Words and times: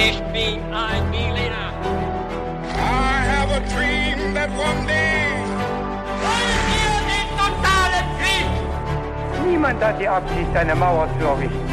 Ich 0.00 0.20
bin 0.32 0.62
ein 0.72 1.10
Berliner. 1.10 1.72
I 2.72 3.18
have 3.26 3.50
a 3.50 3.58
dream 3.74 4.32
that 4.32 4.48
one 4.50 4.86
day. 4.86 5.26
Wollen 6.22 6.62
wir 6.70 6.94
den 7.10 7.28
totalen 7.36 8.06
Krieg? 8.20 9.50
Niemand 9.50 9.82
hat 9.82 10.00
die 10.00 10.06
Absicht, 10.06 10.54
eine 10.54 10.76
Mauer 10.76 11.08
zu 11.18 11.26
errichten. 11.26 11.68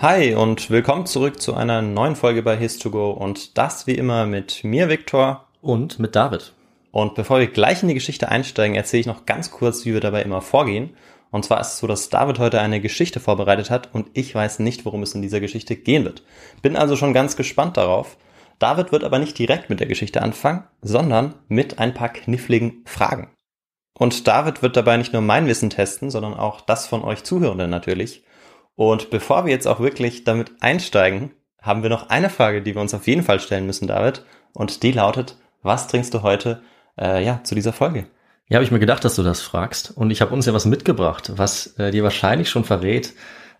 Hi 0.00 0.34
und 0.34 0.70
willkommen 0.70 1.04
zurück 1.04 1.38
zu 1.38 1.52
einer 1.52 1.82
neuen 1.82 2.16
Folge 2.16 2.42
bei 2.42 2.56
His2Go 2.56 3.10
und 3.10 3.58
das 3.58 3.86
wie 3.86 3.94
immer 3.94 4.24
mit 4.24 4.64
mir, 4.64 4.88
Viktor. 4.88 5.44
Und 5.60 5.98
mit 5.98 6.16
David. 6.16 6.54
Und 6.92 7.14
bevor 7.14 7.40
wir 7.40 7.48
gleich 7.48 7.82
in 7.82 7.88
die 7.88 7.94
Geschichte 7.94 8.30
einsteigen, 8.30 8.74
erzähle 8.74 9.02
ich 9.02 9.06
noch 9.06 9.26
ganz 9.26 9.50
kurz, 9.50 9.84
wie 9.84 9.92
wir 9.92 10.00
dabei 10.00 10.22
immer 10.22 10.40
vorgehen. 10.40 10.96
Und 11.30 11.44
zwar 11.44 11.60
ist 11.60 11.74
es 11.74 11.78
so, 11.78 11.86
dass 11.86 12.08
David 12.08 12.38
heute 12.38 12.60
eine 12.60 12.80
Geschichte 12.80 13.20
vorbereitet 13.20 13.70
hat 13.70 13.94
und 13.94 14.08
ich 14.14 14.34
weiß 14.34 14.60
nicht, 14.60 14.84
worum 14.84 15.02
es 15.02 15.14
in 15.14 15.22
dieser 15.22 15.40
Geschichte 15.40 15.76
gehen 15.76 16.04
wird. 16.04 16.22
Bin 16.62 16.76
also 16.76 16.96
schon 16.96 17.14
ganz 17.14 17.36
gespannt 17.36 17.76
darauf. 17.76 18.16
David 18.58 18.92
wird 18.92 19.04
aber 19.04 19.18
nicht 19.18 19.38
direkt 19.38 19.68
mit 19.68 19.80
der 19.80 19.86
Geschichte 19.86 20.22
anfangen, 20.22 20.64
sondern 20.80 21.34
mit 21.48 21.78
ein 21.78 21.94
paar 21.94 22.08
kniffligen 22.08 22.82
Fragen. 22.86 23.30
Und 23.98 24.26
David 24.26 24.62
wird 24.62 24.76
dabei 24.76 24.96
nicht 24.96 25.12
nur 25.12 25.22
mein 25.22 25.46
Wissen 25.46 25.70
testen, 25.70 26.10
sondern 26.10 26.34
auch 26.34 26.60
das 26.60 26.86
von 26.86 27.02
euch 27.02 27.24
Zuhörenden 27.24 27.70
natürlich. 27.70 28.24
Und 28.74 29.10
bevor 29.10 29.46
wir 29.46 29.52
jetzt 29.52 29.66
auch 29.66 29.80
wirklich 29.80 30.24
damit 30.24 30.52
einsteigen, 30.60 31.32
haben 31.60 31.82
wir 31.82 31.90
noch 31.90 32.10
eine 32.10 32.30
Frage, 32.30 32.62
die 32.62 32.74
wir 32.74 32.82
uns 32.82 32.94
auf 32.94 33.06
jeden 33.06 33.22
Fall 33.22 33.40
stellen 33.40 33.66
müssen, 33.66 33.88
David. 33.88 34.24
Und 34.52 34.82
die 34.82 34.92
lautet, 34.92 35.38
was 35.62 35.88
trinkst 35.88 36.14
du 36.14 36.22
heute 36.22 36.62
äh, 36.98 37.24
ja, 37.24 37.40
zu 37.42 37.54
dieser 37.54 37.72
Folge? 37.72 38.06
Ja, 38.48 38.56
habe 38.56 38.64
ich 38.64 38.70
mir 38.70 38.78
gedacht, 38.78 39.04
dass 39.04 39.16
du 39.16 39.24
das 39.24 39.40
fragst. 39.40 39.96
Und 39.96 40.10
ich 40.10 40.20
habe 40.20 40.32
uns 40.32 40.46
ja 40.46 40.54
was 40.54 40.66
mitgebracht, 40.66 41.32
was 41.34 41.78
äh, 41.78 41.90
dir 41.90 42.04
wahrscheinlich 42.04 42.48
schon 42.48 42.64
verrät, 42.64 43.12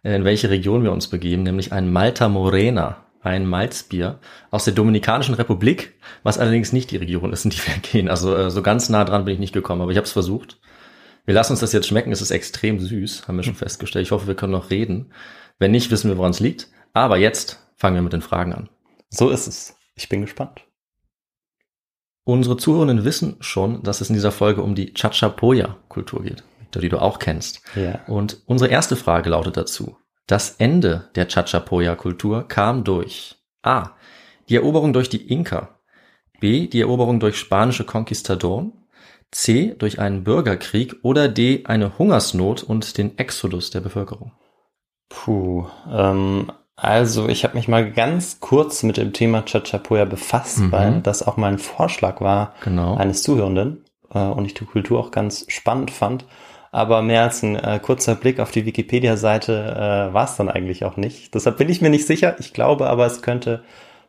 äh, 0.05 0.15
in 0.15 0.25
welche 0.25 0.49
Region 0.49 0.85
wir 0.85 0.93
uns 0.93 1.09
begeben, 1.09 1.43
nämlich 1.43 1.73
ein 1.73 1.93
Malta 1.93 2.29
Morena, 2.29 3.05
ein 3.21 3.47
Malzbier 3.47 4.21
aus 4.53 4.65
der 4.65 4.75
Dominikanischen 4.75 5.35
Republik, 5.35 5.95
was 6.23 6.39
allerdings 6.39 6.73
nicht 6.73 6.93
die 6.93 6.99
Region 6.99 7.33
ist, 7.33 7.45
in 7.45 7.51
die 7.51 7.59
wir 7.59 7.79
gehen. 7.83 8.09
Also 8.09 8.37
äh, 8.37 8.51
so 8.51 8.63
ganz 8.63 8.89
nah 8.89 9.05
dran 9.05 9.25
bin 9.25 9.35
ich 9.35 9.41
nicht 9.41 9.53
gekommen, 9.53 9.83
aber 9.83 9.91
ich 9.91 9.97
habe 9.97 10.07
es 10.07 10.13
versucht. 10.13 10.61
Wir 11.25 11.35
lassen 11.35 11.55
uns 11.55 11.61
das 11.61 11.73
jetzt 11.73 11.89
schmecken, 11.89 12.13
es 12.13 12.23
ist 12.23 12.31
extrem 12.31 12.79
süß, 12.79 13.27
haben 13.27 13.37
wir 13.37 13.43
schon 13.43 13.57
festgestellt. 13.57 14.07
Ich 14.07 14.13
hoffe, 14.13 14.29
wir 14.29 14.37
können 14.37 14.53
noch 14.53 14.71
reden. 14.71 15.13
Wenn 15.59 15.73
nicht, 15.73 15.91
wissen 15.91 16.09
wir, 16.09 16.19
woran 16.19 16.31
es 16.31 16.39
liegt. 16.39 16.69
Aber 16.93 17.17
jetzt 17.17 17.61
fangen 17.77 17.97
wir 17.97 18.03
mit 18.03 18.13
den 18.13 18.23
Fragen 18.23 18.53
an. 18.53 18.69
So 19.11 19.31
ist 19.31 19.49
es. 19.49 19.77
Ich 19.97 20.09
bin 20.09 20.21
gespannt. 20.21 20.66
Unsere 22.29 22.57
Zuhörenden 22.57 23.05
wissen 23.05 23.37
schon, 23.39 23.85
dass 23.85 24.01
es 24.01 24.09
in 24.11 24.15
dieser 24.15 24.33
Folge 24.33 24.61
um 24.61 24.75
die 24.75 24.93
Chachapoya-Kultur 24.93 26.25
geht, 26.25 26.43
die 26.75 26.89
du 26.89 27.01
auch 27.01 27.21
kennst. 27.21 27.63
Ja. 27.77 28.01
Und 28.09 28.43
unsere 28.47 28.69
erste 28.69 28.97
Frage 28.97 29.31
lautet 29.31 29.57
dazu. 29.57 29.97
Das 30.27 30.57
Ende 30.59 31.09
der 31.15 31.29
Chachapoya-Kultur 31.29 32.49
kam 32.49 32.83
durch 32.83 33.37
A. 33.63 33.91
Die 34.49 34.57
Eroberung 34.57 34.93
durch 34.93 35.09
die 35.09 35.33
Inka. 35.33 35.79
B. 36.41 36.67
Die 36.67 36.81
Eroberung 36.81 37.21
durch 37.21 37.39
spanische 37.39 37.85
Konquistadoren. 37.85 38.73
C. 39.31 39.77
Durch 39.79 40.01
einen 40.01 40.25
Bürgerkrieg. 40.25 40.97
Oder 41.03 41.29
D. 41.29 41.63
Eine 41.67 41.97
Hungersnot 41.97 42.65
und 42.65 42.99
den 42.99 43.17
Exodus 43.19 43.71
der 43.71 43.83
Bevölkerung. 43.83 44.33
Puh, 45.09 45.69
ähm, 45.89 46.51
also 46.77 47.29
ich 47.29 47.45
habe 47.45 47.57
mich 47.57 47.69
mal 47.69 47.91
ganz 47.91 48.41
kurz 48.41 48.83
mit 48.83 48.97
dem 48.99 49.13
Thema 49.13 49.43
Chachapoya 49.45 50.05
befasst, 50.05 50.59
Mhm. 50.59 50.73
weil 50.73 51.01
das 51.01 51.27
auch 51.27 51.37
mal 51.37 51.49
ein 51.53 51.59
Vorschlag 51.59 52.21
war 52.21 52.53
Genau. 52.65 52.97
eines 52.97 53.23
Zuhörenden 53.23 53.85
äh, 54.15 54.19
und 54.19 54.45
ich 54.45 54.55
die 54.55 54.65
Kultur 54.65 55.01
auch 55.01 55.11
ganz 55.11 55.45
spannend 55.49 55.91
fand. 55.91 56.25
Aber 56.73 57.01
mehr 57.01 57.23
als 57.23 57.43
ein 57.43 57.57
äh, 57.57 57.79
kurzer 57.83 58.15
Blick 58.17 58.39
auf 58.39 58.51
die 58.51 58.67
Wikipedia-Seite 58.67 60.09
äh, 60.11 60.15
war 60.15 60.25
es 60.25 60.37
dann 60.37 60.51
eigentlich 60.51 60.85
auch 60.85 60.97
nicht. 60.99 61.35
Deshalb 61.35 61.57
bin 61.57 61.71
ich 61.71 61.81
mir 61.81 61.89
nicht 61.89 62.07
sicher. 62.07 62.37
Ich 62.39 62.53
glaube 62.53 62.89
aber, 62.89 63.07
es 63.07 63.23
könnte 63.23 63.63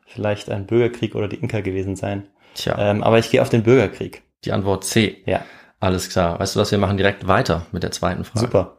vielleicht 0.05 0.49
ein 0.49 0.65
Bürgerkrieg 0.65 1.15
oder 1.15 1.27
die 1.29 1.37
Inka 1.37 1.61
gewesen 1.61 1.95
sein. 1.95 2.27
Tja, 2.55 2.75
Ähm, 2.77 3.03
aber 3.03 3.19
ich 3.19 3.29
gehe 3.31 3.41
auf 3.41 3.49
den 3.49 3.63
Bürgerkrieg. 3.63 4.23
die 4.43 4.51
Antwort 4.51 4.83
C. 4.83 5.17
Ja, 5.25 5.41
Alles 5.79 6.09
klar. 6.09 6.39
Weißt 6.39 6.55
du 6.55 6.59
was, 6.59 6.71
wir 6.71 6.79
machen 6.79 6.97
direkt 6.97 7.27
weiter 7.27 7.67
mit 7.71 7.83
der 7.83 7.91
zweiten 7.91 8.23
Frage. 8.23 8.39
super. 8.47 8.76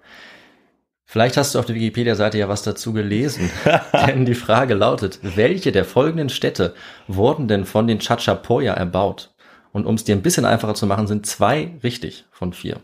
Vielleicht 1.11 1.39
hast 1.39 1.55
du 1.55 1.59
auf 1.59 1.65
der 1.65 1.75
Wikipedia-Seite 1.75 2.37
ja 2.37 2.51
was 2.51 2.63
dazu 2.63 2.93
gelesen. 2.93 3.51
denn 4.07 4.27
die 4.27 4.35
Frage 4.35 4.75
lautet, 4.75 5.19
welche 5.23 5.73
der 5.73 5.87
folgenden 5.87 6.29
Städte 6.29 6.75
wurden 7.07 7.49
denn 7.49 7.65
von 7.65 7.87
den 7.87 7.99
Chachapoya 7.99 8.75
erbaut? 8.75 9.35
Und 9.73 9.87
um 9.87 9.95
es 9.95 10.05
dir 10.05 10.15
ein 10.15 10.21
bisschen 10.21 10.45
einfacher 10.45 10.75
zu 10.75 10.87
machen, 10.87 11.07
sind 11.07 11.25
zwei 11.25 11.79
richtig 11.83 12.27
von 12.31 12.53
vier. 12.53 12.81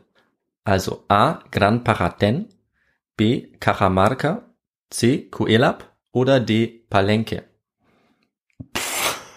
Also 0.65 1.05
A. 1.09 1.41
Gran 1.51 1.85
Paraten, 1.85 2.49
B. 3.19 3.49
Cajamarca, 3.61 4.45
C. 4.89 5.29
Cuelap 5.31 5.93
oder 6.11 6.41
D. 6.41 6.87
Palenque. 6.89 7.43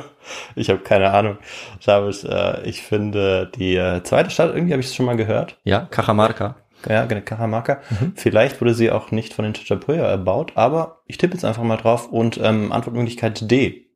ich 0.56 0.70
habe 0.70 0.80
keine 0.80 1.12
Ahnung. 1.12 1.38
David, 1.86 2.24
äh, 2.24 2.62
ich 2.64 2.82
finde 2.82 3.52
die 3.58 3.76
äh, 3.76 4.02
zweite 4.04 4.30
Stadt, 4.30 4.56
irgendwie 4.56 4.72
habe 4.72 4.80
ich 4.80 4.88
es 4.88 4.96
schon 4.96 5.06
mal 5.06 5.18
gehört. 5.18 5.58
Ja, 5.66 5.82
Cajamarca. 5.82 6.63
Ja, 6.90 7.06
genau, 7.06 7.22
Cajamarca. 7.22 7.80
Vielleicht 8.16 8.60
wurde 8.62 8.74
sie 8.74 8.92
auch 8.92 9.12
nicht 9.12 9.34
von 9.34 9.44
den 9.44 9.54
Chachapoya 9.54 10.06
erbaut, 10.06 10.54
aber 10.56 11.02
ich 11.08 11.18
tippe 11.18 11.34
jetzt 11.34 11.46
einfach 11.46 11.64
mal 11.64 11.78
drauf 11.78 12.12
und 12.12 12.40
ähm, 12.42 12.72
Antwortmöglichkeit 12.72 13.50
D. 13.50 13.88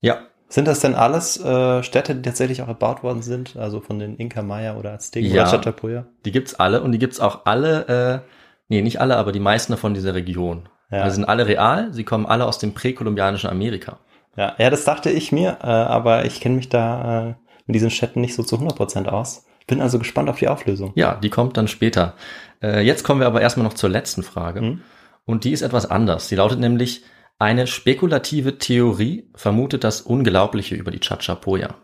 Ja, 0.00 0.18
Sind 0.48 0.66
das 0.68 0.80
denn 0.80 0.94
alles 0.94 1.38
äh, 1.42 1.82
Städte, 1.82 2.14
die 2.14 2.22
tatsächlich 2.22 2.62
auch 2.62 2.68
erbaut 2.68 3.02
worden 3.02 3.22
sind? 3.22 3.56
Also 3.56 3.80
von 3.80 3.98
den 3.98 4.16
Inka 4.16 4.42
Maya 4.42 4.76
oder 4.76 4.92
Azteken 4.92 5.30
Ja. 5.30 5.42
oder 5.42 5.50
Chachapoya? 5.50 6.06
die 6.24 6.32
gibt's 6.32 6.54
alle 6.54 6.82
und 6.82 6.92
die 6.92 6.98
gibt's 6.98 7.20
auch 7.20 7.44
alle, 7.46 8.22
äh, 8.24 8.28
nee, 8.68 8.80
nicht 8.82 9.00
alle, 9.00 9.16
aber 9.16 9.32
die 9.32 9.40
meisten 9.40 9.72
davon 9.72 9.94
dieser 9.94 10.14
Region. 10.14 10.68
Ja. 10.90 11.02
Also 11.02 11.16
sind 11.16 11.24
alle 11.26 11.46
real, 11.46 11.92
sie 11.92 12.04
kommen 12.04 12.24
alle 12.26 12.46
aus 12.46 12.58
dem 12.58 12.72
präkolumbianischen 12.72 13.50
Amerika. 13.50 13.98
Ja, 14.36 14.54
ja, 14.56 14.70
das 14.70 14.84
dachte 14.84 15.10
ich 15.10 15.32
mir, 15.32 15.58
äh, 15.62 15.66
aber 15.66 16.24
ich 16.24 16.40
kenne 16.40 16.54
mich 16.56 16.68
da 16.68 17.28
äh, 17.30 17.34
mit 17.66 17.74
diesen 17.74 17.90
Städten 17.90 18.20
nicht 18.22 18.34
so 18.34 18.42
zu 18.42 18.56
100% 18.56 19.06
aus. 19.08 19.44
Bin 19.68 19.80
also 19.80 20.00
gespannt 20.00 20.28
auf 20.28 20.38
die 20.40 20.48
Auflösung. 20.48 20.92
Ja, 20.96 21.14
die 21.14 21.30
kommt 21.30 21.56
dann 21.56 21.68
später. 21.68 22.14
Äh, 22.60 22.80
jetzt 22.80 23.04
kommen 23.04 23.20
wir 23.20 23.28
aber 23.28 23.40
erstmal 23.40 23.64
noch 23.64 23.74
zur 23.74 23.90
letzten 23.90 24.24
Frage. 24.24 24.60
Mhm. 24.62 24.80
Und 25.24 25.44
die 25.44 25.52
ist 25.52 25.62
etwas 25.62 25.88
anders. 25.88 26.26
Die 26.28 26.34
lautet 26.34 26.58
nämlich, 26.58 27.04
eine 27.38 27.68
spekulative 27.68 28.58
Theorie 28.58 29.30
vermutet 29.34 29.84
das 29.84 30.00
Unglaubliche 30.00 30.74
über 30.74 30.90
die 30.90 30.98
Chachapoya. 30.98 31.76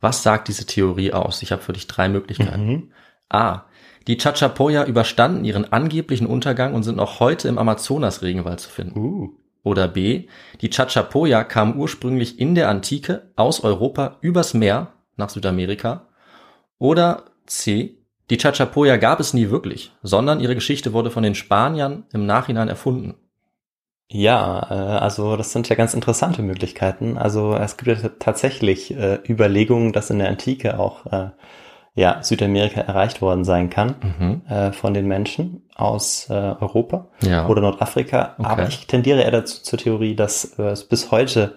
Was 0.00 0.22
sagt 0.22 0.48
diese 0.48 0.66
Theorie 0.66 1.12
aus? 1.12 1.42
Ich 1.42 1.52
habe 1.52 1.62
für 1.62 1.72
dich 1.72 1.86
drei 1.86 2.08
Möglichkeiten. 2.08 2.66
Mhm. 2.66 2.92
A. 3.30 3.62
Die 4.06 4.18
Chachapoya 4.18 4.84
überstanden 4.84 5.44
ihren 5.44 5.72
angeblichen 5.72 6.26
Untergang 6.26 6.74
und 6.74 6.82
sind 6.82 6.96
noch 6.96 7.20
heute 7.20 7.48
im 7.48 7.58
Amazonas-Regenwald 7.58 8.60
zu 8.60 8.70
finden. 8.70 8.98
Uh. 8.98 9.30
Oder 9.62 9.88
B. 9.88 10.26
Die 10.62 10.70
Chachapoya 10.70 11.44
kamen 11.44 11.76
ursprünglich 11.76 12.40
in 12.40 12.54
der 12.54 12.68
Antike 12.68 13.30
aus 13.36 13.62
Europa 13.62 14.16
übers 14.20 14.52
Meer 14.52 14.94
nach 15.16 15.28
Südamerika. 15.28 16.08
Oder 16.80 17.24
C. 17.46 17.96
Die 18.30 18.38
Chachapoya 18.38 18.96
gab 18.96 19.20
es 19.20 19.34
nie 19.34 19.50
wirklich, 19.50 19.92
sondern 20.02 20.40
ihre 20.40 20.54
Geschichte 20.54 20.92
wurde 20.92 21.10
von 21.10 21.22
den 21.22 21.34
Spaniern 21.36 22.04
im 22.12 22.26
Nachhinein 22.26 22.68
erfunden. 22.68 23.14
Ja, 24.08 24.66
äh, 24.70 24.74
also 24.98 25.36
das 25.36 25.52
sind 25.52 25.68
ja 25.68 25.76
ganz 25.76 25.94
interessante 25.94 26.42
Möglichkeiten. 26.42 27.16
Also 27.18 27.54
es 27.54 27.76
gibt 27.76 28.02
ja 28.02 28.08
tatsächlich 28.18 28.92
äh, 28.96 29.18
Überlegungen, 29.28 29.92
dass 29.92 30.10
in 30.10 30.18
der 30.18 30.28
Antike 30.28 30.78
auch 30.80 31.06
äh, 31.06 31.30
ja, 31.94 32.22
Südamerika 32.22 32.80
erreicht 32.80 33.20
worden 33.20 33.44
sein 33.44 33.68
kann 33.68 33.94
Mhm. 34.18 34.42
äh, 34.48 34.72
von 34.72 34.94
den 34.94 35.06
Menschen 35.06 35.68
aus 35.74 36.28
äh, 36.30 36.32
Europa 36.34 37.08
Ja. 37.22 37.46
oder 37.48 37.60
Nordafrika. 37.60 38.36
Okay. 38.38 38.48
Aber 38.48 38.68
ich 38.68 38.86
tendiere 38.86 39.22
eher 39.22 39.32
dazu 39.32 39.62
zur 39.62 39.78
Theorie, 39.78 40.14
dass 40.16 40.56
äh, 40.58 40.62
es 40.70 40.84
bis 40.84 41.10
heute 41.10 41.56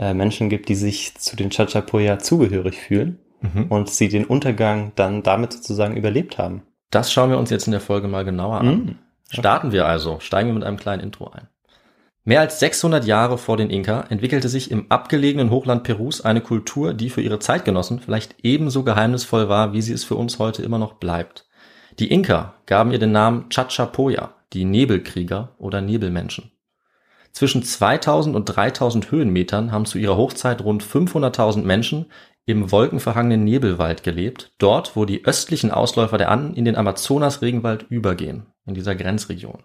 Menschen 0.00 0.48
gibt, 0.48 0.68
die 0.68 0.76
sich 0.76 1.16
zu 1.16 1.34
den 1.34 1.50
Chachapoya 1.50 2.20
zugehörig 2.20 2.76
fühlen 2.78 3.18
Mhm. 3.40 3.66
und 3.68 3.90
sie 3.90 4.08
den 4.08 4.24
Untergang 4.24 4.92
dann 4.96 5.22
damit 5.22 5.52
sozusagen 5.52 5.96
überlebt 5.96 6.38
haben. 6.38 6.62
Das 6.90 7.12
schauen 7.12 7.30
wir 7.30 7.38
uns 7.38 7.50
jetzt 7.50 7.66
in 7.66 7.72
der 7.72 7.80
Folge 7.80 8.08
mal 8.08 8.24
genauer 8.24 8.60
an. 8.60 8.66
Mm. 8.68 8.98
Starten 9.30 9.72
wir 9.72 9.86
also, 9.86 10.20
steigen 10.20 10.48
wir 10.48 10.54
mit 10.54 10.64
einem 10.64 10.78
kleinen 10.78 11.02
Intro 11.02 11.28
ein. 11.28 11.48
Mehr 12.24 12.40
als 12.40 12.60
600 12.60 13.04
Jahre 13.04 13.38
vor 13.38 13.56
den 13.56 13.70
Inka 13.70 14.04
entwickelte 14.08 14.48
sich 14.48 14.70
im 14.70 14.90
abgelegenen 14.90 15.50
Hochland 15.50 15.82
Perus 15.82 16.20
eine 16.20 16.40
Kultur, 16.40 16.92
die 16.92 17.10
für 17.10 17.22
ihre 17.22 17.38
Zeitgenossen 17.38 18.00
vielleicht 18.00 18.36
ebenso 18.42 18.82
geheimnisvoll 18.82 19.48
war, 19.48 19.72
wie 19.72 19.82
sie 19.82 19.92
es 19.92 20.04
für 20.04 20.14
uns 20.14 20.38
heute 20.38 20.62
immer 20.62 20.78
noch 20.78 20.94
bleibt. 20.94 21.46
Die 21.98 22.10
Inka 22.10 22.54
gaben 22.66 22.92
ihr 22.92 22.98
den 22.98 23.12
Namen 23.12 23.48
Chachapoya, 23.48 24.34
die 24.52 24.64
Nebelkrieger 24.64 25.54
oder 25.58 25.80
Nebelmenschen. 25.80 26.52
Zwischen 27.32 27.62
2000 27.62 28.34
und 28.34 28.44
3000 28.44 29.10
Höhenmetern 29.10 29.72
haben 29.72 29.86
zu 29.86 29.98
ihrer 29.98 30.16
Hochzeit 30.16 30.62
rund 30.62 30.82
500.000 30.82 31.62
Menschen 31.62 32.06
im 32.48 32.72
wolkenverhangenen 32.72 33.44
Nebelwald 33.44 34.02
gelebt, 34.02 34.52
dort, 34.56 34.96
wo 34.96 35.04
die 35.04 35.26
östlichen 35.26 35.70
Ausläufer 35.70 36.16
der 36.16 36.30
Anden 36.30 36.54
in 36.54 36.64
den 36.64 36.76
Amazonas-Regenwald 36.76 37.84
übergehen, 37.90 38.46
in 38.64 38.72
dieser 38.72 38.94
Grenzregion. 38.94 39.62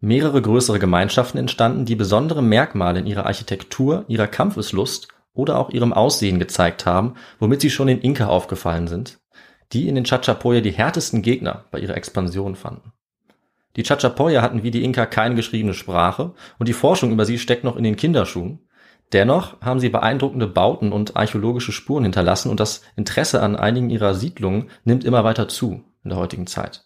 Mehrere 0.00 0.42
größere 0.42 0.78
Gemeinschaften 0.78 1.38
entstanden, 1.38 1.86
die 1.86 1.96
besondere 1.96 2.42
Merkmale 2.42 3.00
in 3.00 3.06
ihrer 3.06 3.24
Architektur, 3.24 4.04
ihrer 4.08 4.26
Kampfeslust 4.26 5.08
oder 5.32 5.58
auch 5.58 5.70
ihrem 5.70 5.94
Aussehen 5.94 6.38
gezeigt 6.38 6.84
haben, 6.84 7.14
womit 7.38 7.62
sie 7.62 7.70
schon 7.70 7.86
den 7.86 8.02
Inka 8.02 8.26
aufgefallen 8.26 8.88
sind, 8.88 9.18
die 9.72 9.88
in 9.88 9.94
den 9.94 10.04
Chachapoya 10.04 10.60
die 10.60 10.72
härtesten 10.72 11.22
Gegner 11.22 11.64
bei 11.70 11.78
ihrer 11.78 11.96
Expansion 11.96 12.56
fanden. 12.56 12.92
Die 13.76 13.84
Chachapoya 13.84 14.42
hatten 14.42 14.62
wie 14.62 14.70
die 14.70 14.84
Inka 14.84 15.06
keine 15.06 15.34
geschriebene 15.34 15.72
Sprache 15.72 16.34
und 16.58 16.68
die 16.68 16.74
Forschung 16.74 17.10
über 17.10 17.24
sie 17.24 17.38
steckt 17.38 17.64
noch 17.64 17.76
in 17.76 17.84
den 17.84 17.96
Kinderschuhen. 17.96 18.67
Dennoch 19.12 19.60
haben 19.60 19.80
sie 19.80 19.88
beeindruckende 19.88 20.46
Bauten 20.46 20.92
und 20.92 21.16
archäologische 21.16 21.72
Spuren 21.72 22.04
hinterlassen 22.04 22.50
und 22.50 22.60
das 22.60 22.82
Interesse 22.96 23.42
an 23.42 23.56
einigen 23.56 23.90
ihrer 23.90 24.14
Siedlungen 24.14 24.70
nimmt 24.84 25.04
immer 25.04 25.24
weiter 25.24 25.48
zu 25.48 25.84
in 26.04 26.10
der 26.10 26.18
heutigen 26.18 26.46
Zeit. 26.46 26.84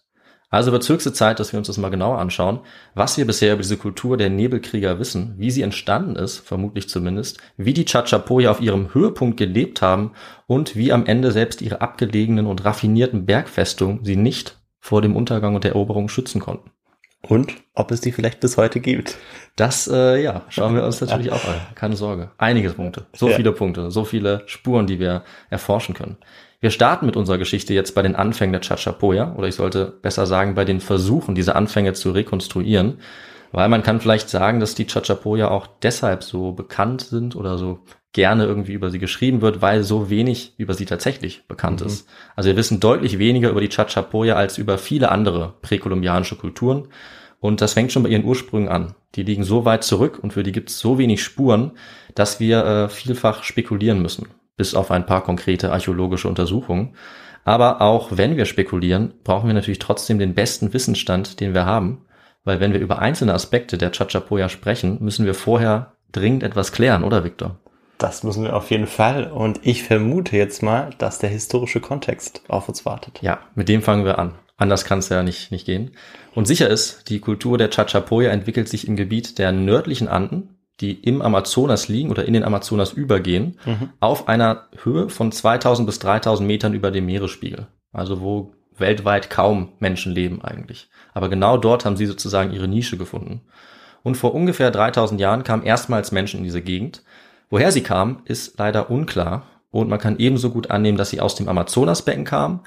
Also 0.53 0.71
wird 0.71 0.87
höchste 0.87 1.11
Zeit, 1.11 1.39
dass 1.39 1.51
wir 1.51 1.57
uns 1.57 1.65
das 1.65 1.79
mal 1.79 1.89
genauer 1.89 2.19
anschauen, 2.19 2.59
was 2.93 3.17
wir 3.17 3.25
bisher 3.25 3.53
über 3.53 3.63
diese 3.63 3.75
Kultur 3.75 4.17
der 4.17 4.29
Nebelkrieger 4.29 4.99
wissen, 4.99 5.33
wie 5.37 5.49
sie 5.49 5.63
entstanden 5.63 6.15
ist, 6.15 6.37
vermutlich 6.37 6.87
zumindest, 6.87 7.39
wie 7.57 7.73
die 7.73 7.85
Chachapoya 7.85 8.51
auf 8.51 8.61
ihrem 8.61 8.93
Höhepunkt 8.93 9.37
gelebt 9.37 9.81
haben 9.81 10.11
und 10.45 10.75
wie 10.75 10.93
am 10.93 11.07
Ende 11.07 11.31
selbst 11.31 11.63
ihre 11.63 11.81
abgelegenen 11.81 12.45
und 12.45 12.63
raffinierten 12.63 13.25
Bergfestungen 13.25 14.05
sie 14.05 14.15
nicht 14.15 14.61
vor 14.79 15.01
dem 15.01 15.15
Untergang 15.15 15.55
und 15.55 15.63
der 15.63 15.71
Eroberung 15.71 16.07
schützen 16.07 16.39
konnten. 16.39 16.69
Und 17.27 17.53
ob 17.73 17.91
es 17.91 18.01
die 18.01 18.11
vielleicht 18.11 18.41
bis 18.41 18.57
heute 18.57 18.79
gibt. 18.81 19.17
Das, 19.55 19.87
äh, 19.87 20.21
ja, 20.21 20.41
schauen 20.49 20.75
wir 20.75 20.83
uns 20.83 20.99
natürlich 20.99 21.31
auch 21.31 21.45
an. 21.45 21.55
Keine 21.73 21.95
Sorge. 21.95 22.31
Einige 22.37 22.69
Punkte. 22.71 23.05
So 23.13 23.29
Ja. 23.29 23.35
viele 23.37 23.53
Punkte. 23.53 23.91
So 23.91 24.03
viele 24.03 24.43
Spuren, 24.45 24.87
die 24.87 24.99
wir 24.99 25.23
erforschen 25.49 25.95
können. 25.95 26.17
Wir 26.59 26.69
starten 26.69 27.05
mit 27.05 27.15
unserer 27.15 27.37
Geschichte 27.37 27.73
jetzt 27.73 27.95
bei 27.95 28.01
den 28.01 28.15
Anfängen 28.15 28.51
der 28.51 28.61
Chachapoya. 28.61 29.35
Oder 29.35 29.47
ich 29.47 29.55
sollte 29.55 29.85
besser 30.01 30.25
sagen, 30.25 30.55
bei 30.55 30.65
den 30.65 30.81
Versuchen, 30.81 31.33
diese 31.35 31.55
Anfänge 31.55 31.93
zu 31.93 32.11
rekonstruieren. 32.11 32.99
Weil 33.53 33.69
man 33.69 33.83
kann 33.83 34.01
vielleicht 34.01 34.29
sagen, 34.29 34.59
dass 34.59 34.73
die 34.73 34.87
Chachapoya 34.87 35.49
auch 35.49 35.67
deshalb 35.83 36.23
so 36.23 36.53
bekannt 36.53 37.01
sind 37.01 37.35
oder 37.35 37.59
so 37.59 37.79
gerne 38.11 38.45
irgendwie 38.45 38.73
über 38.73 38.89
sie 38.89 38.97
geschrieben 38.97 39.41
wird, 39.41 39.61
weil 39.61 39.83
so 39.83 40.09
wenig 40.09 40.55
über 40.57 40.73
sie 40.73 40.85
tatsächlich 40.85 41.47
bekannt 41.47 41.81
ist. 41.81 42.07
Also 42.35 42.49
wir 42.49 42.57
wissen 42.57 42.79
deutlich 42.79 43.19
weniger 43.19 43.51
über 43.51 43.61
die 43.61 43.69
Chachapoya 43.69 44.35
als 44.35 44.57
über 44.57 44.79
viele 44.79 45.11
andere 45.11 45.53
präkolumbianische 45.61 46.35
Kulturen. 46.35 46.87
Und 47.39 47.61
das 47.61 47.73
fängt 47.73 47.91
schon 47.91 48.01
bei 48.03 48.09
ihren 48.09 48.25
Ursprüngen 48.25 48.69
an. 48.69 48.95
Die 49.15 49.23
liegen 49.23 49.43
so 49.43 49.65
weit 49.65 49.83
zurück 49.83 50.19
und 50.21 50.33
für 50.33 50.41
die 50.41 50.51
gibt 50.51 50.71
es 50.71 50.79
so 50.79 50.97
wenig 50.97 51.21
Spuren, 51.21 51.73
dass 52.15 52.39
wir 52.39 52.65
äh, 52.65 52.89
vielfach 52.89 53.43
spekulieren 53.43 54.01
müssen, 54.01 54.29
bis 54.57 54.73
auf 54.73 54.89
ein 54.89 55.05
paar 55.05 55.23
konkrete 55.23 55.71
archäologische 55.71 56.27
Untersuchungen. 56.27 56.95
Aber 57.45 57.81
auch 57.81 58.09
wenn 58.13 58.35
wir 58.35 58.45
spekulieren, 58.45 59.13
brauchen 59.23 59.47
wir 59.47 59.53
natürlich 59.53 59.79
trotzdem 59.79 60.17
den 60.17 60.33
besten 60.33 60.73
Wissensstand, 60.73 61.39
den 61.39 61.53
wir 61.53 61.65
haben, 61.65 62.05
weil 62.43 62.59
wenn 62.59 62.73
wir 62.73 62.79
über 62.79 62.99
einzelne 62.99 63.33
Aspekte 63.33 63.77
der 63.77 63.91
Chachapoya 63.91 64.49
sprechen, 64.49 64.97
müssen 65.01 65.25
wir 65.25 65.33
vorher 65.33 65.93
dringend 66.11 66.43
etwas 66.43 66.71
klären, 66.71 67.03
oder 67.03 67.23
Victor? 67.23 67.59
Das 67.97 68.23
müssen 68.23 68.43
wir 68.43 68.55
auf 68.55 68.69
jeden 68.69 68.87
Fall. 68.87 69.31
Und 69.31 69.59
ich 69.63 69.83
vermute 69.83 70.35
jetzt 70.35 70.61
mal, 70.61 70.89
dass 70.97 71.19
der 71.19 71.29
historische 71.29 71.79
Kontext 71.79 72.41
auf 72.47 72.67
uns 72.67 72.85
wartet. 72.85 73.21
Ja, 73.21 73.39
mit 73.55 73.69
dem 73.69 73.81
fangen 73.81 74.05
wir 74.05 74.19
an. 74.19 74.33
Anders 74.57 74.85
kann 74.85 74.99
es 74.99 75.09
ja 75.09 75.23
nicht, 75.23 75.51
nicht 75.51 75.65
gehen. 75.65 75.91
Und 76.35 76.47
sicher 76.47 76.69
ist, 76.69 77.09
die 77.09 77.19
Kultur 77.19 77.57
der 77.57 77.69
Chachapoya 77.69 78.29
entwickelt 78.29 78.69
sich 78.69 78.87
im 78.87 78.95
Gebiet 78.95 79.39
der 79.39 79.51
nördlichen 79.51 80.07
Anden, 80.07 80.57
die 80.79 80.93
im 80.93 81.21
Amazonas 81.21 81.87
liegen 81.87 82.11
oder 82.11 82.25
in 82.25 82.33
den 82.33 82.43
Amazonas 82.43 82.93
übergehen, 82.93 83.59
auf 83.99 84.27
einer 84.27 84.67
Höhe 84.83 85.09
von 85.09 85.31
2000 85.31 85.85
bis 85.85 85.99
3000 85.99 86.47
Metern 86.47 86.73
über 86.73 86.91
dem 86.91 87.05
Meeresspiegel. 87.05 87.67
Also 87.91 88.21
wo 88.21 88.53
weltweit 88.77 89.29
kaum 89.29 89.73
Menschen 89.79 90.13
leben 90.13 90.43
eigentlich. 90.43 90.89
Aber 91.13 91.29
genau 91.29 91.57
dort 91.57 91.85
haben 91.85 91.97
sie 91.97 92.05
sozusagen 92.05 92.51
ihre 92.51 92.67
Nische 92.67 92.97
gefunden. 92.97 93.41
Und 94.03 94.15
vor 94.15 94.33
ungefähr 94.33 94.71
3000 94.71 95.19
Jahren 95.19 95.43
kamen 95.43 95.63
erstmals 95.63 96.11
Menschen 96.11 96.39
in 96.39 96.43
diese 96.43 96.61
Gegend. 96.61 97.03
Woher 97.49 97.71
sie 97.71 97.83
kamen, 97.83 98.21
ist 98.25 98.57
leider 98.59 98.89
unklar. 98.89 99.47
Und 99.71 99.89
man 99.89 99.99
kann 99.99 100.19
ebenso 100.19 100.49
gut 100.49 100.69
annehmen, 100.69 100.97
dass 100.97 101.09
sie 101.09 101.21
aus 101.21 101.35
dem 101.35 101.47
Amazonasbecken 101.47 102.25
kamen, 102.25 102.59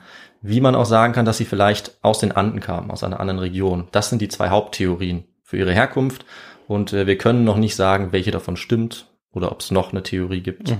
wie 0.43 0.61
man 0.61 0.75
auch 0.75 0.87
sagen 0.87 1.13
kann, 1.13 1.25
dass 1.25 1.39
sie 1.39 1.45
vielleicht 1.45 1.99
aus 2.03 2.19
den 2.19 2.33
Anden 2.33 2.61
kamen, 2.61 2.91
aus 2.91 3.05
einer 3.05 3.21
anderen 3.21 3.39
Region. 3.39 3.89
Das 3.93 4.11
sind 4.11 4.23
die 4.23 4.29
zwei 4.29 4.49
Haupttheorien 4.49 5.25
für 5.43 5.57
ihre 5.57 5.73
Herkunft. 5.73 6.25
Und 6.67 6.93
äh, 6.93 7.07
wir 7.07 7.19
können 7.19 7.45
noch 7.45 7.57
nicht 7.57 7.77
sagen, 7.77 8.13
welche 8.13 8.31
davon 8.31 8.57
stimmt 8.57 9.07
oder 9.33 9.53
ob 9.53 9.61
es 9.61 9.71
noch 9.71 9.93
eine 9.93 10.03
Theorie 10.03 10.41
gibt. 10.41 10.71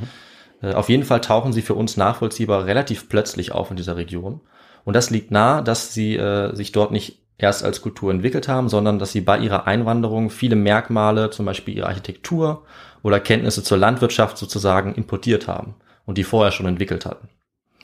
Äh, 0.63 0.75
auf 0.75 0.89
jeden 0.89 1.05
Fall 1.05 1.21
tauchen 1.21 1.53
sie 1.53 1.63
für 1.63 1.75
uns 1.75 1.97
nachvollziehbar 1.97 2.67
relativ 2.67 3.09
plötzlich 3.09 3.53
auf 3.53 3.71
in 3.71 3.77
dieser 3.77 3.97
Region. 3.97 4.41
Und 4.87 4.95
das 4.95 5.11
liegt 5.11 5.33
nahe, 5.33 5.65
dass 5.65 5.93
sie 5.93 6.15
äh, 6.17 6.55
sich 6.55 6.71
dort 6.71 6.93
nicht 6.93 7.19
erst 7.39 7.65
als 7.65 7.83
Kultur 7.83 8.13
entwickelt 8.13 8.47
haben, 8.47 8.69
sondern 8.69 9.01
dass 9.01 9.11
sie 9.11 9.21
bei 9.21 9.37
ihrer 9.37 9.67
Einwanderung 9.67 10.31
viele 10.31 10.55
Merkmale, 10.55 11.31
zum 11.31 11.45
Beispiel 11.45 11.77
ihre 11.77 11.89
Architektur 11.89 12.63
oder 13.03 13.19
Kenntnisse 13.19 13.65
zur 13.65 13.79
Landwirtschaft 13.79 14.39
sozusagen 14.39 14.95
importiert 14.95 15.49
haben 15.49 15.75
und 16.05 16.19
die 16.19 16.25
vorher 16.25 16.53
schon 16.53 16.67
entwickelt 16.67 17.05
hatten. 17.05 17.29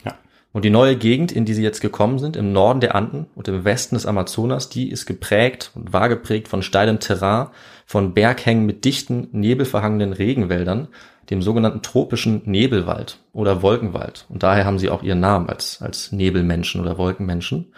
Ja. 0.04 0.14
Und 0.52 0.64
die 0.64 0.70
neue 0.70 0.94
Gegend, 0.94 1.32
in 1.32 1.44
die 1.44 1.54
sie 1.54 1.64
jetzt 1.64 1.80
gekommen 1.80 2.20
sind, 2.20 2.36
im 2.36 2.52
Norden 2.52 2.80
der 2.80 2.94
Anden 2.94 3.26
und 3.34 3.48
im 3.48 3.64
Westen 3.64 3.96
des 3.96 4.06
Amazonas, 4.06 4.68
die 4.68 4.88
ist 4.88 5.04
geprägt 5.04 5.72
und 5.74 5.92
war 5.92 6.08
geprägt 6.08 6.46
von 6.46 6.62
steilem 6.62 7.00
Terrain, 7.00 7.48
von 7.92 8.14
Berghängen 8.14 8.64
mit 8.64 8.86
dichten, 8.86 9.28
nebelverhangenen 9.32 10.14
Regenwäldern, 10.14 10.88
dem 11.28 11.42
sogenannten 11.42 11.82
tropischen 11.82 12.40
Nebelwald 12.46 13.18
oder 13.34 13.60
Wolkenwald. 13.60 14.24
Und 14.30 14.42
daher 14.42 14.64
haben 14.64 14.78
sie 14.78 14.88
auch 14.88 15.02
ihren 15.02 15.20
Namen 15.20 15.50
als, 15.50 15.82
als 15.82 16.10
Nebelmenschen 16.10 16.80
oder 16.80 16.96
Wolkenmenschen. 16.96 17.74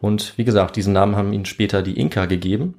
Und 0.00 0.38
wie 0.38 0.44
gesagt, 0.44 0.76
diesen 0.76 0.94
Namen 0.94 1.14
haben 1.14 1.34
ihnen 1.34 1.44
später 1.44 1.82
die 1.82 2.00
Inka 2.00 2.24
gegeben. 2.24 2.76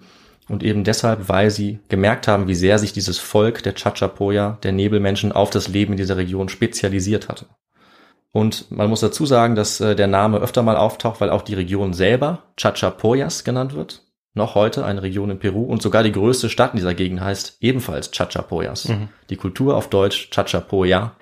Und 0.50 0.64
eben 0.64 0.84
deshalb, 0.84 1.30
weil 1.30 1.52
sie 1.52 1.78
gemerkt 1.88 2.28
haben, 2.28 2.48
wie 2.48 2.56
sehr 2.56 2.80
sich 2.80 2.94
dieses 2.94 3.20
Volk 3.20 3.62
der 3.62 3.76
Chachapoya, 3.76 4.58
der 4.64 4.72
Nebelmenschen, 4.72 5.32
auf 5.32 5.52
das 5.52 5.68
Leben 5.68 5.94
in 5.94 5.98
dieser 5.98 6.18
Region 6.18 6.50
spezialisiert 6.50 7.30
hatte. 7.30 7.46
Und 8.32 8.72
man 8.72 8.90
muss 8.90 9.02
dazu 9.02 9.28
sagen, 9.28 9.54
dass 9.54 9.80
äh, 9.82 9.96
der 9.96 10.08
Name 10.08 10.40
öfter 10.40 10.64
mal 10.64 10.78
auftaucht, 10.78 11.22
weil 11.22 11.30
auch 11.30 11.44
die 11.44 11.54
Region 11.54 11.94
selber 11.94 12.42
Chachapoyas 12.58 13.44
genannt 13.44 13.76
wird. 13.76 14.02
Noch 14.34 14.56
heute 14.56 14.86
eine 14.86 15.04
Region 15.04 15.30
in 15.30 15.40
Peru 15.40 15.64
und 15.64 15.82
sogar 15.82 16.04
die 16.04 16.12
größte 16.14 16.50
Stadt 16.50 16.72
in 16.72 16.78
dieser 16.78 16.94
Gegend 16.94 17.20
heißt 17.20 17.58
ebenfalls 17.60 18.12
Chachapoyas. 18.12 18.88
Die 19.30 19.36
Kultur 19.36 19.76
auf 19.76 19.90
Deutsch 19.90 20.30
Chachapoya, 20.32 21.16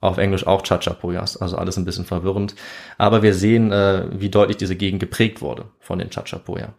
auf 0.00 0.18
Englisch 0.18 0.46
auch 0.46 0.62
Chachapoyas, 0.62 1.38
also 1.38 1.56
alles 1.56 1.78
ein 1.78 1.86
bisschen 1.86 2.04
verwirrend. 2.04 2.54
Aber 2.98 3.22
wir 3.22 3.32
sehen, 3.34 3.72
äh, 3.72 4.08
wie 4.12 4.28
deutlich 4.28 4.58
diese 4.58 4.76
Gegend 4.76 5.00
geprägt 5.00 5.40
wurde 5.40 5.66
von 5.78 5.98
den 5.98 6.10
Chachapoya. 6.10 6.74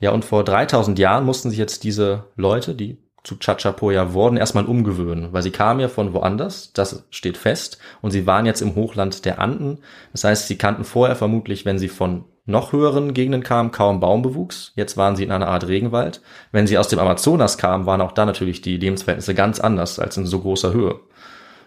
Ja, 0.00 0.10
und 0.12 0.24
vor 0.24 0.44
3000 0.44 0.98
Jahren 0.98 1.24
mussten 1.24 1.50
sich 1.50 1.58
jetzt 1.58 1.84
diese 1.84 2.24
Leute, 2.36 2.74
die 2.74 2.98
zu 3.24 3.36
Chachapoya 3.36 4.12
wurden, 4.14 4.36
erstmal 4.36 4.64
umgewöhnen, 4.64 5.32
weil 5.32 5.42
sie 5.42 5.50
kamen 5.50 5.80
ja 5.80 5.88
von 5.88 6.14
woanders, 6.14 6.72
das 6.72 7.04
steht 7.10 7.36
fest, 7.36 7.78
und 8.00 8.12
sie 8.12 8.26
waren 8.26 8.46
jetzt 8.46 8.62
im 8.62 8.74
Hochland 8.74 9.24
der 9.24 9.40
Anden. 9.40 9.78
Das 10.12 10.24
heißt, 10.24 10.46
sie 10.46 10.56
kannten 10.56 10.84
vorher 10.84 11.16
vermutlich, 11.16 11.64
wenn 11.64 11.78
sie 11.78 11.88
von 11.88 12.24
noch 12.48 12.72
höheren 12.72 13.14
Gegenden 13.14 13.42
kamen, 13.42 13.70
kaum 13.70 14.00
Baumbewuchs. 14.00 14.72
Jetzt 14.74 14.96
waren 14.96 15.16
sie 15.16 15.24
in 15.24 15.30
einer 15.30 15.48
Art 15.48 15.68
Regenwald. 15.68 16.22
Wenn 16.50 16.66
sie 16.66 16.78
aus 16.78 16.88
dem 16.88 16.98
Amazonas 16.98 17.58
kamen, 17.58 17.86
waren 17.86 18.00
auch 18.00 18.12
da 18.12 18.24
natürlich 18.24 18.62
die 18.62 18.78
Lebensverhältnisse 18.78 19.34
ganz 19.34 19.60
anders 19.60 19.98
als 19.98 20.16
in 20.16 20.26
so 20.26 20.40
großer 20.40 20.72
Höhe. 20.72 20.98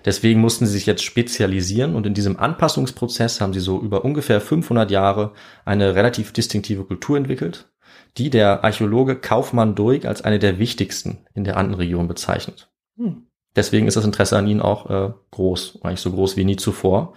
Deswegen 0.06 0.42
mussten 0.42 0.66
sie 0.66 0.74
sich 0.74 0.88
jetzt 0.88 1.04
spezialisieren 1.04 1.96
und 1.96 2.08
in 2.08 2.16
diesem 2.16 2.40
Anpassungsprozess 2.40 3.40
haben 3.40 3.54
sie 3.54 3.60
so 3.60 3.80
über 3.80 4.04
ungefähr 4.04 4.42
500 4.42 4.90
Jahre 4.90 5.34
eine 5.64 5.94
relativ 5.94 6.34
distinktive 6.34 6.84
Kultur 6.84 7.18
entwickelt, 7.18 7.70
die 8.18 8.32
der 8.32 8.64
Archäologe 8.64 9.16
Kaufmann 9.16 9.76
Durig 9.76 10.06
als 10.06 10.24
eine 10.24 10.40
der 10.40 10.58
wichtigsten 10.58 11.20
in 11.36 11.44
der 11.44 11.58
Andenregion 11.58 12.08
bezeichnet. 12.08 12.72
Deswegen 13.56 13.88
ist 13.88 13.98
das 13.98 14.06
Interesse 14.06 14.38
an 14.38 14.48
ihnen 14.48 14.62
auch 14.62 14.90
äh, 14.90 15.14
groß, 15.32 15.80
eigentlich 15.84 16.00
so 16.00 16.12
groß 16.12 16.38
wie 16.38 16.46
nie 16.46 16.56
zuvor. 16.56 17.14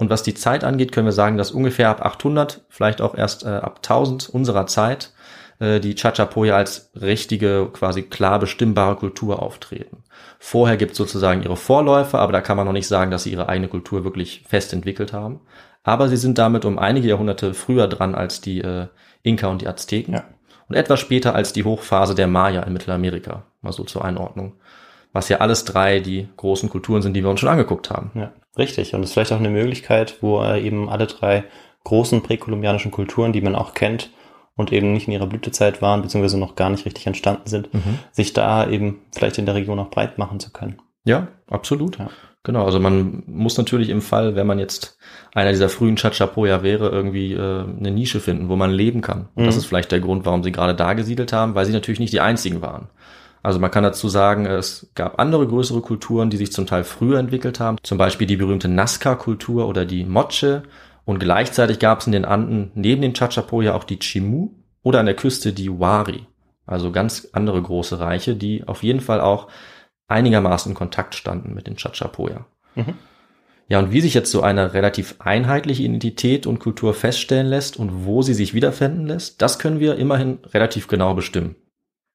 Und 0.00 0.08
was 0.08 0.22
die 0.22 0.32
Zeit 0.32 0.64
angeht, 0.64 0.92
können 0.92 1.06
wir 1.06 1.12
sagen, 1.12 1.36
dass 1.36 1.50
ungefähr 1.50 1.90
ab 1.90 2.00
800, 2.00 2.62
vielleicht 2.70 3.02
auch 3.02 3.14
erst 3.14 3.44
äh, 3.44 3.48
ab 3.48 3.80
1000 3.82 4.30
unserer 4.30 4.66
Zeit 4.66 5.12
äh, 5.58 5.78
die 5.78 5.94
Chachapoya 5.94 6.56
als 6.56 6.90
richtige, 6.98 7.68
quasi 7.70 8.04
klar 8.04 8.38
bestimmbare 8.38 8.96
Kultur 8.96 9.42
auftreten. 9.42 10.02
Vorher 10.38 10.78
gibt 10.78 10.92
es 10.92 10.96
sozusagen 10.96 11.42
ihre 11.42 11.58
Vorläufer, 11.58 12.18
aber 12.18 12.32
da 12.32 12.40
kann 12.40 12.56
man 12.56 12.64
noch 12.64 12.72
nicht 12.72 12.88
sagen, 12.88 13.10
dass 13.10 13.24
sie 13.24 13.32
ihre 13.32 13.50
eigene 13.50 13.68
Kultur 13.68 14.02
wirklich 14.02 14.42
fest 14.48 14.72
entwickelt 14.72 15.12
haben. 15.12 15.42
Aber 15.82 16.08
sie 16.08 16.16
sind 16.16 16.38
damit 16.38 16.64
um 16.64 16.78
einige 16.78 17.08
Jahrhunderte 17.08 17.52
früher 17.52 17.86
dran 17.86 18.14
als 18.14 18.40
die 18.40 18.62
äh, 18.62 18.86
Inka 19.22 19.48
und 19.48 19.60
die 19.60 19.68
Azteken. 19.68 20.14
Ja. 20.14 20.24
Und 20.70 20.76
etwas 20.76 20.98
später 20.98 21.34
als 21.34 21.52
die 21.52 21.64
Hochphase 21.64 22.14
der 22.14 22.26
Maya 22.26 22.62
in 22.62 22.72
Mittelamerika. 22.72 23.44
Mal 23.60 23.74
so 23.74 23.84
zur 23.84 24.02
Einordnung. 24.02 24.54
Was 25.12 25.28
ja 25.28 25.38
alles 25.38 25.64
drei 25.64 26.00
die 26.00 26.28
großen 26.36 26.68
Kulturen 26.68 27.02
sind, 27.02 27.14
die 27.14 27.22
wir 27.22 27.30
uns 27.30 27.40
schon 27.40 27.48
angeguckt 27.48 27.90
haben. 27.90 28.10
Ja, 28.14 28.32
richtig. 28.56 28.94
Und 28.94 29.02
das 29.02 29.10
ist 29.10 29.14
vielleicht 29.14 29.32
auch 29.32 29.38
eine 29.38 29.50
Möglichkeit, 29.50 30.18
wo 30.20 30.42
äh, 30.42 30.60
eben 30.60 30.88
alle 30.88 31.06
drei 31.06 31.44
großen 31.84 32.22
präkolumbianischen 32.22 32.90
Kulturen, 32.90 33.32
die 33.32 33.40
man 33.40 33.54
auch 33.54 33.74
kennt 33.74 34.10
und 34.56 34.72
eben 34.72 34.92
nicht 34.92 35.08
in 35.08 35.14
ihrer 35.14 35.26
Blütezeit 35.26 35.80
waren, 35.82 36.02
beziehungsweise 36.02 36.38
noch 36.38 36.54
gar 36.54 36.70
nicht 36.70 36.84
richtig 36.84 37.06
entstanden 37.06 37.48
sind, 37.48 37.70
sich 38.12 38.34
da 38.34 38.68
eben 38.68 39.00
vielleicht 39.12 39.38
in 39.38 39.46
der 39.46 39.54
Region 39.54 39.78
auch 39.78 39.90
breit 39.90 40.18
machen 40.18 40.38
zu 40.38 40.50
können. 40.50 40.82
Ja, 41.04 41.28
absolut. 41.48 41.98
Ja. 41.98 42.10
Genau, 42.42 42.64
also 42.64 42.80
man 42.80 43.22
muss 43.26 43.58
natürlich 43.58 43.90
im 43.90 44.00
Fall, 44.00 44.34
wenn 44.34 44.46
man 44.46 44.58
jetzt 44.58 44.96
einer 45.34 45.50
dieser 45.50 45.68
frühen 45.68 45.96
Chachapoya 45.96 46.62
wäre, 46.62 46.88
irgendwie 46.88 47.34
äh, 47.34 47.38
eine 47.38 47.90
Nische 47.90 48.18
finden, 48.18 48.48
wo 48.48 48.56
man 48.56 48.70
leben 48.70 49.02
kann. 49.02 49.28
Und 49.34 49.44
das 49.44 49.56
ist 49.56 49.66
vielleicht 49.66 49.92
der 49.92 50.00
Grund, 50.00 50.24
warum 50.24 50.42
sie 50.42 50.52
gerade 50.52 50.74
da 50.74 50.94
gesiedelt 50.94 51.34
haben, 51.34 51.54
weil 51.54 51.66
sie 51.66 51.72
natürlich 51.72 52.00
nicht 52.00 52.14
die 52.14 52.20
einzigen 52.20 52.62
waren. 52.62 52.88
Also 53.42 53.58
man 53.58 53.70
kann 53.70 53.82
dazu 53.82 54.08
sagen, 54.08 54.46
es 54.46 54.90
gab 54.94 55.18
andere 55.18 55.46
größere 55.46 55.80
Kulturen, 55.80 56.30
die 56.30 56.36
sich 56.36 56.52
zum 56.52 56.66
Teil 56.66 56.84
früher 56.84 57.18
entwickelt 57.18 57.58
haben, 57.58 57.78
zum 57.82 57.96
Beispiel 57.96 58.26
die 58.26 58.36
berühmte 58.36 58.68
Nazca-Kultur 58.68 59.66
oder 59.66 59.86
die 59.86 60.04
Moche. 60.04 60.62
Und 61.06 61.18
gleichzeitig 61.18 61.78
gab 61.78 62.00
es 62.00 62.06
in 62.06 62.12
den 62.12 62.24
Anden 62.24 62.70
neben 62.74 63.02
den 63.02 63.14
Chachapoya 63.14 63.74
auch 63.74 63.84
die 63.84 63.98
Chimu. 63.98 64.50
oder 64.82 65.00
an 65.00 65.06
der 65.06 65.16
Küste 65.16 65.52
die 65.52 65.78
Wari, 65.78 66.26
also 66.66 66.90
ganz 66.92 67.28
andere 67.32 67.60
große 67.60 67.98
Reiche, 68.00 68.34
die 68.36 68.66
auf 68.66 68.82
jeden 68.82 69.00
Fall 69.00 69.20
auch 69.20 69.48
einigermaßen 70.08 70.72
in 70.72 70.76
Kontakt 70.76 71.14
standen 71.14 71.54
mit 71.54 71.66
den 71.66 71.76
Chachapoya. 71.76 72.46
Mhm. 72.74 72.94
Ja, 73.68 73.78
und 73.78 73.92
wie 73.92 74.00
sich 74.00 74.14
jetzt 74.14 74.32
so 74.32 74.42
eine 74.42 74.74
relativ 74.74 75.14
einheitliche 75.20 75.84
Identität 75.84 76.46
und 76.46 76.58
Kultur 76.58 76.92
feststellen 76.92 77.46
lässt 77.46 77.76
und 77.76 78.04
wo 78.04 78.20
sie 78.20 78.34
sich 78.34 78.52
wiederfinden 78.52 79.06
lässt, 79.06 79.40
das 79.40 79.60
können 79.60 79.78
wir 79.78 79.96
immerhin 79.96 80.38
relativ 80.52 80.88
genau 80.88 81.14
bestimmen. 81.14 81.54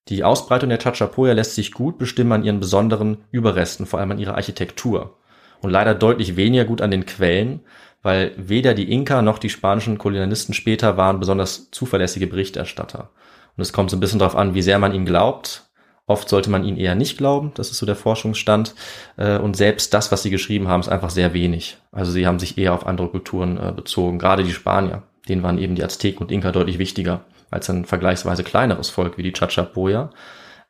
Die 0.07 0.23
Ausbreitung 0.23 0.69
der 0.69 0.77
Chachapoya 0.77 1.33
lässt 1.33 1.55
sich 1.55 1.71
gut 1.71 1.97
bestimmen 1.97 2.31
an 2.31 2.43
ihren 2.43 2.59
besonderen 2.59 3.17
Überresten, 3.31 3.87
vor 3.87 3.99
allem 3.99 4.11
an 4.11 4.19
ihrer 4.19 4.35
Architektur. 4.35 5.17
Und 5.61 5.71
leider 5.71 5.95
deutlich 5.95 6.35
weniger 6.35 6.65
gut 6.65 6.81
an 6.81 6.91
den 6.91 7.07
Quellen, 7.07 7.61
weil 8.03 8.33
weder 8.37 8.75
die 8.75 8.91
Inka 8.91 9.23
noch 9.23 9.39
die 9.39 9.49
spanischen 9.49 9.97
Kolonialisten 9.97 10.53
später 10.53 10.95
waren 10.95 11.19
besonders 11.19 11.71
zuverlässige 11.71 12.27
Berichterstatter. 12.27 13.09
Und 13.57 13.61
es 13.63 13.73
kommt 13.73 13.89
so 13.89 13.97
ein 13.97 13.99
bisschen 13.99 14.19
darauf 14.19 14.35
an, 14.35 14.53
wie 14.53 14.61
sehr 14.61 14.77
man 14.77 14.93
ihnen 14.93 15.07
glaubt. 15.07 15.63
Oft 16.05 16.29
sollte 16.29 16.51
man 16.51 16.63
ihnen 16.63 16.77
eher 16.77 16.93
nicht 16.93 17.17
glauben, 17.17 17.51
das 17.55 17.71
ist 17.71 17.79
so 17.79 17.87
der 17.87 17.95
Forschungsstand. 17.95 18.75
Äh, 19.17 19.39
und 19.39 19.57
selbst 19.57 19.91
das, 19.95 20.11
was 20.11 20.21
sie 20.21 20.29
geschrieben 20.29 20.67
haben, 20.67 20.81
ist 20.81 20.89
einfach 20.89 21.09
sehr 21.09 21.33
wenig. 21.33 21.77
Also 21.91 22.11
sie 22.11 22.27
haben 22.27 22.37
sich 22.37 22.59
eher 22.59 22.75
auf 22.75 22.85
andere 22.85 23.07
Kulturen 23.07 23.57
äh, 23.57 23.71
bezogen, 23.71 24.19
gerade 24.19 24.43
die 24.43 24.53
Spanier. 24.53 25.01
Denen 25.27 25.41
waren 25.41 25.57
eben 25.57 25.73
die 25.73 25.83
Azteken 25.83 26.21
und 26.21 26.31
Inka 26.31 26.51
deutlich 26.51 26.77
wichtiger 26.77 27.25
als 27.51 27.69
ein 27.69 27.85
vergleichsweise 27.85 28.43
kleineres 28.43 28.89
Volk 28.89 29.17
wie 29.17 29.23
die 29.23 29.33
Chachapoya. 29.33 30.09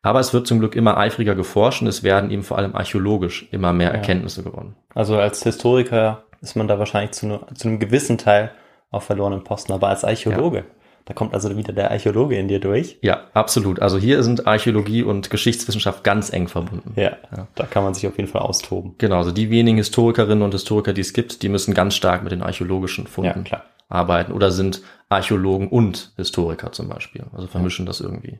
Aber 0.01 0.19
es 0.19 0.33
wird 0.33 0.45
zum 0.45 0.59
Glück 0.59 0.75
immer 0.75 0.97
eifriger 0.97 1.33
geforscht 1.33 1.81
und 1.81 1.87
es 1.87 2.03
werden 2.03 2.29
eben 2.29 2.43
vor 2.43 2.57
allem 2.57 2.75
archäologisch 2.75 3.47
immer 3.51 3.73
mehr 3.73 3.89
ja. 3.89 3.95
Erkenntnisse 3.95 4.43
gewonnen. 4.43 4.75
Also 4.93 5.17
als 5.17 5.41
Historiker 5.43 6.23
ist 6.41 6.55
man 6.55 6.67
da 6.67 6.77
wahrscheinlich 6.77 7.11
zu, 7.11 7.25
ne, 7.25 7.39
zu 7.55 7.67
einem 7.67 7.79
gewissen 7.79 8.17
Teil 8.17 8.51
auf 8.91 9.03
verlorenen 9.03 9.43
Posten, 9.43 9.73
aber 9.73 9.89
als 9.89 10.03
Archäologe. 10.03 10.57
Ja. 10.59 10.63
Da 11.05 11.13
kommt 11.13 11.35
also 11.35 11.55
wieder 11.55 11.71
der 11.71 11.91
Archäologe 11.91 12.35
in 12.35 12.47
dir 12.47 12.59
durch. 12.59 12.97
Ja, 13.01 13.25
absolut. 13.33 13.79
Also 13.79 13.99
hier 13.99 14.23
sind 14.23 14.47
Archäologie 14.47 15.03
und 15.03 15.29
Geschichtswissenschaft 15.29 16.03
ganz 16.03 16.33
eng 16.33 16.47
verbunden. 16.47 16.93
Ja, 16.95 17.17
ja, 17.35 17.47
da 17.53 17.65
kann 17.65 17.83
man 17.83 17.93
sich 17.93 18.07
auf 18.07 18.17
jeden 18.17 18.29
Fall 18.29 18.41
austoben. 18.41 18.95
Genau, 18.97 19.17
also 19.17 19.31
die 19.31 19.51
wenigen 19.51 19.77
Historikerinnen 19.77 20.41
und 20.41 20.51
Historiker, 20.51 20.93
die 20.93 21.01
es 21.01 21.13
gibt, 21.13 21.43
die 21.43 21.49
müssen 21.49 21.75
ganz 21.75 21.93
stark 21.95 22.23
mit 22.23 22.31
den 22.31 22.41
archäologischen 22.41 23.05
Funden 23.05 23.45
ja, 23.51 23.63
arbeiten 23.87 24.31
oder 24.31 24.51
sind 24.51 24.81
Archäologen 25.09 25.69
und 25.69 26.13
Historiker 26.17 26.71
zum 26.71 26.89
Beispiel. 26.89 27.25
Also 27.33 27.47
vermischen 27.47 27.85
das 27.85 28.01
irgendwie. 28.01 28.39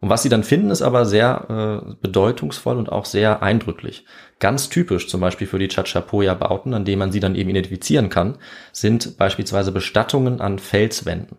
Und 0.00 0.08
was 0.08 0.24
sie 0.24 0.28
dann 0.28 0.42
finden, 0.42 0.70
ist 0.70 0.82
aber 0.82 1.04
sehr 1.04 1.84
äh, 1.88 1.94
bedeutungsvoll 2.00 2.76
und 2.76 2.90
auch 2.90 3.04
sehr 3.04 3.40
eindrücklich. 3.40 4.04
Ganz 4.40 4.68
typisch 4.68 5.06
zum 5.08 5.20
Beispiel 5.20 5.46
für 5.46 5.60
die 5.60 5.68
Chachapoya-Bauten, 5.68 6.74
an 6.74 6.84
denen 6.84 6.98
man 6.98 7.12
sie 7.12 7.20
dann 7.20 7.36
eben 7.36 7.50
identifizieren 7.50 8.08
kann, 8.08 8.38
sind 8.72 9.16
beispielsweise 9.16 9.70
Bestattungen 9.70 10.40
an 10.40 10.58
Felswänden. 10.58 11.36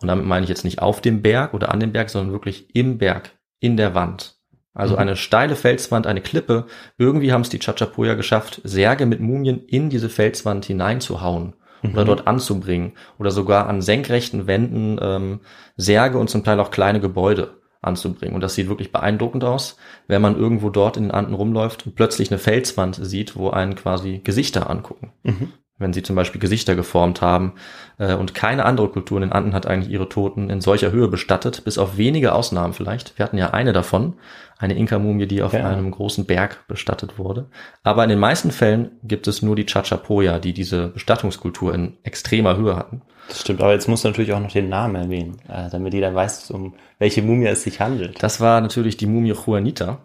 Und 0.00 0.06
damit 0.06 0.26
meine 0.26 0.44
ich 0.44 0.48
jetzt 0.48 0.64
nicht 0.64 0.80
auf 0.80 1.00
dem 1.00 1.22
Berg 1.22 1.54
oder 1.54 1.72
an 1.72 1.80
dem 1.80 1.92
Berg, 1.92 2.08
sondern 2.08 2.32
wirklich 2.32 2.72
im 2.76 2.98
Berg, 2.98 3.32
in 3.58 3.76
der 3.76 3.96
Wand. 3.96 4.36
Also 4.74 4.94
mhm. 4.94 5.00
eine 5.00 5.16
steile 5.16 5.56
Felswand, 5.56 6.06
eine 6.06 6.20
Klippe. 6.20 6.66
Irgendwie 6.98 7.32
haben 7.32 7.40
es 7.40 7.48
die 7.48 7.58
Chachapoya 7.58 8.14
geschafft, 8.14 8.60
Särge 8.62 9.06
mit 9.06 9.18
Mumien 9.18 9.64
in 9.64 9.90
diese 9.90 10.08
Felswand 10.08 10.66
hineinzuhauen 10.66 11.54
mhm. 11.88 11.94
oder 11.94 12.04
dort 12.04 12.26
anzubringen. 12.26 12.92
Oder 13.18 13.30
sogar 13.30 13.68
an 13.68 13.82
senkrechten 13.82 14.46
Wänden 14.46 14.98
ähm, 15.00 15.40
Särge 15.76 16.18
und 16.18 16.30
zum 16.30 16.44
Teil 16.44 16.60
auch 16.60 16.70
kleine 16.70 17.00
Gebäude 17.00 17.60
anzubringen. 17.80 18.34
Und 18.34 18.40
das 18.40 18.54
sieht 18.54 18.68
wirklich 18.68 18.92
beeindruckend 18.92 19.44
aus, 19.44 19.76
wenn 20.08 20.22
man 20.22 20.36
irgendwo 20.36 20.70
dort 20.70 20.96
in 20.96 21.04
den 21.04 21.12
Anden 21.12 21.34
rumläuft 21.34 21.86
und 21.86 21.94
plötzlich 21.94 22.30
eine 22.30 22.38
Felswand 22.38 22.98
sieht, 23.00 23.36
wo 23.36 23.50
einen 23.50 23.74
quasi 23.74 24.20
Gesichter 24.24 24.70
angucken. 24.70 25.12
Mhm 25.22 25.52
wenn 25.78 25.92
sie 25.92 26.02
zum 26.02 26.16
Beispiel 26.16 26.40
Gesichter 26.40 26.76
geformt 26.76 27.20
haben. 27.20 27.54
Äh, 27.98 28.14
und 28.14 28.34
keine 28.34 28.64
andere 28.64 28.88
Kultur 28.88 29.18
in 29.18 29.22
den 29.22 29.32
Anden 29.32 29.54
hat 29.54 29.66
eigentlich 29.66 29.92
ihre 29.92 30.08
Toten 30.08 30.50
in 30.50 30.60
solcher 30.60 30.92
Höhe 30.92 31.08
bestattet, 31.08 31.64
bis 31.64 31.78
auf 31.78 31.96
wenige 31.96 32.34
Ausnahmen 32.34 32.72
vielleicht. 32.72 33.18
Wir 33.18 33.24
hatten 33.24 33.38
ja 33.38 33.50
eine 33.50 33.72
davon, 33.72 34.14
eine 34.56 34.74
Inka-Mumie, 34.74 35.26
die 35.26 35.42
auf 35.42 35.52
ja. 35.52 35.68
einem 35.68 35.90
großen 35.90 36.26
Berg 36.26 36.66
bestattet 36.68 37.18
wurde. 37.18 37.46
Aber 37.82 38.04
in 38.04 38.10
den 38.10 38.20
meisten 38.20 38.50
Fällen 38.50 38.92
gibt 39.02 39.26
es 39.26 39.42
nur 39.42 39.56
die 39.56 39.66
Chachapoya, 39.66 40.38
die 40.38 40.52
diese 40.52 40.88
Bestattungskultur 40.88 41.74
in 41.74 41.96
extremer 42.04 42.56
Höhe 42.56 42.76
hatten. 42.76 43.02
Das 43.28 43.40
stimmt, 43.40 43.60
aber 43.60 43.72
jetzt 43.72 43.88
muss 43.88 44.04
natürlich 44.04 44.32
auch 44.32 44.40
noch 44.40 44.52
den 44.52 44.68
Namen 44.68 44.94
erwähnen, 44.94 45.38
äh, 45.48 45.70
damit 45.70 45.94
jeder 45.94 46.14
weiß, 46.14 46.50
um 46.50 46.74
welche 46.98 47.22
Mumie 47.22 47.46
es 47.46 47.62
sich 47.62 47.80
handelt. 47.80 48.22
Das 48.22 48.40
war 48.40 48.60
natürlich 48.60 48.96
die 48.96 49.06
Mumie 49.06 49.32
Juanita. 49.32 50.03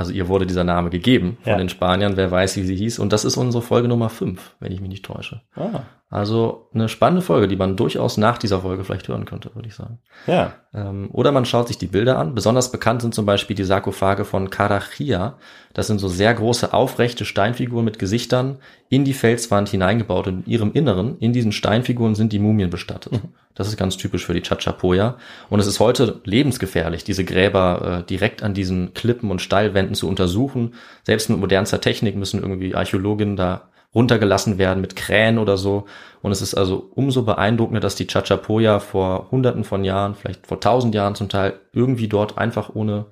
Also 0.00 0.12
ihr 0.12 0.28
wurde 0.28 0.46
dieser 0.46 0.64
Name 0.64 0.88
gegeben 0.88 1.36
von 1.42 1.50
ja. 1.50 1.58
den 1.58 1.68
Spaniern, 1.68 2.16
wer 2.16 2.30
weiß, 2.30 2.56
wie 2.56 2.62
sie 2.62 2.74
hieß. 2.74 2.98
Und 3.00 3.12
das 3.12 3.26
ist 3.26 3.36
unsere 3.36 3.62
Folge 3.62 3.86
Nummer 3.86 4.08
5, 4.08 4.56
wenn 4.58 4.72
ich 4.72 4.80
mich 4.80 4.88
nicht 4.88 5.04
täusche. 5.04 5.42
Ah. 5.54 5.82
Also 6.12 6.68
eine 6.74 6.88
spannende 6.88 7.22
Folge, 7.22 7.46
die 7.46 7.54
man 7.54 7.76
durchaus 7.76 8.16
nach 8.16 8.36
dieser 8.36 8.62
Folge 8.62 8.82
vielleicht 8.82 9.06
hören 9.06 9.26
könnte, 9.26 9.54
würde 9.54 9.68
ich 9.68 9.76
sagen. 9.76 10.00
Ja. 10.26 10.54
Ähm, 10.74 11.08
oder 11.12 11.30
man 11.30 11.44
schaut 11.44 11.68
sich 11.68 11.78
die 11.78 11.86
Bilder 11.86 12.18
an. 12.18 12.34
Besonders 12.34 12.72
bekannt 12.72 13.02
sind 13.02 13.14
zum 13.14 13.26
Beispiel 13.26 13.54
die 13.54 13.62
Sarkophage 13.62 14.24
von 14.24 14.50
Carachia. 14.50 15.38
Das 15.72 15.86
sind 15.86 16.00
so 16.00 16.08
sehr 16.08 16.34
große, 16.34 16.74
aufrechte 16.74 17.24
Steinfiguren 17.24 17.84
mit 17.84 18.00
Gesichtern 18.00 18.58
in 18.88 19.04
die 19.04 19.12
Felswand 19.12 19.68
hineingebaut. 19.68 20.26
Und 20.26 20.46
in 20.46 20.52
ihrem 20.52 20.72
Inneren, 20.72 21.16
in 21.20 21.32
diesen 21.32 21.52
Steinfiguren, 21.52 22.16
sind 22.16 22.32
die 22.32 22.40
Mumien 22.40 22.70
bestattet. 22.70 23.12
Mhm. 23.12 23.28
Das 23.54 23.68
ist 23.68 23.76
ganz 23.76 23.96
typisch 23.96 24.26
für 24.26 24.34
die 24.34 24.42
Chachapoya. 24.42 25.16
Und 25.48 25.60
es 25.60 25.68
ist 25.68 25.78
heute 25.78 26.20
lebensgefährlich, 26.24 27.04
diese 27.04 27.24
Gräber 27.24 28.00
äh, 28.00 28.06
direkt 28.06 28.42
an 28.42 28.52
diesen 28.52 28.94
Klippen 28.94 29.30
und 29.30 29.42
Steilwänden 29.42 29.94
zu 29.94 30.08
untersuchen. 30.08 30.74
Selbst 31.04 31.30
mit 31.30 31.38
modernster 31.38 31.80
Technik 31.80 32.16
müssen 32.16 32.42
irgendwie 32.42 32.74
Archäologinnen 32.74 33.36
da 33.36 33.69
runtergelassen 33.94 34.58
werden 34.58 34.80
mit 34.80 34.96
Krähen 34.96 35.38
oder 35.38 35.56
so. 35.56 35.86
Und 36.22 36.32
es 36.32 36.42
ist 36.42 36.54
also 36.54 36.90
umso 36.94 37.22
beeindruckender, 37.22 37.80
dass 37.80 37.96
die 37.96 38.06
Chachapoya 38.06 38.78
vor 38.78 39.28
hunderten 39.30 39.64
von 39.64 39.84
Jahren, 39.84 40.14
vielleicht 40.14 40.46
vor 40.46 40.60
tausend 40.60 40.94
Jahren 40.94 41.14
zum 41.14 41.28
Teil, 41.28 41.54
irgendwie 41.72 42.08
dort 42.08 42.38
einfach 42.38 42.70
ohne 42.74 43.06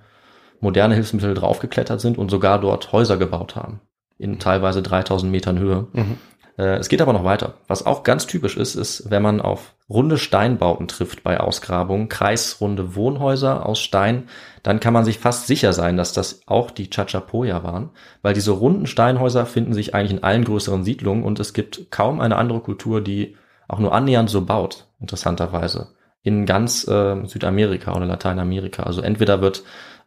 moderne 0.61 0.95
Hilfsmittel 0.95 1.35
draufgeklettert 1.35 2.01
sind 2.01 2.19
und 2.19 2.31
sogar 2.31 2.61
dort 2.61 2.93
Häuser 2.93 3.17
gebaut 3.17 3.57
haben. 3.57 3.81
In 4.19 4.39
teilweise 4.39 4.83
3000 4.83 5.31
Metern 5.31 5.59
Höhe. 5.59 5.87
Mhm. 5.93 6.19
Äh, 6.59 6.77
es 6.77 6.89
geht 6.89 7.01
aber 7.01 7.13
noch 7.13 7.25
weiter. 7.25 7.55
Was 7.69 7.87
auch 7.87 8.03
ganz 8.03 8.27
typisch 8.27 8.57
ist, 8.57 8.75
ist, 8.75 9.11
wenn 9.11 9.23
man 9.23 9.41
auf 9.41 9.75
runde 9.89 10.19
Steinbauten 10.19 10.89
trifft 10.89 11.23
bei 11.23 11.41
Ausgrabungen, 11.41 12.09
kreisrunde 12.09 12.95
Wohnhäuser 12.95 13.65
aus 13.65 13.81
Stein, 13.81 14.29
dann 14.63 14.81
kann 14.81 14.93
man 14.93 15.05
sich 15.05 15.19
fast 15.19 15.47
sicher 15.47 15.73
sein, 15.73 15.97
dass 15.97 16.13
das 16.13 16.43
auch 16.47 16.71
die 16.71 16.91
Chachapoya 16.91 17.63
waren, 17.63 17.91
weil 18.21 18.35
diese 18.35 18.51
runden 18.51 18.87
Steinhäuser 18.87 19.47
finden 19.47 19.73
sich 19.73 19.95
eigentlich 19.95 20.19
in 20.19 20.25
allen 20.25 20.45
größeren 20.45 20.85
Siedlungen 20.85 21.25
und 21.25 21.41
es 21.41 21.55
gibt 21.55 21.91
kaum 21.91 22.21
eine 22.21 22.37
andere 22.37 22.61
Kultur, 22.61 23.01
die 23.01 23.37
auch 23.69 23.79
nur 23.79 23.95
annähernd 23.95 24.29
so 24.29 24.45
baut, 24.45 24.87
interessanterweise, 25.01 25.89
in 26.23 26.45
ganz 26.45 26.87
äh, 26.89 27.25
Südamerika 27.25 27.95
oder 27.95 28.07
Lateinamerika. 28.07 28.83
Also 28.83 29.01
entweder 29.01 29.41
wird 29.41 29.63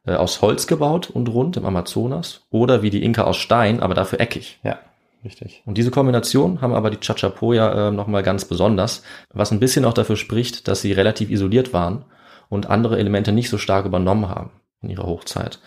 äh, 0.05 0.13
aus 0.13 0.41
Holz 0.41 0.67
gebaut 0.67 1.09
und 1.09 1.29
rund 1.29 1.57
im 1.57 1.65
Amazonas 1.65 2.41
oder 2.49 2.81
wie 2.81 2.89
die 2.89 3.03
Inka 3.03 3.23
aus 3.23 3.37
Stein, 3.37 3.79
aber 3.79 3.93
dafür 3.93 4.19
eckig. 4.19 4.59
Ja. 4.63 4.79
Richtig. 5.23 5.61
Und 5.65 5.77
diese 5.77 5.91
Kombination 5.91 6.61
haben 6.61 6.73
aber 6.73 6.89
die 6.89 6.99
Chachapoya 6.99 7.89
äh, 7.89 7.91
nochmal 7.91 8.23
ganz 8.23 8.45
besonders, 8.45 9.03
was 9.31 9.51
ein 9.51 9.59
bisschen 9.59 9.85
auch 9.85 9.93
dafür 9.93 10.15
spricht, 10.15 10.67
dass 10.67 10.81
sie 10.81 10.93
relativ 10.93 11.29
isoliert 11.29 11.73
waren 11.73 12.05
und 12.49 12.69
andere 12.69 12.97
Elemente 12.97 13.31
nicht 13.31 13.49
so 13.49 13.57
stark 13.57 13.85
übernommen 13.85 14.29
haben 14.29 14.51
in 14.81 14.89
ihrer 14.89 15.05
Hochzeit. 15.05 15.59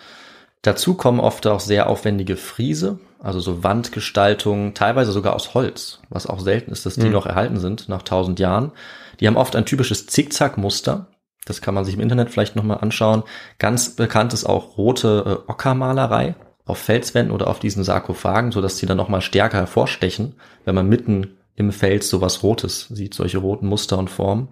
Dazu 0.62 0.94
kommen 0.94 1.20
oft 1.20 1.46
auch 1.46 1.60
sehr 1.60 1.88
aufwendige 1.88 2.36
Friese, 2.36 2.98
also 3.20 3.38
so 3.38 3.62
Wandgestaltungen, 3.62 4.74
teilweise 4.74 5.12
sogar 5.12 5.34
aus 5.34 5.54
Holz, 5.54 6.00
was 6.08 6.26
auch 6.26 6.40
selten 6.40 6.72
ist, 6.72 6.84
dass 6.86 6.94
die 6.94 7.06
mhm. 7.06 7.12
noch 7.12 7.26
erhalten 7.26 7.58
sind 7.58 7.88
nach 7.88 8.02
tausend 8.02 8.40
Jahren. 8.40 8.72
Die 9.20 9.26
haben 9.26 9.36
oft 9.36 9.54
ein 9.56 9.66
typisches 9.66 10.06
Zickzack-Muster. 10.06 11.06
Das 11.44 11.60
kann 11.60 11.74
man 11.74 11.84
sich 11.84 11.94
im 11.94 12.00
Internet 12.00 12.30
vielleicht 12.30 12.56
nochmal 12.56 12.78
anschauen. 12.78 13.22
Ganz 13.58 13.94
bekannt 13.94 14.32
ist 14.32 14.46
auch 14.46 14.78
rote 14.78 15.42
äh, 15.46 15.50
Ockermalerei 15.50 16.34
auf 16.64 16.78
Felswänden 16.78 17.34
oder 17.34 17.48
auf 17.48 17.58
diesen 17.58 17.84
Sarkophagen, 17.84 18.52
so 18.52 18.60
dass 18.60 18.78
sie 18.78 18.86
dann 18.86 18.96
nochmal 18.96 19.20
stärker 19.20 19.58
hervorstechen, 19.58 20.34
wenn 20.64 20.74
man 20.74 20.88
mitten 20.88 21.36
im 21.56 21.72
Fels 21.72 22.08
sowas 22.08 22.42
Rotes 22.42 22.88
sieht, 22.88 23.14
solche 23.14 23.38
roten 23.38 23.66
Muster 23.66 23.98
und 23.98 24.10
Formen. 24.10 24.48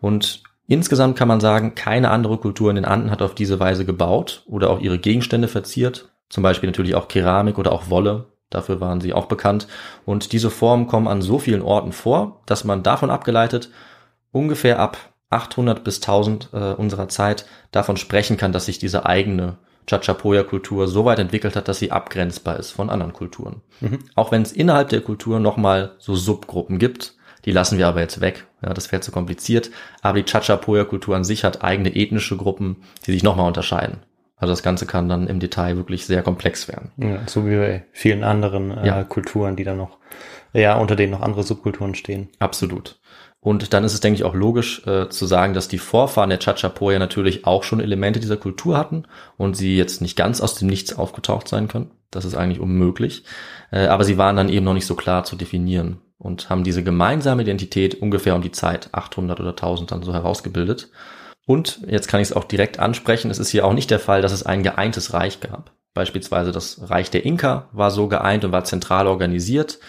Und 0.00 0.42
insgesamt 0.66 1.16
kann 1.16 1.28
man 1.28 1.40
sagen, 1.40 1.74
keine 1.74 2.10
andere 2.10 2.38
Kultur 2.38 2.70
in 2.70 2.76
den 2.76 2.84
Anden 2.84 3.10
hat 3.10 3.22
auf 3.22 3.34
diese 3.34 3.60
Weise 3.60 3.84
gebaut 3.84 4.42
oder 4.46 4.70
auch 4.70 4.80
ihre 4.80 4.98
Gegenstände 4.98 5.48
verziert. 5.48 6.10
Zum 6.28 6.42
Beispiel 6.42 6.68
natürlich 6.68 6.94
auch 6.94 7.08
Keramik 7.08 7.58
oder 7.58 7.72
auch 7.72 7.90
Wolle. 7.90 8.26
Dafür 8.50 8.80
waren 8.80 9.00
sie 9.00 9.12
auch 9.12 9.26
bekannt. 9.26 9.66
Und 10.04 10.32
diese 10.32 10.50
Formen 10.50 10.86
kommen 10.86 11.08
an 11.08 11.22
so 11.22 11.38
vielen 11.38 11.62
Orten 11.62 11.92
vor, 11.92 12.42
dass 12.46 12.64
man 12.64 12.82
davon 12.82 13.10
abgeleitet 13.10 13.70
ungefähr 14.32 14.78
ab 14.78 14.96
800 15.30 15.84
bis 15.84 15.96
1000 15.96 16.48
äh, 16.52 16.72
unserer 16.72 17.08
Zeit 17.08 17.46
davon 17.70 17.96
sprechen 17.96 18.36
kann, 18.36 18.52
dass 18.52 18.66
sich 18.66 18.78
diese 18.78 19.06
eigene 19.06 19.58
Chachapoya-Kultur 19.86 20.88
so 20.88 21.04
weit 21.04 21.18
entwickelt 21.18 21.56
hat, 21.56 21.68
dass 21.68 21.78
sie 21.78 21.90
abgrenzbar 21.90 22.58
ist 22.58 22.70
von 22.70 22.90
anderen 22.90 23.12
Kulturen. 23.12 23.62
Mhm. 23.80 23.98
Auch 24.14 24.32
wenn 24.32 24.42
es 24.42 24.52
innerhalb 24.52 24.88
der 24.88 25.00
Kultur 25.00 25.40
nochmal 25.40 25.92
so 25.98 26.14
Subgruppen 26.14 26.78
gibt, 26.78 27.14
die 27.44 27.52
lassen 27.52 27.78
wir 27.78 27.88
aber 27.88 28.00
jetzt 28.00 28.20
weg. 28.20 28.46
Ja, 28.62 28.72
das 28.72 28.92
wäre 28.92 29.02
zu 29.02 29.10
kompliziert. 29.10 29.70
Aber 30.00 30.22
die 30.22 30.30
Chachapoya-Kultur 30.30 31.16
an 31.16 31.24
sich 31.24 31.44
hat 31.44 31.64
eigene 31.64 31.94
ethnische 31.94 32.36
Gruppen, 32.36 32.76
die 33.06 33.12
sich 33.12 33.22
nochmal 33.22 33.48
unterscheiden. 33.48 33.98
Also 34.36 34.52
das 34.52 34.62
Ganze 34.62 34.86
kann 34.86 35.08
dann 35.08 35.28
im 35.28 35.38
Detail 35.38 35.76
wirklich 35.76 36.04
sehr 36.04 36.22
komplex 36.22 36.66
werden. 36.66 36.90
Ja, 36.96 37.20
so 37.26 37.46
wie 37.46 37.56
bei 37.56 37.84
vielen 37.92 38.24
anderen 38.24 38.76
äh, 38.76 38.86
ja. 38.86 39.04
Kulturen, 39.04 39.54
die 39.54 39.64
dann 39.64 39.76
noch, 39.76 39.98
ja, 40.52 40.76
unter 40.76 40.96
denen 40.96 41.12
noch 41.12 41.20
andere 41.20 41.44
Subkulturen 41.44 41.94
stehen. 41.94 42.28
Absolut. 42.40 42.98
Und 43.44 43.72
dann 43.72 43.82
ist 43.82 43.92
es, 43.92 43.98
denke 43.98 44.14
ich, 44.14 44.24
auch 44.24 44.34
logisch 44.34 44.86
äh, 44.86 45.08
zu 45.08 45.26
sagen, 45.26 45.52
dass 45.52 45.66
die 45.66 45.78
Vorfahren 45.78 46.30
der 46.30 46.38
Chachapoya 46.38 47.00
natürlich 47.00 47.44
auch 47.44 47.64
schon 47.64 47.80
Elemente 47.80 48.20
dieser 48.20 48.36
Kultur 48.36 48.78
hatten 48.78 49.04
und 49.36 49.56
sie 49.56 49.76
jetzt 49.76 50.00
nicht 50.00 50.16
ganz 50.16 50.40
aus 50.40 50.54
dem 50.54 50.68
Nichts 50.68 50.96
aufgetaucht 50.96 51.48
sein 51.48 51.66
können. 51.66 51.90
Das 52.12 52.24
ist 52.24 52.36
eigentlich 52.36 52.60
unmöglich. 52.60 53.24
Äh, 53.72 53.86
aber 53.86 54.04
sie 54.04 54.16
waren 54.16 54.36
dann 54.36 54.48
eben 54.48 54.64
noch 54.64 54.74
nicht 54.74 54.86
so 54.86 54.94
klar 54.94 55.24
zu 55.24 55.34
definieren 55.34 55.98
und 56.18 56.50
haben 56.50 56.62
diese 56.62 56.84
gemeinsame 56.84 57.42
Identität 57.42 58.00
ungefähr 58.00 58.36
um 58.36 58.42
die 58.42 58.52
Zeit 58.52 58.90
800 58.92 59.40
oder 59.40 59.50
1000 59.50 59.90
dann 59.90 60.04
so 60.04 60.14
herausgebildet. 60.14 60.90
Und 61.44 61.80
jetzt 61.88 62.06
kann 62.06 62.20
ich 62.20 62.28
es 62.28 62.36
auch 62.36 62.44
direkt 62.44 62.78
ansprechen, 62.78 63.28
es 63.28 63.40
ist 63.40 63.48
hier 63.48 63.66
auch 63.66 63.74
nicht 63.74 63.90
der 63.90 63.98
Fall, 63.98 64.22
dass 64.22 64.30
es 64.30 64.46
ein 64.46 64.62
geeintes 64.62 65.14
Reich 65.14 65.40
gab. 65.40 65.72
Beispielsweise 65.94 66.52
das 66.52 66.90
Reich 66.90 67.10
der 67.10 67.24
Inka 67.26 67.68
war 67.72 67.90
so 67.90 68.06
geeint 68.06 68.44
und 68.44 68.52
war 68.52 68.62
zentral 68.62 69.08
organisiert, 69.08 69.80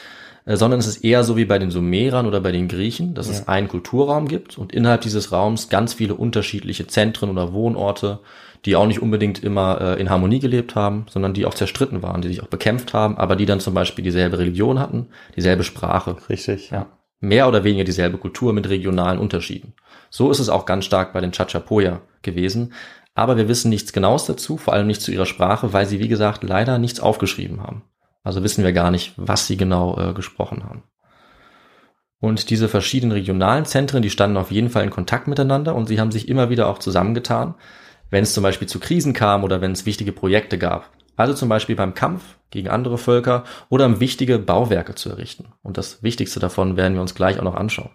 sondern 0.45 0.79
es 0.79 0.87
ist 0.87 1.03
eher 1.03 1.23
so 1.23 1.37
wie 1.37 1.45
bei 1.45 1.59
den 1.59 1.71
Sumerern 1.71 2.25
oder 2.25 2.41
bei 2.41 2.51
den 2.51 2.67
Griechen, 2.67 3.13
dass 3.13 3.27
ja. 3.27 3.33
es 3.33 3.47
einen 3.47 3.67
Kulturraum 3.67 4.27
gibt 4.27 4.57
und 4.57 4.73
innerhalb 4.73 5.01
dieses 5.01 5.31
Raums 5.31 5.69
ganz 5.69 5.93
viele 5.93 6.15
unterschiedliche 6.15 6.87
Zentren 6.87 7.29
oder 7.29 7.53
Wohnorte, 7.53 8.19
die 8.65 8.75
auch 8.75 8.87
nicht 8.87 9.01
unbedingt 9.01 9.43
immer 9.43 9.79
äh, 9.81 10.01
in 10.01 10.09
Harmonie 10.09 10.39
gelebt 10.39 10.75
haben, 10.75 11.05
sondern 11.09 11.33
die 11.33 11.45
auch 11.45 11.53
zerstritten 11.53 12.01
waren, 12.01 12.21
die 12.21 12.29
sich 12.29 12.41
auch 12.41 12.47
bekämpft 12.47 12.93
haben, 12.93 13.17
aber 13.17 13.35
die 13.35 13.45
dann 13.45 13.59
zum 13.59 13.73
Beispiel 13.73 14.03
dieselbe 14.03 14.39
Religion 14.39 14.79
hatten, 14.79 15.07
dieselbe 15.35 15.63
Sprache. 15.63 16.17
Richtig, 16.29 16.71
ja. 16.71 16.87
Mehr 17.19 17.47
oder 17.47 17.63
weniger 17.63 17.85
dieselbe 17.85 18.17
Kultur 18.17 18.51
mit 18.51 18.67
regionalen 18.67 19.19
Unterschieden. 19.19 19.73
So 20.09 20.29
ist 20.29 20.39
es 20.39 20.49
auch 20.49 20.65
ganz 20.65 20.85
stark 20.85 21.13
bei 21.13 21.21
den 21.21 21.31
Chachapoya 21.31 22.01
gewesen. 22.21 22.73
Aber 23.15 23.37
wir 23.37 23.47
wissen 23.47 23.69
nichts 23.69 23.93
Genaues 23.93 24.25
dazu, 24.25 24.57
vor 24.57 24.73
allem 24.73 24.87
nicht 24.87 25.01
zu 25.01 25.11
ihrer 25.11 25.25
Sprache, 25.25 25.71
weil 25.71 25.85
sie, 25.85 25.99
wie 25.99 26.07
gesagt, 26.07 26.43
leider 26.43 26.79
nichts 26.79 26.99
aufgeschrieben 26.99 27.61
haben. 27.61 27.83
Also 28.23 28.43
wissen 28.43 28.63
wir 28.63 28.73
gar 28.73 28.91
nicht, 28.91 29.13
was 29.17 29.47
sie 29.47 29.57
genau 29.57 29.97
äh, 29.97 30.13
gesprochen 30.13 30.63
haben. 30.63 30.83
Und 32.19 32.49
diese 32.49 32.69
verschiedenen 32.69 33.11
regionalen 33.11 33.65
Zentren, 33.65 34.01
die 34.01 34.09
standen 34.09 34.37
auf 34.37 34.49
jeden 34.49 34.69
Fall 34.69 34.85
in 34.85 34.89
Kontakt 34.89 35.27
miteinander 35.27 35.75
und 35.75 35.87
sie 35.87 35.99
haben 35.99 36.11
sich 36.11 36.29
immer 36.29 36.49
wieder 36.49 36.69
auch 36.69 36.79
zusammengetan, 36.79 37.55
wenn 38.09 38.23
es 38.23 38.33
zum 38.33 38.43
Beispiel 38.43 38.67
zu 38.67 38.79
Krisen 38.79 39.11
kam 39.11 39.43
oder 39.43 39.59
wenn 39.59 39.73
es 39.73 39.85
wichtige 39.85 40.13
Projekte 40.13 40.57
gab. 40.57 40.89
Also 41.17 41.33
zum 41.33 41.49
Beispiel 41.49 41.75
beim 41.75 41.93
Kampf 41.93 42.37
gegen 42.49 42.69
andere 42.69 42.97
Völker 42.97 43.43
oder 43.69 43.85
um 43.85 43.99
wichtige 43.99 44.39
Bauwerke 44.39 44.95
zu 44.95 45.09
errichten. 45.09 45.47
Und 45.61 45.77
das 45.77 46.01
Wichtigste 46.01 46.39
davon 46.39 46.77
werden 46.77 46.93
wir 46.93 47.01
uns 47.01 47.15
gleich 47.15 47.39
auch 47.39 47.43
noch 47.43 47.55
anschauen. 47.55 47.89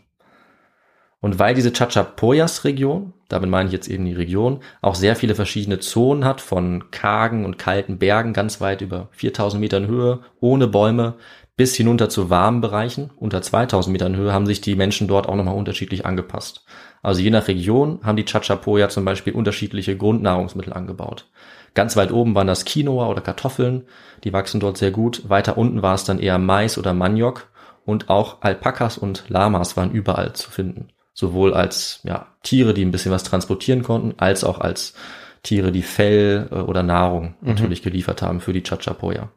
Und 1.21 1.41
weil 1.41 1.55
diese 1.55 1.73
Chachapoyas-Region, 1.73 3.13
damit 3.29 3.51
meine 3.51 3.67
ich 3.67 3.73
jetzt 3.73 3.89
eben 3.89 4.05
die 4.05 4.15
Region, 4.15 4.61
auch 4.81 4.95
sehr 4.95 5.17
viele 5.17 5.35
verschiedene 5.35 5.81
Zonen 5.81 6.25
hat, 6.25 6.41
von 6.41 6.93
kargen 6.93 7.45
und 7.45 7.59
kalten 7.59 7.99
Bergen 7.99 8.33
ganz 8.33 8.61
weit 8.61 8.83
über 8.83 9.09
4000 9.13 9.61
Metern 9.61 9.87
Höhe, 9.89 10.21
ohne 10.41 10.69
Bäume, 10.69 11.15
bis 11.57 11.75
hinunter 11.75 12.09
zu 12.09 12.31
warmen 12.31 12.61
Bereichen, 12.61 13.11
unter 13.17 13.43
2000 13.43 13.93
Metern 13.93 14.15
Höhe, 14.15 14.33
haben 14.33 14.47
sich 14.47 14.61
die 14.61 14.77
Menschen 14.77 15.09
dort 15.09 15.29
auch 15.29 15.35
nochmal 15.35 15.57
unterschiedlich 15.57 16.07
angepasst. 16.07 16.65
Also 17.03 17.21
je 17.21 17.31
nach 17.31 17.49
Region 17.49 17.99
haben 18.05 18.17
die 18.17 18.25
Chachapoya 18.25 18.89
zum 18.89 19.05
Beispiel 19.05 19.33
unterschiedliche 19.33 19.97
Grundnahrungsmittel 19.97 20.73
angebaut. 20.73 21.29
Ganz 21.75 21.97
weit 21.97 22.13
oben 22.13 22.37
waren 22.37 22.47
das 22.47 22.65
Quinoa 22.65 23.09
oder 23.09 23.23
Kartoffeln, 23.23 23.87
die 24.23 24.33
wachsen 24.33 24.61
dort 24.61 24.79
sehr 24.79 24.93
gut. 24.93 25.29
Weiter 25.29 25.59
unten 25.59 25.83
war 25.83 25.97
es 25.97 26.05
dann 26.05 26.21
eher 26.21 26.39
Mais 26.39 26.79
oder 26.79 26.95
Maniok 26.95 27.49
und 27.85 28.09
auch 28.09 28.41
Alpakas 28.43 28.97
und 28.97 29.25
Lamas 29.29 29.77
waren 29.77 29.91
überall 29.91 30.35
zu 30.35 30.53
finden 30.53 30.89
sowohl 31.19 31.53
als 31.53 31.99
ja, 32.05 32.29
Tiere, 32.45 32.75
die 32.75 32.85
ein 32.85 32.93
bisschen 32.93 33.11
was 33.11 33.25
transportieren 33.25 33.83
konnten, 33.83 34.15
als 34.19 34.45
auch 34.45 34.61
als 34.61 34.95
Tiere, 35.43 35.73
die 35.73 35.83
Fell 35.83 36.49
äh, 36.53 36.55
oder 36.55 36.85
Nahrung 36.85 37.35
mhm. 37.41 37.49
natürlich 37.49 37.83
geliefert 37.83 38.23
haben 38.23 38.41
für 38.41 38.53
die 38.53 38.63
Chachapoya. 38.63 39.29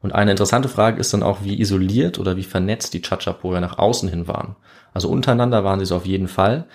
Und 0.00 0.12
eine 0.12 0.32
interessante 0.32 0.68
Frage 0.68 0.98
ist 0.98 1.14
dann 1.14 1.22
auch, 1.22 1.44
wie 1.44 1.60
isoliert 1.60 2.18
oder 2.18 2.36
wie 2.36 2.42
vernetzt 2.42 2.94
die 2.94 3.00
Chachapoya 3.00 3.60
nach 3.60 3.78
außen 3.78 4.08
hin 4.08 4.26
waren. 4.26 4.56
Also 4.92 5.08
untereinander 5.08 5.62
waren 5.62 5.78
sie 5.78 5.84
es 5.84 5.92
auf 5.92 6.04
jeden 6.04 6.26
Fall, 6.26 6.66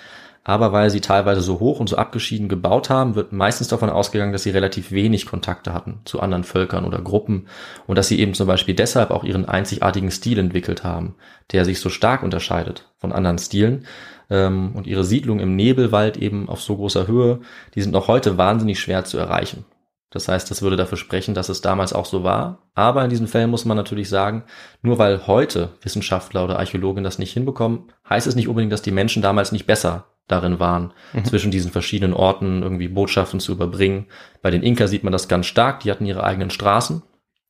aber 0.48 0.72
weil 0.72 0.89
sie 0.89 1.01
teilweise 1.01 1.42
so 1.42 1.60
hoch 1.60 1.82
und 1.82 1.89
so 1.89 1.98
abgeschieden 1.98 2.48
gebaut 2.48 2.89
haben, 2.89 3.16
wird 3.16 3.34
meistens 3.34 3.68
davon 3.68 3.89
ausgegangen, 3.89 4.32
dass 4.32 4.44
sie 4.44 4.51
relativ 4.51 4.92
wenig 4.92 5.25
Kontakte 5.25 5.74
hatten 5.74 6.00
zu 6.06 6.22
anderen 6.22 6.45
Völkern 6.45 6.86
oder 6.86 7.02
Gruppen 7.02 7.48
und 7.86 7.98
dass 7.98 8.08
sie 8.08 8.17
eben 8.21 8.34
zum 8.34 8.48
Beispiel 8.48 8.74
deshalb 8.74 9.12
auch 9.12 9.26
ihren 9.26 9.43
einzigartigen 9.43 10.10
Stil 10.10 10.39
entwickelt 10.39 10.86
haben, 10.86 11.15
der 11.52 11.65
sich 11.65 11.82
so 11.82 11.89
stark 11.89 12.24
unterscheidet 12.24 12.89
von 12.98 13.12
anderen 13.12 13.39
Stilen. 13.39 13.86
Ähm, 14.30 14.71
und 14.74 14.88
ihre 14.88 15.04
Siedlung 15.04 15.41
im 15.41 15.58
Nebelwald 15.58 16.15
eben 16.15 16.48
auf 16.48 16.62
so 16.62 16.78
großer 16.78 17.08
Höhe, 17.08 17.41
die 17.76 17.82
sind 17.82 17.91
noch 17.91 18.08
heute 18.08 18.38
wahnsinnig 18.38 18.80
schwer 18.80 19.04
zu 19.04 19.17
erreichen. 19.17 19.65
Das 20.12 20.30
heißt, 20.30 20.50
das 20.50 20.62
würde 20.62 20.78
dafür 20.78 20.98
sprechen, 20.98 21.34
dass 21.34 21.50
es 21.50 21.60
damals 21.60 21.91
auch 21.91 22.06
so 22.06 22.24
war. 22.24 22.60
Aber 22.74 23.04
in 23.04 23.10
diesen 23.10 23.28
Fällen 23.28 23.50
muss 23.50 23.65
man 23.65 23.76
natürlich 23.76 24.08
sagen, 24.08 24.45
nur 24.82 24.98
weil 24.98 25.28
heute 25.28 25.71
Wissenschaftler 25.82 26.45
oder 26.45 26.58
Archäologen 26.58 27.04
das 27.04 27.19
nicht 27.19 27.34
hinbekommen, 27.34 27.91
heißt 28.10 28.28
es 28.28 28.36
nicht 28.36 28.48
unbedingt, 28.48 28.71
dass 28.71 28.82
die 28.82 28.91
Menschen 28.91 29.21
damals 29.21 29.52
nicht 29.52 29.65
besser 29.65 30.06
darin 30.28 30.60
waren, 30.60 30.94
mhm. 31.13 31.26
zwischen 31.26 31.52
diesen 31.52 31.72
verschiedenen 31.72 32.13
Orten 32.13 32.62
irgendwie 32.62 32.88
Botschaften 32.88 33.40
zu 33.40 33.52
überbringen. 33.52 34.08
Bei 34.42 34.52
den 34.52 34.63
Inka 34.63 34.88
sieht 34.88 35.04
man 35.04 35.13
das 35.13 35.28
ganz 35.28 35.46
stark, 35.46 35.82
die 35.82 35.92
hatten 35.92 36.06
ihre 36.06 36.24
eigenen 36.24 36.50
Straßen 36.50 37.02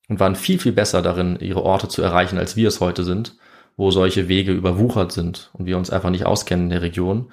und 0.10 0.20
waren 0.20 0.36
viel, 0.36 0.60
viel 0.60 0.72
besser 0.72 1.02
darin, 1.02 1.38
ihre 1.40 1.64
Orte 1.64 1.88
zu 1.88 2.02
erreichen, 2.02 2.38
als 2.38 2.56
wir 2.56 2.68
es 2.68 2.80
heute 2.80 3.04
sind, 3.04 3.36
wo 3.76 3.92
solche 3.92 4.28
Wege 4.28 4.54
überwuchert 4.54 5.12
sind 5.12 5.50
und 5.54 5.66
wir 5.66 5.78
uns 5.78 5.90
einfach 5.90 6.10
nicht 6.10 6.26
auskennen 6.26 6.66
in 6.66 6.72
der 6.72 6.82
Region. 6.82 7.32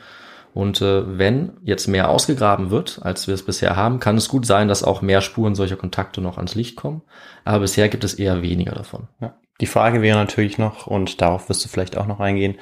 Und 0.53 0.81
äh, 0.83 1.19
wenn 1.19 1.55
jetzt 1.63 1.89
mehr 1.89 2.09
ausgegraben 2.09 2.71
wird, 2.71 3.01
als 3.03 3.27
wir 3.27 3.35
es 3.35 3.45
bisher 3.45 3.75
haben, 3.75 3.99
kann 3.99 4.17
es 4.17 4.29
gut 4.29 4.47
sein, 4.47 4.69
dass 4.69 4.85
auch 4.85 5.03
mehr 5.03 5.21
Spuren 5.21 5.57
solcher 5.57 5.77
Kontakte 5.77 6.21
noch 6.21 6.37
ans 6.37 6.55
Licht 6.55 6.77
kommen. 6.77 7.03
Aber 7.45 7.61
bisher 7.61 7.89
gibt 7.89 8.05
es 8.05 8.15
eher 8.15 8.41
weniger 8.41 8.73
davon. 8.73 9.09
Ja. 9.21 9.35
Die 9.61 9.67
Frage 9.67 10.01
wäre 10.01 10.17
natürlich 10.17 10.59
noch, 10.59 10.87
und 10.87 11.21
darauf 11.21 11.49
wirst 11.49 11.65
du 11.65 11.69
vielleicht 11.69 11.97
auch 11.97 12.07
noch 12.07 12.21
eingehen, 12.21 12.57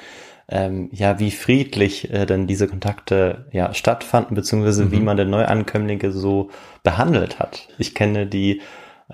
ähm, 0.53 0.89
ja, 0.93 1.17
wie 1.17 1.31
friedlich 1.31 2.13
äh, 2.13 2.27
denn 2.27 2.45
diese 2.45 2.67
Kontakte 2.67 3.47
ja 3.51 3.73
stattfanden, 3.73 4.35
beziehungsweise 4.35 4.85
mhm. 4.85 4.91
wie 4.91 4.99
man 4.99 5.17
denn 5.17 5.31
Neuankömmlinge 5.31 6.11
so 6.11 6.51
behandelt 6.83 7.39
hat. 7.39 7.67
Ich 7.79 7.95
kenne 7.95 8.27
die, 8.27 8.61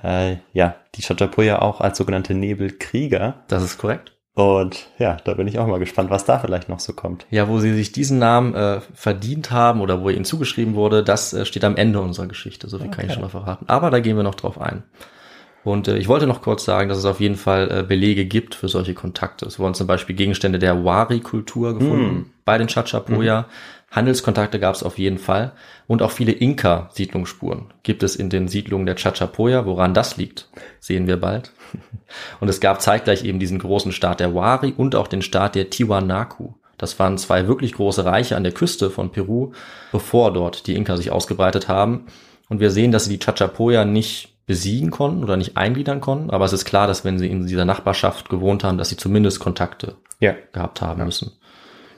äh, 0.03 0.35
ja, 0.51 0.75
die 0.95 1.01
Chachapoya 1.01 1.61
auch 1.61 1.79
als 1.79 1.97
sogenannte 1.97 2.33
Nebelkrieger. 2.33 3.35
Das 3.47 3.63
ist 3.63 3.77
korrekt. 3.77 4.11
Und 4.33 4.89
ja, 4.99 5.17
da 5.23 5.33
bin 5.33 5.47
ich 5.47 5.59
auch 5.59 5.67
mal 5.67 5.79
gespannt, 5.79 6.09
was 6.09 6.25
da 6.25 6.39
vielleicht 6.39 6.67
noch 6.67 6.81
so 6.81 6.91
kommt. 6.91 7.25
Ja, 7.29 7.47
wo 7.47 7.59
sie 7.59 7.73
sich 7.73 7.93
diesen 7.93 8.19
Namen 8.19 8.53
äh, 8.53 8.81
verdient 8.93 9.51
haben 9.51 9.79
oder 9.79 10.01
wo 10.01 10.09
ihnen 10.09 10.25
zugeschrieben 10.25 10.75
wurde, 10.75 11.03
das 11.03 11.33
äh, 11.33 11.45
steht 11.45 11.63
am 11.63 11.77
Ende 11.77 12.01
unserer 12.01 12.27
Geschichte. 12.27 12.67
So 12.67 12.79
viel 12.79 12.87
okay. 12.87 12.97
kann 12.97 13.05
ich 13.05 13.13
schon 13.13 13.21
mal 13.21 13.29
verraten. 13.29 13.65
Aber 13.67 13.91
da 13.91 14.01
gehen 14.01 14.17
wir 14.17 14.23
noch 14.23 14.35
drauf 14.35 14.59
ein. 14.59 14.83
Und 15.63 15.87
äh, 15.87 15.97
ich 15.97 16.07
wollte 16.07 16.27
noch 16.27 16.41
kurz 16.41 16.63
sagen, 16.63 16.89
dass 16.89 16.97
es 16.97 17.05
auf 17.05 17.19
jeden 17.19 17.35
Fall 17.35 17.69
äh, 17.71 17.83
Belege 17.83 18.25
gibt 18.25 18.55
für 18.55 18.67
solche 18.67 18.93
Kontakte. 18.93 19.45
Es 19.45 19.59
wurden 19.59 19.73
zum 19.73 19.87
Beispiel 19.87 20.15
Gegenstände 20.15 20.59
der 20.59 20.83
Wari-Kultur 20.85 21.77
gefunden 21.77 22.15
mm. 22.15 22.25
bei 22.45 22.57
den 22.57 22.67
Chachapoya. 22.67 23.41
Mm. 23.41 23.45
Handelskontakte 23.91 24.59
gab 24.59 24.75
es 24.75 24.83
auf 24.83 24.97
jeden 24.97 25.17
Fall. 25.17 25.51
Und 25.87 26.01
auch 26.01 26.11
viele 26.11 26.31
Inka-Siedlungsspuren 26.31 27.65
gibt 27.83 28.03
es 28.03 28.15
in 28.15 28.29
den 28.29 28.47
Siedlungen 28.47 28.85
der 28.85 28.95
Chachapoya. 28.95 29.65
Woran 29.65 29.93
das 29.93 30.17
liegt, 30.17 30.47
sehen 30.79 31.07
wir 31.07 31.17
bald. 31.17 31.51
Und 32.39 32.49
es 32.49 32.59
gab 32.59 32.81
zeitgleich 32.81 33.23
eben 33.25 33.39
diesen 33.39 33.59
großen 33.59 33.91
Staat 33.91 34.19
der 34.19 34.35
Wari 34.35 34.73
und 34.75 34.95
auch 34.95 35.07
den 35.07 35.21
Staat 35.21 35.55
der 35.55 35.69
Tiwanaku. 35.69 36.53
Das 36.77 36.97
waren 36.97 37.17
zwei 37.17 37.47
wirklich 37.47 37.73
große 37.73 38.05
Reiche 38.05 38.35
an 38.35 38.43
der 38.43 38.53
Küste 38.53 38.89
von 38.89 39.11
Peru, 39.11 39.51
bevor 39.91 40.31
dort 40.33 40.65
die 40.65 40.75
Inka 40.75 40.95
sich 40.95 41.11
ausgebreitet 41.11 41.67
haben. 41.67 42.07
Und 42.47 42.59
wir 42.61 42.71
sehen, 42.71 42.91
dass 42.91 43.05
sie 43.05 43.17
die 43.17 43.23
Chachapoya 43.23 43.85
nicht 43.85 44.38
besiegen 44.49 44.89
konnten 44.89 45.23
oder 45.23 45.37
nicht 45.37 45.57
eingliedern 45.57 46.01
konnten. 46.01 46.31
Aber 46.31 46.43
es 46.43 46.53
ist 46.53 46.65
klar, 46.65 46.87
dass 46.87 47.05
wenn 47.05 47.19
sie 47.19 47.29
in 47.29 47.45
dieser 47.45 47.65
Nachbarschaft 47.65 48.29
gewohnt 48.29 48.63
haben, 48.63 48.79
dass 48.79 48.89
sie 48.89 48.97
zumindest 48.97 49.39
Kontakte 49.39 49.97
ja. 50.19 50.33
gehabt 50.53 50.81
haben 50.81 50.97
ja. 50.97 51.05
müssen. 51.05 51.33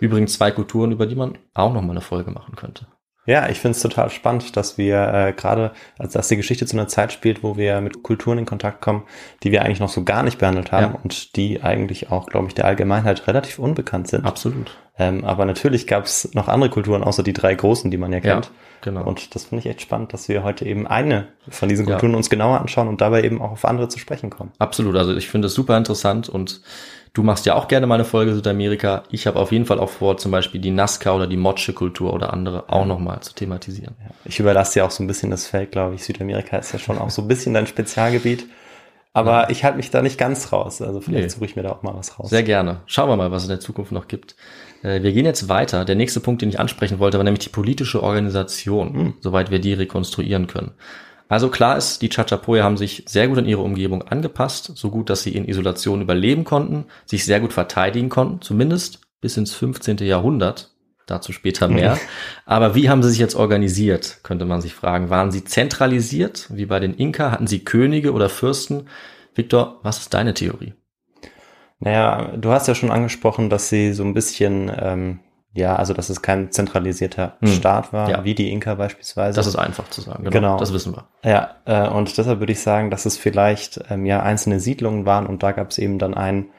Übrigens 0.02 0.34
zwei 0.34 0.52
Kulturen, 0.52 0.92
über 0.92 1.06
die 1.08 1.16
man 1.16 1.38
auch 1.54 1.72
noch 1.72 1.82
mal 1.82 1.92
eine 1.92 2.02
Folge 2.02 2.30
machen 2.30 2.58
könnte. 2.58 2.88
Ja, 3.26 3.50
ich 3.50 3.60
finde 3.60 3.76
es 3.76 3.82
total 3.84 4.10
spannend, 4.10 4.58
dass 4.58 4.80
wir 4.80 5.14
äh, 5.14 5.34
gerade, 5.34 5.72
also 6.00 6.18
dass 6.18 6.28
die 6.28 6.38
Geschichte 6.38 6.66
zu 6.66 6.76
einer 6.76 6.88
Zeit 6.88 7.14
spielt, 7.14 7.44
wo 7.44 7.56
wir 7.56 7.80
mit 7.80 8.02
Kulturen 8.02 8.40
in 8.40 8.46
Kontakt 8.46 8.82
kommen, 8.82 9.04
die 9.44 9.52
wir 9.52 9.62
eigentlich 9.64 9.80
noch 9.80 9.90
so 9.90 10.04
gar 10.04 10.24
nicht 10.24 10.40
behandelt 10.40 10.72
haben 10.72 10.94
ja. 10.94 11.00
und 11.04 11.36
die 11.36 11.62
eigentlich 11.62 12.12
auch, 12.12 12.26
glaube 12.26 12.48
ich, 12.48 12.56
der 12.56 12.66
Allgemeinheit 12.66 13.28
relativ 13.28 13.60
unbekannt 13.60 14.08
sind. 14.08 14.26
Absolut. 14.26 14.76
Ähm, 14.98 15.24
aber 15.24 15.46
natürlich 15.46 15.86
gab 15.86 16.06
es 16.06 16.34
noch 16.34 16.48
andere 16.48 16.72
Kulturen, 16.72 17.04
außer 17.04 17.22
die 17.22 17.34
drei 17.34 17.54
großen, 17.54 17.92
die 17.92 17.98
man 17.98 18.12
ja 18.12 18.22
kennt. 18.22 18.46
Ja, 18.46 18.52
genau. 18.82 19.04
Und 19.04 19.36
das 19.36 19.46
finde 19.46 19.62
ich 19.62 19.68
echt 19.68 19.82
spannend, 19.82 20.14
dass 20.14 20.28
wir 20.28 20.44
heute 20.44 20.66
eben 20.66 20.88
eine 20.88 21.28
von 21.48 21.70
diesen 21.70 21.86
Kulturen 21.86 22.12
ja. 22.12 22.18
uns 22.18 22.30
genauer 22.30 22.60
anschauen 22.60 22.88
und 22.88 23.02
dabei 23.02 23.24
eben 23.24 23.40
auch 23.40 23.52
auf 23.52 23.66
andere 23.66 23.88
zu 23.88 24.00
sprechen 24.00 24.32
kommen. 24.32 24.52
Absolut. 24.58 24.96
Also 24.96 25.16
ich 25.16 25.30
finde 25.30 25.48
es 25.48 25.54
super 25.54 25.78
interessant 25.78 26.28
und 26.28 26.62
Du 27.14 27.24
machst 27.24 27.46
ja 27.46 27.56
auch 27.56 27.68
gerne 27.68 27.88
mal 27.88 27.96
eine 27.96 28.06
Folge 28.06 28.34
Südamerika. 28.34 29.04
Ich 29.10 29.28
habe 29.28 29.38
auf 29.38 29.52
jeden 29.52 29.66
Fall 29.66 29.80
auch 29.80 29.90
vor, 29.90 30.16
zum 30.16 30.32
Beispiel 30.32 30.62
die 30.62 30.72
Nazca 30.72 31.14
oder 31.14 31.28
die 31.28 31.36
Motsche-Kultur 31.36 32.14
oder 32.14 32.32
andere 32.32 32.70
auch 32.70 32.86
nochmal 32.86 33.20
zu 33.20 33.34
thematisieren. 33.36 33.96
Ich 34.24 34.40
überlasse 34.40 34.74
dir 34.74 34.86
auch 34.86 34.92
so 34.92 35.04
ein 35.04 35.08
bisschen 35.08 35.30
das 35.30 35.46
Feld, 35.46 35.72
glaube 35.72 35.96
ich. 35.96 36.04
Südamerika 36.04 36.58
ist 36.58 36.72
ja 36.72 36.80
schon 36.80 36.98
auch 36.98 37.10
so 37.10 37.22
ein 37.22 37.28
bisschen 37.28 37.54
dein 37.54 37.68
Spezialgebiet. 37.68 38.46
Aber 39.14 39.42
ja. 39.42 39.50
ich 39.50 39.66
halte 39.66 39.76
mich 39.76 39.90
da 39.90 40.02
nicht 40.02 40.18
ganz 40.18 40.54
raus. 40.54 40.82
Also 40.82 41.02
vielleicht 41.02 41.24
nee. 41.24 41.30
suche 41.30 41.44
ich 41.44 41.58
mir 41.58 41.64
da 41.64 41.72
auch 41.72 41.84
mal 41.84 41.94
was 41.96 42.18
raus. 42.18 42.30
Sehr 42.30 42.44
gerne. 42.44 42.82
Schauen 42.86 43.10
wir 43.10 43.18
mal, 43.18 43.30
was 43.30 43.44
es 43.44 43.50
in 43.50 43.56
der 43.56 43.60
Zukunft 43.60 43.92
noch 43.92 44.08
gibt. 44.08 44.38
Äh, 44.84 45.04
wir 45.04 45.12
gehen 45.12 45.26
jetzt 45.26 45.50
weiter. 45.50 45.84
Der 45.84 45.96
nächste 45.96 46.22
Punkt, 46.22 46.42
den 46.42 46.48
ich 46.48 46.62
ansprechen 46.62 47.00
wollte, 47.00 47.18
war 47.18 47.26
nämlich 47.26 47.44
die 47.44 47.50
politische 47.50 48.02
Organisation, 48.02 48.94
hm. 48.94 49.14
soweit 49.20 49.52
wir 49.52 49.60
die 49.60 49.74
rekonstruieren 49.74 50.48
können. 50.48 50.72
Also 51.32 51.48
klar 51.48 51.78
ist, 51.78 52.02
die 52.02 52.10
Chachapoya 52.10 52.66
haben 52.66 52.76
sich 52.76 53.06
sehr 53.08 53.30
gut 53.30 53.38
an 53.38 53.46
ihre 53.46 53.62
Umgebung 53.62 54.02
angepasst, 54.02 54.74
so 54.76 54.90
gut, 54.90 55.10
dass 55.10 55.24
sie 55.24 55.34
in 55.34 55.48
Isolation 55.48 56.02
überleben 56.02 56.44
konnten, 56.44 56.88
sich 57.06 57.24
sehr 57.24 57.40
gut 57.40 57.54
verteidigen 57.54 58.10
konnten, 58.10 58.42
zumindest 58.42 59.00
bis 59.22 59.38
ins 59.38 59.54
15. 59.54 60.00
Jahrhundert. 60.00 60.76
Dazu 61.06 61.32
später 61.32 61.70
mehr. 61.70 61.98
Aber 62.46 62.76
wie 62.76 62.90
haben 62.90 63.02
sie 63.02 63.12
sich 63.12 63.20
jetzt 63.20 63.36
organisiert, 63.36 64.20
könnte 64.24 64.44
man 64.44 64.60
sich 64.60 64.74
fragen. 64.74 65.10
Waren 65.10 65.32
sie 65.32 65.46
zentralisiert, 65.46 66.48
wie 66.50 66.66
bei 66.66 66.82
den 66.82 66.96
Inka? 66.96 67.32
Hatten 67.32 67.48
sie 67.48 67.64
Könige 67.64 68.12
oder 68.12 68.28
Fürsten? 68.28 68.90
Viktor, 69.34 69.80
was 69.84 70.00
ist 70.00 70.14
deine 70.14 70.34
Theorie? 70.34 70.74
Naja, 71.80 72.36
du 72.36 72.52
hast 72.52 72.68
ja 72.68 72.76
schon 72.76 72.92
angesprochen, 72.92 73.50
dass 73.50 73.70
sie 73.70 73.94
so 73.94 74.04
ein 74.04 74.14
bisschen, 74.14 74.70
ähm, 74.78 75.20
ja, 75.54 75.76
also 75.76 75.94
dass 75.94 76.10
es 76.10 76.22
kein 76.22 76.52
zentralisierter 76.52 77.34
Hm. 77.42 77.48
Staat 77.50 77.92
war, 77.94 78.10
Ja. 78.10 78.24
wie 78.24 78.36
die 78.36 78.52
Inka 78.52 78.76
beispielsweise. 78.76 79.36
Das 79.36 79.48
ist 79.48 79.56
einfach 79.58 79.90
zu 79.90 80.02
sagen. 80.02 80.24
Genau. 80.24 80.32
Genau. 80.32 80.58
Das 80.58 80.74
wissen 80.74 80.96
wir. 80.96 81.06
Ja, 81.30 81.56
äh, 81.66 81.90
und 81.90 82.18
deshalb 82.18 82.40
würde 82.40 82.54
ich 82.54 82.62
sagen, 82.62 82.90
dass 82.90 83.06
es 83.06 83.18
vielleicht 83.18 83.80
ähm, 83.90 84.06
ja 84.06 84.22
einzelne 84.24 84.60
Siedlungen 84.60 85.06
waren 85.06 85.28
und 85.28 85.44
da 85.44 85.52
gab 85.52 85.72
es 85.72 85.78
eben 85.78 86.00
dann 86.00 86.14
einen 86.14 86.50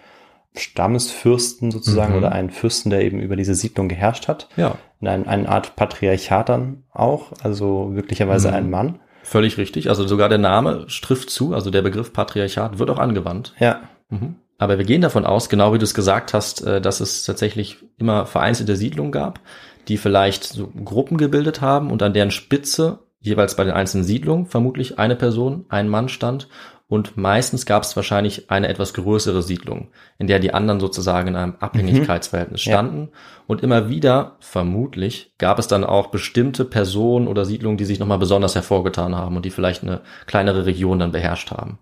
Stammesfürsten 0.54 1.70
sozusagen 1.70 2.12
Mhm. 2.12 2.18
oder 2.18 2.32
einen 2.32 2.50
Fürsten, 2.50 2.90
der 2.90 3.02
eben 3.02 3.20
über 3.20 3.36
diese 3.36 3.54
Siedlung 3.54 3.88
geherrscht 3.88 4.28
hat. 4.28 4.48
Ja. 4.56 4.74
In 5.00 5.08
ein, 5.08 5.26
eine 5.26 5.48
Art 5.48 5.76
Patriarchat 5.76 6.48
dann 6.48 6.84
auch, 6.92 7.32
also 7.42 7.84
möglicherweise 7.90 8.48
Mhm. 8.48 8.54
ein 8.54 8.70
Mann. 8.70 8.98
Völlig 9.22 9.56
richtig. 9.56 9.88
Also 9.88 10.06
sogar 10.06 10.28
der 10.28 10.38
Name 10.38 10.86
trifft 10.88 11.30
zu. 11.30 11.54
Also 11.54 11.70
der 11.70 11.82
Begriff 11.82 12.12
Patriarchat 12.12 12.78
wird 12.78 12.90
auch 12.90 12.98
angewandt. 12.98 13.54
Ja, 13.58 13.80
Mhm. 14.10 14.36
Aber 14.58 14.78
wir 14.78 14.84
gehen 14.84 15.00
davon 15.02 15.24
aus, 15.24 15.48
genau 15.48 15.72
wie 15.72 15.78
du 15.78 15.84
es 15.84 15.94
gesagt 15.94 16.34
hast, 16.34 16.64
äh, 16.64 16.80
dass 16.80 17.00
es 17.00 17.24
tatsächlich 17.24 17.78
immer 17.98 18.26
vereinzelte 18.26 18.76
Siedlungen 18.76 19.12
gab, 19.12 19.40
die 19.88 19.96
vielleicht 19.96 20.44
so 20.44 20.68
Gruppen 20.84 21.16
gebildet 21.16 21.60
haben 21.60 21.90
und 21.90 22.02
an 22.02 22.12
deren 22.12 22.30
Spitze 22.30 23.00
jeweils 23.20 23.56
bei 23.56 23.64
den 23.64 23.72
einzelnen 23.72 24.04
Siedlungen 24.04 24.46
vermutlich 24.46 24.98
eine 24.98 25.16
Person, 25.16 25.64
ein 25.68 25.88
Mann 25.88 26.08
stand 26.08 26.48
und 26.92 27.16
meistens 27.16 27.64
gab 27.64 27.84
es 27.84 27.96
wahrscheinlich 27.96 28.50
eine 28.50 28.68
etwas 28.68 28.92
größere 28.92 29.42
Siedlung, 29.42 29.88
in 30.18 30.26
der 30.26 30.40
die 30.40 30.52
anderen 30.52 30.78
sozusagen 30.78 31.28
in 31.28 31.36
einem 31.36 31.54
Abhängigkeitsverhältnis 31.58 32.66
Ja. 32.66 32.72
standen 32.74 33.08
und 33.46 33.62
immer 33.62 33.88
wieder 33.88 34.36
vermutlich 34.40 35.32
gab 35.38 35.58
es 35.58 35.68
dann 35.68 35.84
auch 35.84 36.08
bestimmte 36.08 36.66
Personen 36.66 37.28
oder 37.28 37.44
Siedlungen, 37.46 37.78
die 37.78 37.86
sich 37.86 37.98
nochmal 37.98 38.18
besonders 38.18 38.54
hervorgetan 38.54 39.14
haben 39.16 39.36
und 39.36 39.44
die 39.44 39.50
vielleicht 39.50 39.82
eine 39.82 40.02
kleinere 40.26 40.66
Region 40.66 40.98
dann 40.98 41.12
beherrscht 41.12 41.50
haben. 41.50 41.78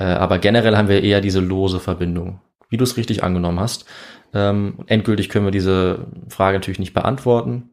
Äh, 0.00 0.04
aber 0.04 0.38
generell 0.38 0.76
haben 0.76 0.88
wir 0.88 1.02
eher 1.04 1.20
diese 1.20 1.40
lose 1.40 1.78
Verbindung, 1.78 2.40
wie 2.70 2.78
du 2.78 2.84
es 2.84 2.96
richtig 2.96 3.22
angenommen 3.22 3.60
hast. 3.60 3.84
Ähm, 4.32 4.78
endgültig 4.86 5.28
können 5.28 5.44
wir 5.44 5.52
diese 5.52 6.06
Frage 6.28 6.56
natürlich 6.56 6.80
nicht 6.80 6.94
beantworten. 6.94 7.70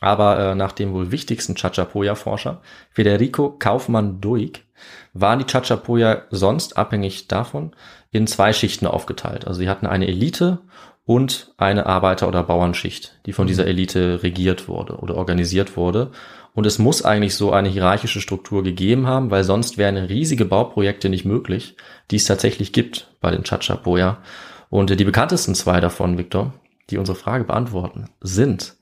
Aber 0.00 0.38
äh, 0.38 0.54
nach 0.54 0.72
dem 0.72 0.92
wohl 0.92 1.10
wichtigsten 1.10 1.54
Chachapoya-Forscher, 1.54 2.60
Federico 2.90 3.50
Kaufmann-Duig, 3.58 4.64
waren 5.12 5.38
die 5.38 5.44
Chachapoya 5.44 6.22
sonst 6.30 6.76
abhängig 6.76 7.26
davon 7.26 7.74
in 8.10 8.26
zwei 8.26 8.52
Schichten 8.52 8.86
aufgeteilt. 8.86 9.46
Also 9.46 9.60
sie 9.60 9.68
hatten 9.68 9.86
eine 9.86 10.06
Elite 10.06 10.60
und 11.08 11.54
eine 11.56 11.86
Arbeiter- 11.86 12.28
oder 12.28 12.42
Bauernschicht, 12.42 13.18
die 13.24 13.32
von 13.32 13.46
dieser 13.46 13.66
Elite 13.66 14.22
regiert 14.22 14.68
wurde 14.68 14.98
oder 14.98 15.16
organisiert 15.16 15.74
wurde. 15.74 16.10
Und 16.52 16.66
es 16.66 16.78
muss 16.78 17.02
eigentlich 17.02 17.34
so 17.34 17.50
eine 17.50 17.70
hierarchische 17.70 18.20
Struktur 18.20 18.62
gegeben 18.62 19.06
haben, 19.06 19.30
weil 19.30 19.42
sonst 19.42 19.78
wären 19.78 19.96
riesige 19.96 20.44
Bauprojekte 20.44 21.08
nicht 21.08 21.24
möglich, 21.24 21.76
die 22.10 22.16
es 22.16 22.26
tatsächlich 22.26 22.74
gibt 22.74 23.08
bei 23.22 23.30
den 23.30 23.42
Chachapoya. 23.42 24.18
Und 24.68 25.00
die 25.00 25.04
bekanntesten 25.04 25.54
zwei 25.54 25.80
davon, 25.80 26.18
Victor, 26.18 26.52
die 26.90 26.98
unsere 26.98 27.16
Frage 27.16 27.44
beantworten, 27.44 28.10
sind 28.20 28.76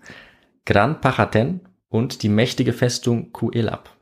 Gran 0.64 1.00
Pachaten 1.00 1.60
und 1.90 2.24
die 2.24 2.28
mächtige 2.28 2.72
Festung 2.72 3.30
Kuelap. 3.30 3.95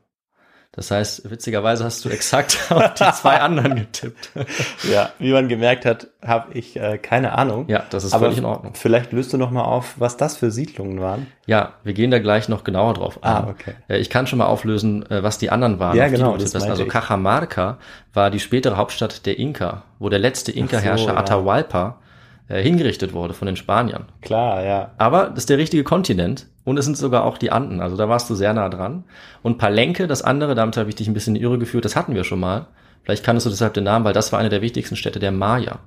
Das 0.75 0.91
heißt, 0.91 1.29
witzigerweise 1.31 1.85
hast 1.85 2.03
du 2.03 2.09
exakt 2.09 2.57
auf 2.69 2.93
die 2.95 3.11
zwei 3.13 3.39
anderen 3.39 3.75
getippt. 3.75 4.31
ja, 4.91 5.11
wie 5.19 5.31
man 5.31 5.47
gemerkt 5.47 5.85
hat, 5.85 6.07
habe 6.25 6.53
ich 6.53 6.75
äh, 6.75 6.97
keine 6.97 7.31
Ahnung. 7.31 7.65
Ja, 7.69 7.83
das 7.89 8.03
ist 8.03 8.13
Aber 8.13 8.25
völlig 8.25 8.39
in 8.39 8.45
Ordnung. 8.45 8.73
Vielleicht 8.75 9.13
löst 9.13 9.31
du 9.31 9.37
noch 9.37 9.51
mal 9.51 9.63
auf, 9.63 9.95
was 9.97 10.17
das 10.17 10.35
für 10.35 10.51
Siedlungen 10.51 10.99
waren. 10.99 11.27
Ja, 11.45 11.73
wir 11.83 11.93
gehen 11.93 12.11
da 12.11 12.19
gleich 12.19 12.49
noch 12.49 12.63
genauer 12.65 12.93
drauf 12.95 13.23
ein. 13.23 13.31
Ah, 13.31 13.47
okay. 13.49 13.75
Äh, 13.87 13.99
Ich 13.99 14.09
kann 14.09 14.27
schon 14.27 14.39
mal 14.39 14.47
auflösen, 14.47 15.09
äh, 15.09 15.23
was 15.23 15.37
die 15.37 15.49
anderen 15.49 15.79
waren. 15.79 15.95
Ja, 15.95 16.09
genau, 16.09 16.35
das 16.35 16.53
Also 16.55 16.83
ich. 16.83 16.89
Cajamarca 16.89 17.77
war 18.13 18.29
die 18.29 18.39
spätere 18.39 18.75
Hauptstadt 18.75 19.25
der 19.25 19.39
Inka, 19.39 19.83
wo 19.99 20.09
der 20.09 20.19
letzte 20.19 20.51
Inka-Herrscher 20.51 21.13
ja. 21.13 21.17
Atahualpa 21.17 21.99
äh, 22.47 22.61
hingerichtet 22.61 23.13
wurde 23.13 23.33
von 23.33 23.45
den 23.45 23.55
Spaniern. 23.55 24.05
Klar, 24.21 24.63
ja. 24.63 24.91
Aber 24.97 25.29
das 25.29 25.39
ist 25.39 25.49
der 25.49 25.57
richtige 25.57 25.83
Kontinent 25.83 26.47
und 26.63 26.77
es 26.77 26.85
sind 26.85 26.97
sogar 26.97 27.23
auch 27.25 27.37
die 27.37 27.51
Anden, 27.51 27.81
also 27.81 27.97
da 27.97 28.07
warst 28.09 28.29
du 28.29 28.35
sehr 28.35 28.53
nah 28.53 28.69
dran. 28.69 29.03
Und 29.43 29.57
Palenque, 29.57 30.07
das 30.07 30.21
andere, 30.21 30.55
damit 30.55 30.77
habe 30.77 30.89
ich 30.89 30.95
dich 30.95 31.07
ein 31.07 31.13
bisschen 31.13 31.35
in 31.35 31.39
die 31.41 31.45
Irre 31.45 31.57
geführt, 31.59 31.85
das 31.85 31.95
hatten 31.95 32.15
wir 32.15 32.23
schon 32.23 32.39
mal. 32.39 32.67
Vielleicht 33.03 33.23
kannst 33.23 33.45
du 33.45 33.49
deshalb 33.51 33.73
den 33.75 33.83
Namen, 33.83 34.03
weil 34.05 34.13
das 34.13 34.31
war 34.31 34.39
eine 34.39 34.49
der 34.49 34.61
wichtigsten 34.61 34.95
Städte 34.95 35.19
der 35.19 35.31
Maya, 35.31 35.79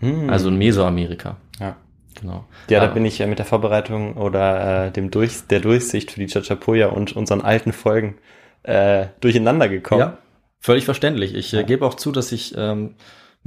Hm. 0.00 0.28
also 0.28 0.48
in 0.48 0.56
Mesoamerika. 0.58 1.36
ja. 1.60 1.76
Genau. 2.18 2.46
Ja, 2.70 2.80
da 2.80 2.86
bin 2.86 3.04
ich 3.04 3.18
mit 3.26 3.38
der 3.38 3.44
Vorbereitung 3.44 4.16
oder 4.16 4.86
äh, 4.86 4.90
dem 4.90 5.10
Durch 5.10 5.46
der 5.50 5.60
Durchsicht 5.60 6.10
für 6.10 6.18
die 6.18 6.26
Chachapoya 6.28 6.86
und 6.86 7.14
unseren 7.14 7.42
alten 7.42 7.74
Folgen 7.74 8.16
äh, 8.62 9.08
durcheinander 9.20 9.68
gekommen. 9.68 10.00
Ja, 10.00 10.18
völlig 10.58 10.86
verständlich. 10.86 11.34
Ich 11.34 11.52
äh, 11.52 11.62
gebe 11.64 11.84
auch 11.84 11.92
zu, 11.92 12.12
dass 12.12 12.32
ich 12.32 12.54
ähm, 12.56 12.94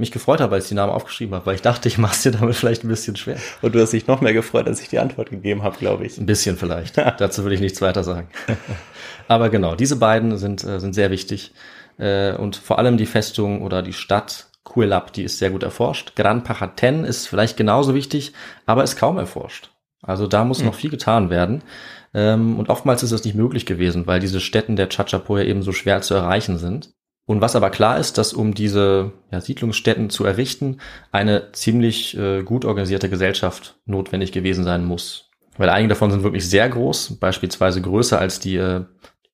mich 0.00 0.10
gefreut 0.10 0.40
habe, 0.40 0.54
als 0.56 0.64
ich 0.64 0.70
die 0.70 0.74
Namen 0.74 0.92
aufgeschrieben 0.92 1.34
habe, 1.34 1.46
weil 1.46 1.54
ich 1.54 1.62
dachte, 1.62 1.88
ich 1.88 1.98
mache 1.98 2.14
es 2.14 2.22
dir 2.22 2.32
damit 2.32 2.56
vielleicht 2.56 2.84
ein 2.84 2.88
bisschen 2.88 3.16
schwer. 3.16 3.36
Und 3.62 3.74
du 3.74 3.80
hast 3.80 3.92
dich 3.92 4.06
noch 4.06 4.20
mehr 4.20 4.32
gefreut, 4.32 4.66
als 4.66 4.80
ich 4.80 4.88
die 4.88 4.98
Antwort 4.98 5.30
gegeben 5.30 5.62
habe, 5.62 5.76
glaube 5.78 6.06
ich. 6.06 6.18
Ein 6.18 6.26
bisschen 6.26 6.56
vielleicht. 6.56 6.98
Dazu 6.98 7.44
will 7.44 7.52
ich 7.52 7.60
nichts 7.60 7.80
weiter 7.80 8.02
sagen. 8.02 8.28
Aber 9.28 9.48
genau, 9.48 9.76
diese 9.76 9.96
beiden 9.96 10.36
sind, 10.38 10.64
äh, 10.64 10.80
sind 10.80 10.94
sehr 10.94 11.10
wichtig. 11.10 11.52
Äh, 11.98 12.34
und 12.34 12.56
vor 12.56 12.78
allem 12.78 12.96
die 12.96 13.06
Festung 13.06 13.62
oder 13.62 13.82
die 13.82 13.92
Stadt 13.92 14.48
Kuelap, 14.64 15.12
die 15.12 15.24
ist 15.24 15.38
sehr 15.38 15.50
gut 15.50 15.62
erforscht. 15.62 16.16
Gran 16.16 16.44
Pachaten 16.44 17.04
ist 17.04 17.26
vielleicht 17.26 17.56
genauso 17.56 17.94
wichtig, 17.94 18.32
aber 18.66 18.84
ist 18.84 18.96
kaum 18.96 19.18
erforscht. 19.18 19.70
Also 20.02 20.26
da 20.26 20.44
muss 20.44 20.62
noch 20.62 20.74
viel 20.74 20.90
getan 20.90 21.30
werden. 21.30 21.62
Ähm, 22.14 22.58
und 22.58 22.68
oftmals 22.68 23.02
ist 23.02 23.12
das 23.12 23.24
nicht 23.24 23.34
möglich 23.34 23.66
gewesen, 23.66 24.06
weil 24.06 24.20
diese 24.20 24.40
Städten 24.40 24.76
der 24.76 24.88
Chachapoya 24.88 25.44
eben 25.44 25.62
so 25.62 25.72
schwer 25.72 26.00
zu 26.02 26.14
erreichen 26.14 26.58
sind. 26.58 26.92
Und 27.30 27.40
was 27.40 27.54
aber 27.54 27.70
klar 27.70 27.96
ist, 27.96 28.18
dass 28.18 28.32
um 28.32 28.54
diese 28.54 29.12
ja, 29.30 29.40
Siedlungsstätten 29.40 30.10
zu 30.10 30.24
errichten, 30.24 30.78
eine 31.12 31.52
ziemlich 31.52 32.18
äh, 32.18 32.42
gut 32.42 32.64
organisierte 32.64 33.08
Gesellschaft 33.08 33.76
notwendig 33.86 34.32
gewesen 34.32 34.64
sein 34.64 34.84
muss. 34.84 35.30
Weil 35.56 35.68
einige 35.68 35.90
davon 35.90 36.10
sind 36.10 36.24
wirklich 36.24 36.50
sehr 36.50 36.68
groß, 36.68 37.20
beispielsweise 37.20 37.82
größer 37.82 38.18
als 38.18 38.40
die 38.40 38.56
äh, 38.56 38.84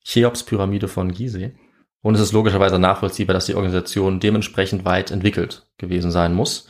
Cheops-Pyramide 0.04 0.88
von 0.88 1.10
Gizeh. 1.10 1.54
Und 2.02 2.16
es 2.16 2.20
ist 2.20 2.32
logischerweise 2.32 2.78
nachvollziehbar, 2.78 3.32
dass 3.32 3.46
die 3.46 3.54
Organisation 3.54 4.20
dementsprechend 4.20 4.84
weit 4.84 5.10
entwickelt 5.10 5.66
gewesen 5.78 6.10
sein 6.10 6.34
muss. 6.34 6.68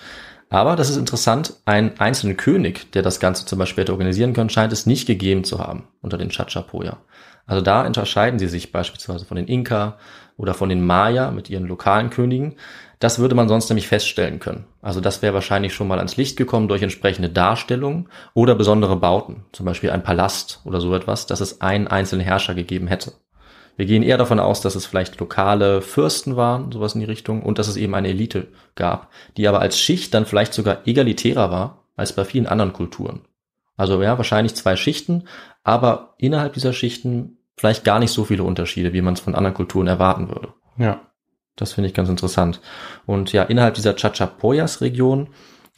Aber 0.49 0.77
das 0.77 0.91
ist 0.91 0.97
interessant, 0.97 1.55
einen 1.65 1.99
einzelnen 1.99 2.37
König, 2.37 2.93
der 2.93 3.03
das 3.03 3.19
Ganze 3.19 3.47
zum 3.47 3.59
Beispiel 3.59 3.83
hätte 3.83 3.93
organisieren 3.93 4.33
können, 4.33 4.49
scheint 4.49 4.73
es 4.73 4.87
nicht 4.87 5.09
gegeben 5.09 5.43
zu 5.43 5.59
haben 5.59 5.89
unter 6.03 6.19
den 6.19 6.31
Chachapoya. 6.31 6.99
Also 7.47 7.63
da 7.63 7.85
unterscheiden 7.85 8.39
sie 8.39 8.49
sich 8.49 8.71
beispielsweise 8.71 9.25
von 9.25 9.37
den 9.37 9.49
Inka 9.49 9.99
oder 10.37 10.55
von 10.55 10.69
den 10.69 10.85
Maya 10.85 11.31
mit 11.31 11.51
ihren 11.51 11.67
lokalen 11.67 12.11
Königen. 12.11 12.57
Das 12.99 13.19
würde 13.19 13.35
man 13.35 13.49
sonst 13.49 13.69
nämlich 13.69 13.89
feststellen 13.89 14.39
können. 14.39 14.65
Also 14.81 15.01
das 15.01 15.21
wäre 15.21 15.35
wahrscheinlich 15.35 15.75
schon 15.75 15.89
mal 15.89 15.99
ans 15.99 16.17
Licht 16.17 16.37
gekommen 16.37 16.69
durch 16.69 16.83
entsprechende 16.83 17.29
Darstellungen 17.29 18.09
oder 18.35 18.55
besondere 18.55 18.97
Bauten, 18.97 19.45
zum 19.53 19.67
Beispiel 19.67 19.91
ein 19.91 20.03
Palast 20.03 20.61
oder 20.65 20.81
so 20.81 20.95
etwas, 20.95 21.27
dass 21.27 21.41
es 21.41 21.61
einen 21.61 21.89
einzelnen 21.89 22.25
Herrscher 22.25 22.55
gegeben 22.55 22.87
hätte. 22.87 23.13
Wir 23.77 23.85
gehen 23.85 24.03
eher 24.03 24.17
davon 24.17 24.41
aus, 24.41 24.63
dass 24.63 24.75
es 24.75 24.87
vielleicht 24.87 25.21
lokale 25.21 25.83
Fürsten 25.83 26.37
waren, 26.37 26.73
sowas 26.73 26.95
in 26.95 27.01
die 27.01 27.07
Richtung, 27.07 27.43
und 27.43 27.59
dass 27.59 27.69
es 27.69 27.77
eben 27.77 27.95
eine 27.95 28.09
Elite 28.09 28.49
gab, 28.75 29.11
die 29.37 29.47
aber 29.47 29.61
als 29.61 29.79
Schicht 29.79 30.15
dann 30.15 30.25
vielleicht 30.25 30.55
sogar 30.55 30.87
egalitärer 30.87 31.51
war 31.51 31.85
als 31.95 32.15
bei 32.15 32.25
vielen 32.25 32.47
anderen 32.47 32.73
Kulturen. 32.73 33.23
Also 33.77 34.03
ja, 34.03 34.17
wahrscheinlich 34.17 34.55
zwei 34.55 34.77
Schichten, 34.77 35.25
aber 35.63 36.15
innerhalb 36.17 36.55
dieser 36.55 36.73
Schichten 36.73 37.36
vielleicht 37.57 37.85
gar 37.85 37.99
nicht 37.99 38.11
so 38.11 38.25
viele 38.25 38.45
Unterschiede, 38.45 38.93
wie 38.93 39.03
man 39.03 39.15
es 39.15 39.21
von 39.21 39.35
anderen 39.35 39.55
Kulturen 39.55 39.87
erwarten 39.87 40.29
würde. 40.29 40.53
Ja. 40.79 41.01
Das 41.57 41.73
finde 41.73 41.89
ich 41.89 41.95
ganz 41.95 42.11
interessant. 42.11 42.61
Und 43.07 43.33
ja, 43.33 43.43
innerhalb 43.43 43.75
dieser 43.75 43.97
Chachapoyas-Region 43.97 45.29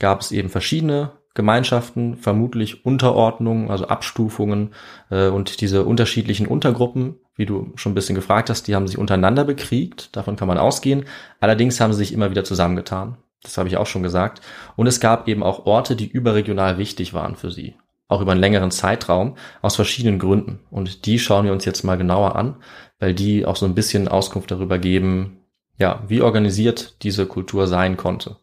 gab 0.01 0.21
es 0.21 0.33
eben 0.33 0.49
verschiedene 0.49 1.13
Gemeinschaften, 1.35 2.17
vermutlich 2.17 2.85
Unterordnungen, 2.85 3.71
also 3.71 3.87
Abstufungen 3.87 4.75
äh, 5.11 5.29
und 5.29 5.61
diese 5.61 5.85
unterschiedlichen 5.85 6.49
Untergruppen, 6.49 7.21
wie 7.37 7.47
du 7.47 7.73
schon 7.77 7.93
ein 7.93 7.95
bisschen 7.95 8.17
gefragt 8.17 8.51
hast, 8.51 8.67
die 8.67 8.75
haben 8.75 8.89
sich 8.89 8.99
untereinander 8.99 9.45
bekriegt, 9.45 10.17
davon 10.17 10.35
kann 10.35 10.49
man 10.49 10.59
ausgehen. 10.59 11.05
Allerdings 11.39 11.81
haben 11.81 11.93
sie 11.93 11.99
sich 11.99 12.13
immer 12.13 12.33
wieder 12.33 12.43
zusammengetan. 12.43 13.19
Das 13.45 13.57
habe 13.57 13.69
ich 13.69 13.77
auch 13.77 13.87
schon 13.87 14.03
gesagt. 14.03 14.41
Und 14.75 14.89
es 14.89 14.99
gab 14.99 15.29
eben 15.29 15.45
auch 15.45 15.65
Orte, 15.65 15.95
die 15.95 16.09
überregional 16.09 16.77
wichtig 16.77 17.15
waren 17.15 17.37
für 17.37 17.53
sie. 17.53 17.77
Auch 18.09 18.21
über 18.21 18.33
einen 18.33 18.41
längeren 18.41 18.71
Zeitraum, 18.71 19.37
aus 19.63 19.77
verschiedenen 19.77 20.19
Gründen. 20.19 20.61
Und 20.71 21.07
die 21.07 21.19
schauen 21.19 21.45
wir 21.45 21.53
uns 21.53 21.65
jetzt 21.65 21.85
mal 21.85 21.99
genauer 21.99 22.37
an, 22.37 22.57
weil 22.99 23.15
die 23.15 23.45
auch 23.45 23.57
so 23.57 23.67
ein 23.67 23.75
bisschen 23.75 24.09
Auskunft 24.09 24.51
darüber 24.51 24.79
geben, 24.79 25.39
ja, 25.79 26.03
wie 26.09 26.23
organisiert 26.23 27.03
diese 27.03 27.27
Kultur 27.27 27.67
sein 27.67 27.97
konnte. 27.97 28.37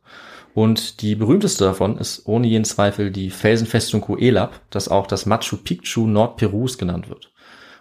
Und 0.54 1.01
die 1.01 1.15
berühmteste 1.15 1.65
davon 1.65 1.97
ist 1.97 2.28
ohne 2.28 2.47
jeden 2.47 2.63
Zweifel 2.63 3.12
die 3.12 3.30
Felsenfestung 3.30 3.99
Coelab, 3.99 4.62
das 4.69 4.88
auch 4.88 5.06
das 5.06 5.25
Machu 5.25 5.58
Picchu 5.58 6.08
Nordperus 6.08 6.78
genannt 6.78 7.10
wird. 7.10 7.34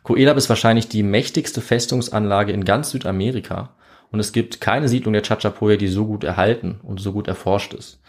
Coelab 0.03 0.37
ist 0.37 0.49
wahrscheinlich 0.49 0.89
die 0.89 1.05
mächtigste 1.05 1.61
Festungsanlage 1.61 2.53
in 2.53 2.65
ganz 2.65 2.91
Südamerika 2.91 3.77
und 4.11 4.21
es 4.21 4.33
gibt 4.33 4.61
keine 4.61 4.89
Siedlung 4.89 5.13
der 5.13 5.23
Chachapoya, 5.23 5.77
die 5.77 5.89
so 5.89 6.05
gut 6.05 6.25
erhalten 6.25 6.81
und 6.83 7.01
so 7.01 7.13
gut 7.13 7.29
erforscht 7.29 7.75
ist. 7.75 8.01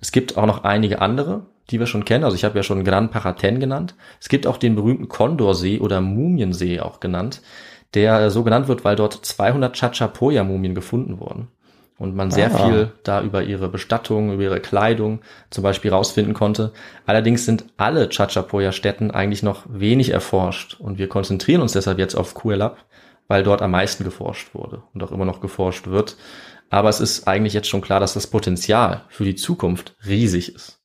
Es 0.00 0.12
gibt 0.12 0.36
auch 0.36 0.46
noch 0.46 0.64
einige 0.64 1.00
andere, 1.00 1.46
die 1.70 1.78
wir 1.78 1.86
schon 1.86 2.04
kennen. 2.04 2.24
Also 2.24 2.34
ich 2.36 2.44
habe 2.44 2.58
ja 2.58 2.62
schon 2.62 2.84
Gran 2.84 3.10
Paraten 3.10 3.60
genannt. 3.60 3.94
Es 4.20 4.28
gibt 4.28 4.46
auch 4.46 4.56
den 4.56 4.74
berühmten 4.74 5.08
Kondorsee 5.08 5.78
oder 5.80 6.00
Mumiensee 6.00 6.80
auch 6.80 7.00
genannt, 7.00 7.42
der 7.94 8.30
so 8.30 8.42
genannt 8.44 8.68
wird, 8.68 8.84
weil 8.84 8.96
dort 8.96 9.14
200 9.14 9.74
Chachapoya-Mumien 9.76 10.74
gefunden 10.74 11.20
wurden. 11.20 11.48
Und 11.98 12.16
man 12.16 12.30
sehr 12.30 12.54
Ah. 12.54 12.66
viel 12.66 12.92
da 13.02 13.20
über 13.22 13.42
ihre 13.42 13.68
Bestattung, 13.68 14.32
über 14.32 14.42
ihre 14.42 14.60
Kleidung 14.60 15.20
zum 15.50 15.62
Beispiel 15.62 15.90
rausfinden 15.90 16.32
konnte. 16.32 16.72
Allerdings 17.04 17.44
sind 17.44 17.66
alle 17.76 18.08
Chachapoya-Städten 18.08 19.10
eigentlich 19.10 19.42
noch 19.42 19.64
wenig 19.68 20.08
erforscht. 20.10 20.80
Und 20.80 20.98
wir 20.98 21.08
konzentrieren 21.08 21.60
uns 21.60 21.72
deshalb 21.72 21.98
jetzt 21.98 22.14
auf 22.14 22.32
Kuelap, 22.32 22.78
weil 23.28 23.42
dort 23.42 23.60
am 23.60 23.72
meisten 23.72 24.02
geforscht 24.04 24.54
wurde 24.54 24.82
und 24.94 25.02
auch 25.02 25.12
immer 25.12 25.26
noch 25.26 25.42
geforscht 25.42 25.88
wird. 25.88 26.16
Aber 26.70 26.88
es 26.88 27.00
ist 27.00 27.28
eigentlich 27.28 27.52
jetzt 27.52 27.68
schon 27.68 27.82
klar, 27.82 28.00
dass 28.00 28.14
das 28.14 28.28
Potenzial 28.28 29.02
für 29.08 29.24
die 29.24 29.34
Zukunft 29.34 29.94
riesig 30.06 30.54
ist. 30.54 30.79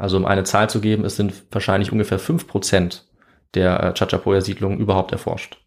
Also 0.00 0.16
um 0.16 0.24
eine 0.24 0.44
Zahl 0.44 0.70
zu 0.70 0.80
geben, 0.80 1.04
es 1.04 1.16
sind 1.16 1.34
wahrscheinlich 1.50 1.92
ungefähr 1.92 2.18
fünf 2.18 2.46
Prozent 2.46 3.06
der 3.54 3.80
äh, 3.80 3.92
Chachapoya-Siedlungen 3.92 4.78
überhaupt 4.78 5.12
erforscht. 5.12 5.58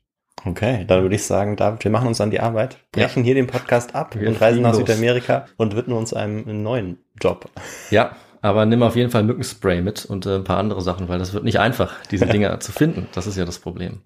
Okay, 0.44 0.86
dann 0.88 1.04
würde 1.04 1.16
ich 1.16 1.24
sagen, 1.24 1.56
David, 1.56 1.84
wir 1.84 1.92
machen 1.92 2.08
uns 2.08 2.20
an 2.20 2.32
die 2.32 2.40
Arbeit, 2.40 2.78
brechen 2.92 3.24
hier 3.24 3.36
den 3.36 3.46
Podcast 3.46 3.94
ab 3.94 4.16
Wir 4.20 4.28
und 4.28 4.42
reisen 4.42 4.64
nach 4.64 4.72
los. 4.72 4.80
Südamerika 4.80 5.46
und 5.58 5.76
widmen 5.76 5.96
uns 5.96 6.14
einem 6.16 6.64
neuen 6.64 6.98
Job. 7.22 7.48
Ja, 7.92 8.16
aber 8.42 8.66
nimm 8.66 8.82
auf 8.82 8.96
jeden 8.96 9.12
Fall 9.12 9.24
Mückenspray 9.24 9.82
mit 9.84 10.04
und 10.04 10.26
äh, 10.26 10.38
ein 10.38 10.44
paar 10.44 10.58
andere 10.58 10.82
Sachen, 10.82 11.08
weil 11.10 11.20
das 11.20 11.34
wird 11.34 11.44
nicht 11.44 11.60
einfach, 11.60 11.94
diese 12.10 12.26
Dinger 12.28 12.60
zu 12.60 12.72
finden. 12.72 13.08
Das 13.14 13.28
ist 13.28 13.38
ja 13.38 13.46
das 13.46 13.60
Problem. 13.60 14.02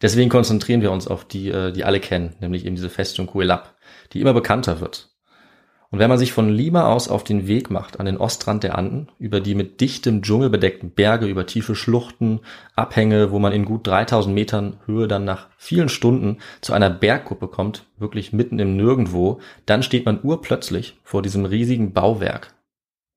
Deswegen 0.00 0.30
konzentrieren 0.30 0.80
wir 0.80 0.92
uns 0.92 1.08
auf 1.08 1.24
die, 1.24 1.50
äh, 1.50 1.72
die 1.72 1.82
alle 1.82 1.98
kennen, 1.98 2.36
nämlich 2.38 2.64
eben 2.64 2.76
diese 2.76 2.88
Festung 2.88 3.26
Cuelap, 3.26 3.74
die 4.12 4.20
immer 4.20 4.32
bekannter 4.32 4.80
wird. 4.80 5.10
Und 5.90 6.00
wenn 6.00 6.08
man 6.08 6.18
sich 6.18 6.32
von 6.32 6.48
Lima 6.48 6.92
aus 6.92 7.08
auf 7.08 7.22
den 7.22 7.46
Weg 7.46 7.70
macht 7.70 8.00
an 8.00 8.06
den 8.06 8.16
Ostrand 8.16 8.64
der 8.64 8.76
Anden, 8.76 9.08
über 9.18 9.40
die 9.40 9.54
mit 9.54 9.80
dichtem 9.80 10.22
Dschungel 10.22 10.50
bedeckten 10.50 10.90
Berge, 10.90 11.26
über 11.26 11.46
tiefe 11.46 11.76
Schluchten, 11.76 12.40
Abhänge, 12.74 13.30
wo 13.30 13.38
man 13.38 13.52
in 13.52 13.64
gut 13.64 13.86
3000 13.86 14.34
Metern 14.34 14.80
Höhe 14.86 15.06
dann 15.06 15.24
nach 15.24 15.46
vielen 15.56 15.88
Stunden 15.88 16.38
zu 16.60 16.72
einer 16.72 16.90
Bergkuppe 16.90 17.48
kommt, 17.48 17.86
wirklich 17.98 18.32
mitten 18.32 18.58
im 18.58 18.76
Nirgendwo, 18.76 19.40
dann 19.64 19.82
steht 19.82 20.06
man 20.06 20.20
urplötzlich 20.22 20.98
vor 21.04 21.22
diesem 21.22 21.44
riesigen 21.44 21.92
Bauwerk. 21.92 22.54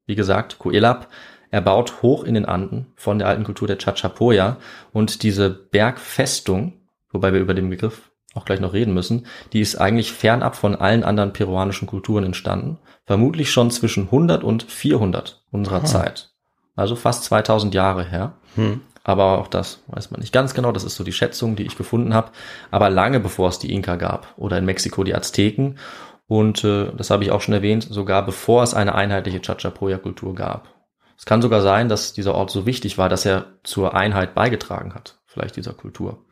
Wie 0.06 0.16
gesagt, 0.16 0.60
Cuelap 0.60 1.10
erbaut 1.52 2.02
hoch 2.04 2.24
in 2.24 2.36
den 2.36 2.46
Anden 2.46 2.88
von 2.96 3.18
der 3.18 3.28
alten 3.28 3.44
Kultur 3.44 3.68
der 3.68 3.78
Chachapoya 3.78 4.58
und 4.94 5.24
diese 5.24 5.50
Bergfestung, 5.50 6.74
wobei 7.12 7.34
wir 7.34 7.40
über 7.40 7.56
den 7.56 7.70
Begriff 7.70 8.09
auch 8.36 8.46
gleich 8.46 8.60
noch 8.60 8.74
reden 8.74 8.94
müssen, 8.94 9.26
die 9.54 9.62
ist 9.62 9.76
eigentlich 9.76 10.12
fernab 10.12 10.56
von 10.56 10.76
allen 10.76 11.04
anderen 11.04 11.34
peruanischen 11.34 11.88
Kulturen 11.88 12.24
entstanden, 12.24 12.78
vermutlich 13.06 13.52
schon 13.52 13.72
zwischen 13.72 14.06
100 14.06 14.44
und 14.44 14.64
400 14.64 15.44
unserer 15.52 15.84
Zeit. 15.84 16.32
Also 16.76 16.96
fast 16.96 17.24
2000 17.26 17.74
Jahre 17.74 18.04
her. 18.04 18.34
Hm. 18.56 18.82
Aber 19.04 19.40
auch 19.40 19.48
das 19.48 19.82
weiß 19.88 20.12
man 20.12 20.20
nicht 20.22 20.32
ganz 20.32 20.54
genau. 20.54 20.72
Das 20.72 20.84
ist 20.84 20.96
so 20.96 21.04
die 21.04 21.12
Schätzung, 21.12 21.56
die 21.56 21.64
ich 21.64 21.76
gefunden 21.76 22.14
habe. 22.14 22.32
Aber 22.70 22.90
lange 22.90 23.20
bevor 23.20 23.50
es 23.50 23.60
die 23.60 23.74
Inka 23.74 23.96
gab 23.96 24.28
oder 24.38 24.58
in 24.58 24.66
Mexiko 24.66 25.04
die 25.04 25.16
Azteken. 25.16 25.80
Und 26.28 26.64
äh, 26.64 26.92
das 26.96 27.10
habe 27.10 27.24
ich 27.24 27.32
auch 27.32 27.42
schon 27.42 27.56
erwähnt, 27.56 27.88
sogar 27.90 28.24
bevor 28.24 28.62
es 28.62 28.76
eine 28.76 28.94
einheitliche 28.94 29.42
Chachapoya-Kultur 29.42 30.36
gab. 30.36 30.70
Es 31.18 31.26
kann 31.26 31.42
sogar 31.42 31.62
sein, 31.62 31.90
dass 31.90 32.14
dieser 32.14 32.36
Ort 32.36 32.52
so 32.52 32.66
wichtig 32.66 32.98
war, 32.98 33.10
dass 33.10 33.26
er 33.26 33.48
zur 33.64 33.96
Einheit 33.96 34.36
beigetragen 34.36 34.94
hat, 34.94 35.20
vielleicht 35.26 35.56
dieser 35.58 35.74
Kultur. 35.74 36.26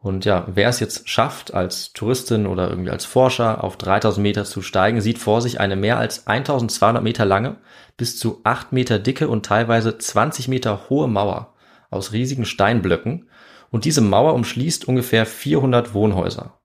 Und 0.00 0.24
ja, 0.24 0.46
wer 0.46 0.68
es 0.68 0.78
jetzt 0.80 1.08
schafft, 1.08 1.54
als 1.54 1.92
Touristin 1.92 2.46
oder 2.46 2.68
irgendwie 2.70 2.90
als 2.90 3.04
Forscher 3.04 3.64
auf 3.64 3.76
3000 3.76 4.22
Meter 4.22 4.44
zu 4.44 4.62
steigen, 4.62 5.00
sieht 5.00 5.18
vor 5.18 5.40
sich 5.40 5.58
eine 5.58 5.76
mehr 5.76 5.98
als 5.98 6.26
1200 6.26 7.02
Meter 7.02 7.24
lange, 7.24 7.56
bis 7.96 8.18
zu 8.18 8.40
8 8.44 8.72
Meter 8.72 8.98
dicke 8.98 9.28
und 9.28 9.46
teilweise 9.46 9.98
20 9.98 10.48
Meter 10.48 10.88
hohe 10.90 11.08
Mauer 11.08 11.54
aus 11.90 12.12
riesigen 12.12 12.44
Steinblöcken. 12.44 13.28
Und 13.70 13.84
diese 13.84 14.00
Mauer 14.00 14.34
umschließt 14.34 14.86
ungefähr 14.86 15.26
400 15.26 15.92
Wohnhäuser, 15.92 16.60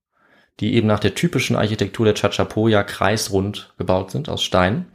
die 0.59 0.75
eben 0.75 0.87
nach 0.87 0.99
der 0.99 1.15
typischen 1.15 1.55
Architektur 1.55 2.05
der 2.05 2.15
Chachapoya 2.15 2.83
kreisrund 2.83 3.73
gebaut 3.77 4.11
sind 4.11 4.29
aus 4.29 4.43
Stein. 4.43 4.85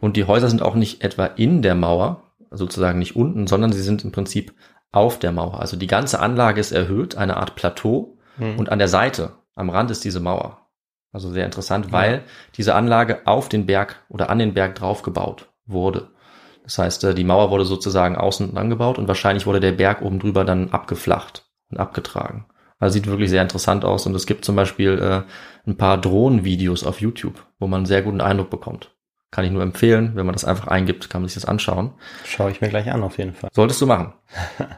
Und 0.00 0.16
die 0.16 0.24
Häuser 0.24 0.48
sind 0.48 0.62
auch 0.62 0.74
nicht 0.74 1.02
etwa 1.02 1.26
in 1.26 1.62
der 1.62 1.74
Mauer, 1.74 2.22
sozusagen 2.50 2.98
nicht 2.98 3.16
unten, 3.16 3.46
sondern 3.46 3.72
sie 3.72 3.82
sind 3.82 4.04
im 4.04 4.12
Prinzip 4.12 4.52
auf 4.92 5.18
der 5.18 5.32
Mauer. 5.32 5.60
Also 5.60 5.76
die 5.76 5.86
ganze 5.86 6.20
Anlage 6.20 6.60
ist 6.60 6.72
erhöht, 6.72 7.16
eine 7.16 7.38
Art 7.38 7.56
Plateau. 7.56 8.18
Und 8.56 8.70
an 8.70 8.78
der 8.78 8.88
Seite, 8.88 9.32
am 9.54 9.70
Rand 9.70 9.90
ist 9.90 10.04
diese 10.04 10.20
Mauer. 10.20 10.68
Also 11.12 11.30
sehr 11.30 11.44
interessant, 11.44 11.92
weil 11.92 12.24
diese 12.56 12.74
Anlage 12.74 13.26
auf 13.26 13.48
den 13.48 13.66
Berg 13.66 14.02
oder 14.08 14.30
an 14.30 14.38
den 14.38 14.54
Berg 14.54 14.76
drauf 14.76 15.02
gebaut 15.02 15.48
wurde. 15.66 16.08
Das 16.64 16.78
heißt, 16.78 17.04
äh, 17.04 17.14
die 17.14 17.24
Mauer 17.24 17.50
wurde 17.50 17.64
sozusagen 17.64 18.16
außen 18.16 18.56
angebaut 18.56 18.98
und 18.98 19.08
wahrscheinlich 19.08 19.46
wurde 19.46 19.60
der 19.60 19.72
Berg 19.72 20.00
oben 20.00 20.20
drüber 20.20 20.44
dann 20.44 20.70
abgeflacht 20.70 21.44
und 21.70 21.78
abgetragen. 21.78 22.46
Also 22.78 22.94
sieht 22.94 23.06
wirklich 23.06 23.30
sehr 23.30 23.42
interessant 23.42 23.84
aus 23.84 24.06
und 24.06 24.14
es 24.14 24.26
gibt 24.26 24.44
zum 24.44 24.56
Beispiel 24.56 24.98
äh, 24.98 25.68
ein 25.68 25.76
paar 25.76 25.98
Drohnenvideos 25.98 26.84
auf 26.84 27.00
YouTube, 27.00 27.44
wo 27.58 27.66
man 27.66 27.78
einen 27.78 27.86
sehr 27.86 28.02
guten 28.02 28.20
Eindruck 28.20 28.50
bekommt. 28.50 28.91
Kann 29.32 29.46
ich 29.46 29.50
nur 29.50 29.62
empfehlen, 29.62 30.12
wenn 30.14 30.26
man 30.26 30.34
das 30.34 30.44
einfach 30.44 30.68
eingibt, 30.68 31.08
kann 31.08 31.22
man 31.22 31.28
sich 31.28 31.36
das 31.36 31.46
anschauen. 31.46 31.92
Schaue 32.26 32.50
ich 32.50 32.60
mir 32.60 32.68
gleich 32.68 32.92
an, 32.92 33.02
auf 33.02 33.16
jeden 33.16 33.32
Fall. 33.32 33.48
Solltest 33.52 33.80
du 33.80 33.86
machen. 33.86 34.12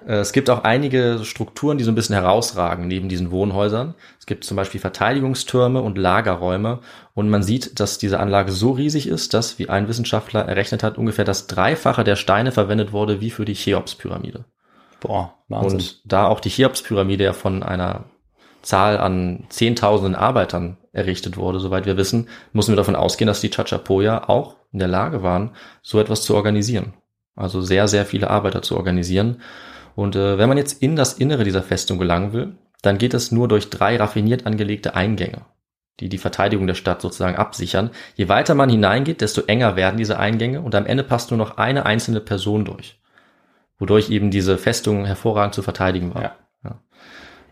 Äh, 0.06 0.16
es 0.16 0.32
gibt 0.32 0.50
auch 0.50 0.64
einige 0.64 1.20
Strukturen, 1.24 1.78
die 1.78 1.84
so 1.84 1.90
ein 1.90 1.94
bisschen 1.94 2.14
herausragen 2.14 2.86
neben 2.86 3.08
diesen 3.08 3.30
Wohnhäusern. 3.30 3.94
Es 4.18 4.26
gibt 4.26 4.44
zum 4.44 4.56
Beispiel 4.56 4.80
Verteidigungstürme 4.80 5.80
und 5.80 5.96
Lagerräume. 5.96 6.80
Und 7.14 7.30
man 7.30 7.42
sieht, 7.42 7.80
dass 7.80 7.96
diese 7.96 8.20
Anlage 8.20 8.52
so 8.52 8.72
riesig 8.72 9.08
ist, 9.08 9.32
dass, 9.32 9.58
wie 9.58 9.70
ein 9.70 9.88
Wissenschaftler 9.88 10.42
errechnet 10.42 10.82
hat, 10.82 10.98
ungefähr 10.98 11.24
das 11.24 11.46
Dreifache 11.46 12.04
der 12.04 12.16
Steine 12.16 12.52
verwendet 12.52 12.92
wurde 12.92 13.20
wie 13.22 13.30
für 13.30 13.46
die 13.46 13.54
Cheops-Pyramide. 13.54 14.44
Boah, 15.00 15.34
Wahnsinn. 15.48 15.78
Und 15.78 16.00
da 16.04 16.26
auch 16.26 16.40
die 16.40 16.50
Cheops-Pyramide 16.50 17.24
ja 17.24 17.32
von 17.32 17.62
einer 17.62 18.04
Zahl 18.60 18.98
an 18.98 19.44
Zehntausenden 19.48 20.14
Arbeitern 20.14 20.76
errichtet 20.94 21.36
wurde, 21.36 21.60
soweit 21.60 21.86
wir 21.86 21.96
wissen, 21.96 22.28
müssen 22.52 22.72
wir 22.72 22.76
davon 22.76 22.96
ausgehen, 22.96 23.26
dass 23.26 23.40
die 23.40 23.50
Chachapoya 23.50 24.28
auch 24.28 24.56
in 24.72 24.78
der 24.78 24.88
Lage 24.88 25.22
waren, 25.22 25.50
so 25.82 26.00
etwas 26.00 26.22
zu 26.22 26.34
organisieren. 26.34 26.94
Also 27.36 27.60
sehr, 27.60 27.88
sehr 27.88 28.06
viele 28.06 28.30
Arbeiter 28.30 28.62
zu 28.62 28.76
organisieren. 28.76 29.42
Und 29.96 30.16
äh, 30.16 30.38
wenn 30.38 30.48
man 30.48 30.58
jetzt 30.58 30.82
in 30.82 30.96
das 30.96 31.14
Innere 31.14 31.44
dieser 31.44 31.62
Festung 31.62 31.98
gelangen 31.98 32.32
will, 32.32 32.56
dann 32.82 32.98
geht 32.98 33.14
es 33.14 33.32
nur 33.32 33.48
durch 33.48 33.70
drei 33.70 33.96
raffiniert 33.96 34.46
angelegte 34.46 34.94
Eingänge, 34.94 35.42
die 36.00 36.08
die 36.08 36.18
Verteidigung 36.18 36.66
der 36.66 36.74
Stadt 36.74 37.00
sozusagen 37.00 37.36
absichern. 37.36 37.90
Je 38.14 38.28
weiter 38.28 38.54
man 38.54 38.68
hineingeht, 38.68 39.20
desto 39.20 39.42
enger 39.42 39.74
werden 39.74 39.96
diese 39.96 40.18
Eingänge 40.18 40.60
und 40.60 40.74
am 40.74 40.86
Ende 40.86 41.02
passt 41.02 41.30
nur 41.30 41.38
noch 41.38 41.56
eine 41.56 41.86
einzelne 41.86 42.20
Person 42.20 42.64
durch, 42.64 43.00
wodurch 43.78 44.10
eben 44.10 44.30
diese 44.30 44.58
Festung 44.58 45.06
hervorragend 45.06 45.54
zu 45.54 45.62
verteidigen 45.62 46.14
war. 46.14 46.22
Ja. 46.22 46.36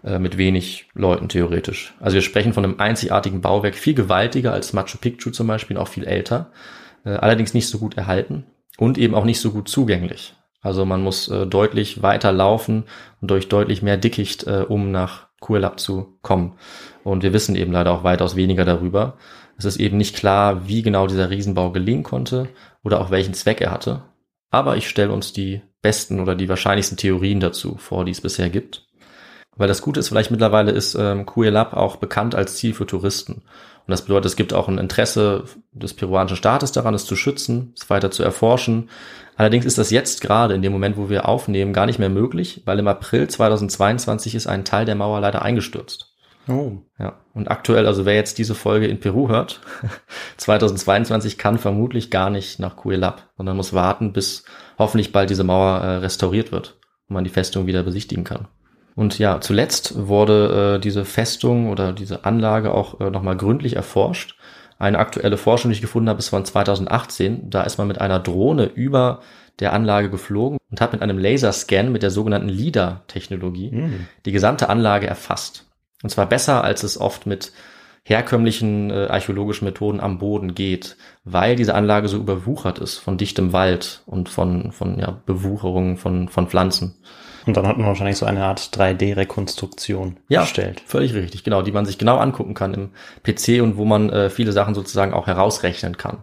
Äh, 0.04 0.18
mit 0.18 0.36
wenig 0.36 0.88
Leuten 0.94 1.28
theoretisch. 1.28 1.94
Also 2.00 2.14
wir 2.16 2.22
sprechen 2.22 2.52
von 2.52 2.64
einem 2.64 2.80
einzigartigen 2.80 3.40
Bauwerk, 3.40 3.76
viel 3.76 3.94
gewaltiger 3.94 4.52
als 4.52 4.72
Machu 4.72 4.98
Picchu 4.98 5.30
zum 5.30 5.46
Beispiel, 5.46 5.76
auch 5.76 5.86
viel 5.86 6.04
älter, 6.04 6.50
äh, 7.04 7.10
allerdings 7.10 7.54
nicht 7.54 7.68
so 7.68 7.78
gut 7.78 7.96
erhalten 7.96 8.44
und 8.78 8.98
eben 8.98 9.14
auch 9.14 9.24
nicht 9.24 9.40
so 9.40 9.52
gut 9.52 9.68
zugänglich. 9.68 10.34
Also 10.60 10.84
man 10.84 11.02
muss 11.02 11.28
äh, 11.28 11.46
deutlich 11.46 12.02
weiter 12.02 12.32
laufen 12.32 12.84
und 13.20 13.30
durch 13.30 13.48
deutlich 13.48 13.82
mehr 13.82 13.96
Dickicht, 13.96 14.44
um 14.44 14.90
nach 14.90 15.28
Kuelap 15.40 15.78
zu 15.78 16.18
kommen. 16.22 16.56
Und 17.04 17.22
wir 17.22 17.32
wissen 17.32 17.54
eben 17.54 17.72
leider 17.72 17.92
auch 17.92 18.02
weitaus 18.02 18.34
weniger 18.34 18.64
darüber. 18.64 19.18
Es 19.56 19.64
ist 19.64 19.78
eben 19.78 19.98
nicht 19.98 20.16
klar, 20.16 20.66
wie 20.66 20.82
genau 20.82 21.06
dieser 21.06 21.30
Riesenbau 21.30 21.70
gelingen 21.70 22.02
konnte 22.02 22.48
oder 22.82 23.00
auch 23.00 23.10
welchen 23.10 23.34
Zweck 23.34 23.60
er 23.60 23.70
hatte. 23.70 24.04
Aber 24.50 24.76
ich 24.76 24.88
stelle 24.88 25.12
uns 25.12 25.32
die 25.32 25.62
besten 25.80 26.18
oder 26.20 26.34
die 26.34 26.48
wahrscheinlichsten 26.48 26.96
Theorien 26.96 27.40
dazu 27.40 27.76
vor, 27.76 28.04
die 28.04 28.12
es 28.12 28.20
bisher 28.20 28.50
gibt. 28.50 28.88
Weil 29.56 29.68
das 29.68 29.82
Gute 29.82 30.00
ist 30.00 30.08
vielleicht 30.08 30.30
mittlerweile 30.30 30.70
ist 30.70 30.94
ähm, 30.94 31.26
Cuelap 31.26 31.74
auch 31.74 31.96
bekannt 31.96 32.34
als 32.34 32.56
Ziel 32.56 32.74
für 32.74 32.86
Touristen. 32.86 33.42
Und 33.86 33.90
das 33.90 34.02
bedeutet, 34.02 34.26
es 34.26 34.36
gibt 34.36 34.54
auch 34.54 34.68
ein 34.68 34.78
Interesse 34.78 35.44
des 35.72 35.94
peruanischen 35.94 36.36
Staates 36.36 36.72
daran, 36.72 36.94
es 36.94 37.04
zu 37.04 37.16
schützen, 37.16 37.72
es 37.76 37.90
weiter 37.90 38.10
zu 38.10 38.22
erforschen. 38.22 38.88
Allerdings 39.36 39.64
ist 39.64 39.78
das 39.78 39.90
jetzt 39.90 40.20
gerade 40.20 40.54
in 40.54 40.62
dem 40.62 40.72
Moment, 40.72 40.96
wo 40.96 41.10
wir 41.10 41.28
aufnehmen, 41.28 41.72
gar 41.72 41.86
nicht 41.86 41.98
mehr 41.98 42.08
möglich, 42.08 42.62
weil 42.64 42.78
im 42.78 42.86
April 42.86 43.28
2022 43.28 44.34
ist 44.34 44.46
ein 44.46 44.64
Teil 44.64 44.84
der 44.84 44.94
Mauer 44.94 45.20
leider 45.20 45.42
eingestürzt. 45.42 46.12
Oh. 46.48 46.78
Ja, 46.98 47.20
und 47.34 47.50
aktuell, 47.50 47.86
also 47.86 48.04
wer 48.04 48.14
jetzt 48.14 48.38
diese 48.38 48.54
Folge 48.54 48.86
in 48.86 49.00
Peru 49.00 49.28
hört, 49.28 49.60
2022 50.38 51.38
kann 51.38 51.58
vermutlich 51.58 52.10
gar 52.10 52.30
nicht 52.30 52.58
nach 52.58 52.76
Cuelap, 52.76 53.30
sondern 53.36 53.56
muss 53.56 53.72
warten, 53.72 54.12
bis 54.12 54.44
hoffentlich 54.78 55.12
bald 55.12 55.30
diese 55.30 55.44
Mauer 55.44 55.78
äh, 55.78 55.96
restauriert 55.96 56.52
wird 56.52 56.78
und 57.08 57.14
man 57.14 57.24
die 57.24 57.30
Festung 57.30 57.66
wieder 57.66 57.82
besichtigen 57.82 58.24
kann. 58.24 58.48
Und 58.94 59.18
ja, 59.18 59.40
zuletzt 59.40 60.09
wurde 60.09 60.76
äh, 60.76 60.81
diese 60.81 61.05
Festung 61.05 61.70
oder 61.70 61.92
diese 61.92 62.24
Anlage 62.24 62.74
auch 62.74 63.00
äh, 63.00 63.11
nochmal 63.11 63.37
gründlich 63.37 63.76
erforscht. 63.76 64.37
Eine 64.78 64.98
aktuelle 64.98 65.37
Forschung, 65.37 65.70
die 65.70 65.76
ich 65.76 65.81
gefunden 65.81 66.09
habe, 66.09 66.18
ist 66.18 66.28
von 66.28 66.44
2018. 66.44 67.50
Da 67.50 67.62
ist 67.62 67.78
man 67.78 67.88
mit 67.88 68.00
einer 68.00 68.18
Drohne 68.18 68.64
über 68.64 69.20
der 69.61 69.72
Anlage 69.72 70.11
geflogen 70.11 70.59
und 70.70 70.81
hat 70.81 70.92
mit 70.92 71.02
einem 71.02 71.18
Laserscan 71.18 71.92
mit 71.92 72.02
der 72.02 72.11
sogenannten 72.11 72.48
LIDAR-Technologie 72.48 73.70
Hm. 73.70 74.07
die 74.24 74.33
gesamte 74.33 74.68
Anlage 74.68 75.07
erfasst. 75.07 75.66
Und 76.02 76.11
zwar 76.11 76.26
besser, 76.28 76.64
als 76.64 76.83
es 76.83 77.00
oft 77.00 77.26
mit 77.26 77.52
herkömmlichen 78.05 78.90
äh, 78.90 79.07
archäologischen 79.09 79.64
Methoden 79.64 80.00
am 80.00 80.18
Boden 80.18 80.55
geht, 80.55 80.96
weil 81.24 81.55
diese 81.55 81.74
Anlage 81.74 82.09
so 82.09 82.16
überwuchert 82.16 82.81
ist 82.81 82.98
von 82.98 83.16
dichtem 83.16 83.52
Wald 83.52 84.02
und 84.07 84.28
von, 84.28 84.72
von 84.72 84.98
ja, 84.98 85.20
Bewucherung 85.24 85.96
von, 85.96 86.28
von 86.28 86.48
Pflanzen. 86.48 86.96
Und 87.46 87.57
dann 87.57 87.66
hat 87.66 87.76
man 87.76 87.87
wahrscheinlich 87.87 88.16
so 88.16 88.26
eine 88.26 88.44
Art 88.44 88.61
3D-Rekonstruktion 88.76 90.16
Ja, 90.28 90.40
erstellt. 90.40 90.83
völlig 90.87 91.14
richtig, 91.14 91.44
genau, 91.44 91.62
die 91.62 91.72
man 91.72 91.87
sich 91.87 91.98
genau 91.98 92.18
angucken 92.18 92.55
kann 92.55 92.74
im 92.74 92.90
PC 93.22 93.62
und 93.62 93.76
wo 93.76 93.85
man 93.85 94.11
äh, 94.11 94.31
viele 94.31 94.52
Sachen 94.52 94.74
sozusagen 94.74 95.12
auch 95.12 95.26
herausrechnen 95.26 95.96
kann. 95.96 96.18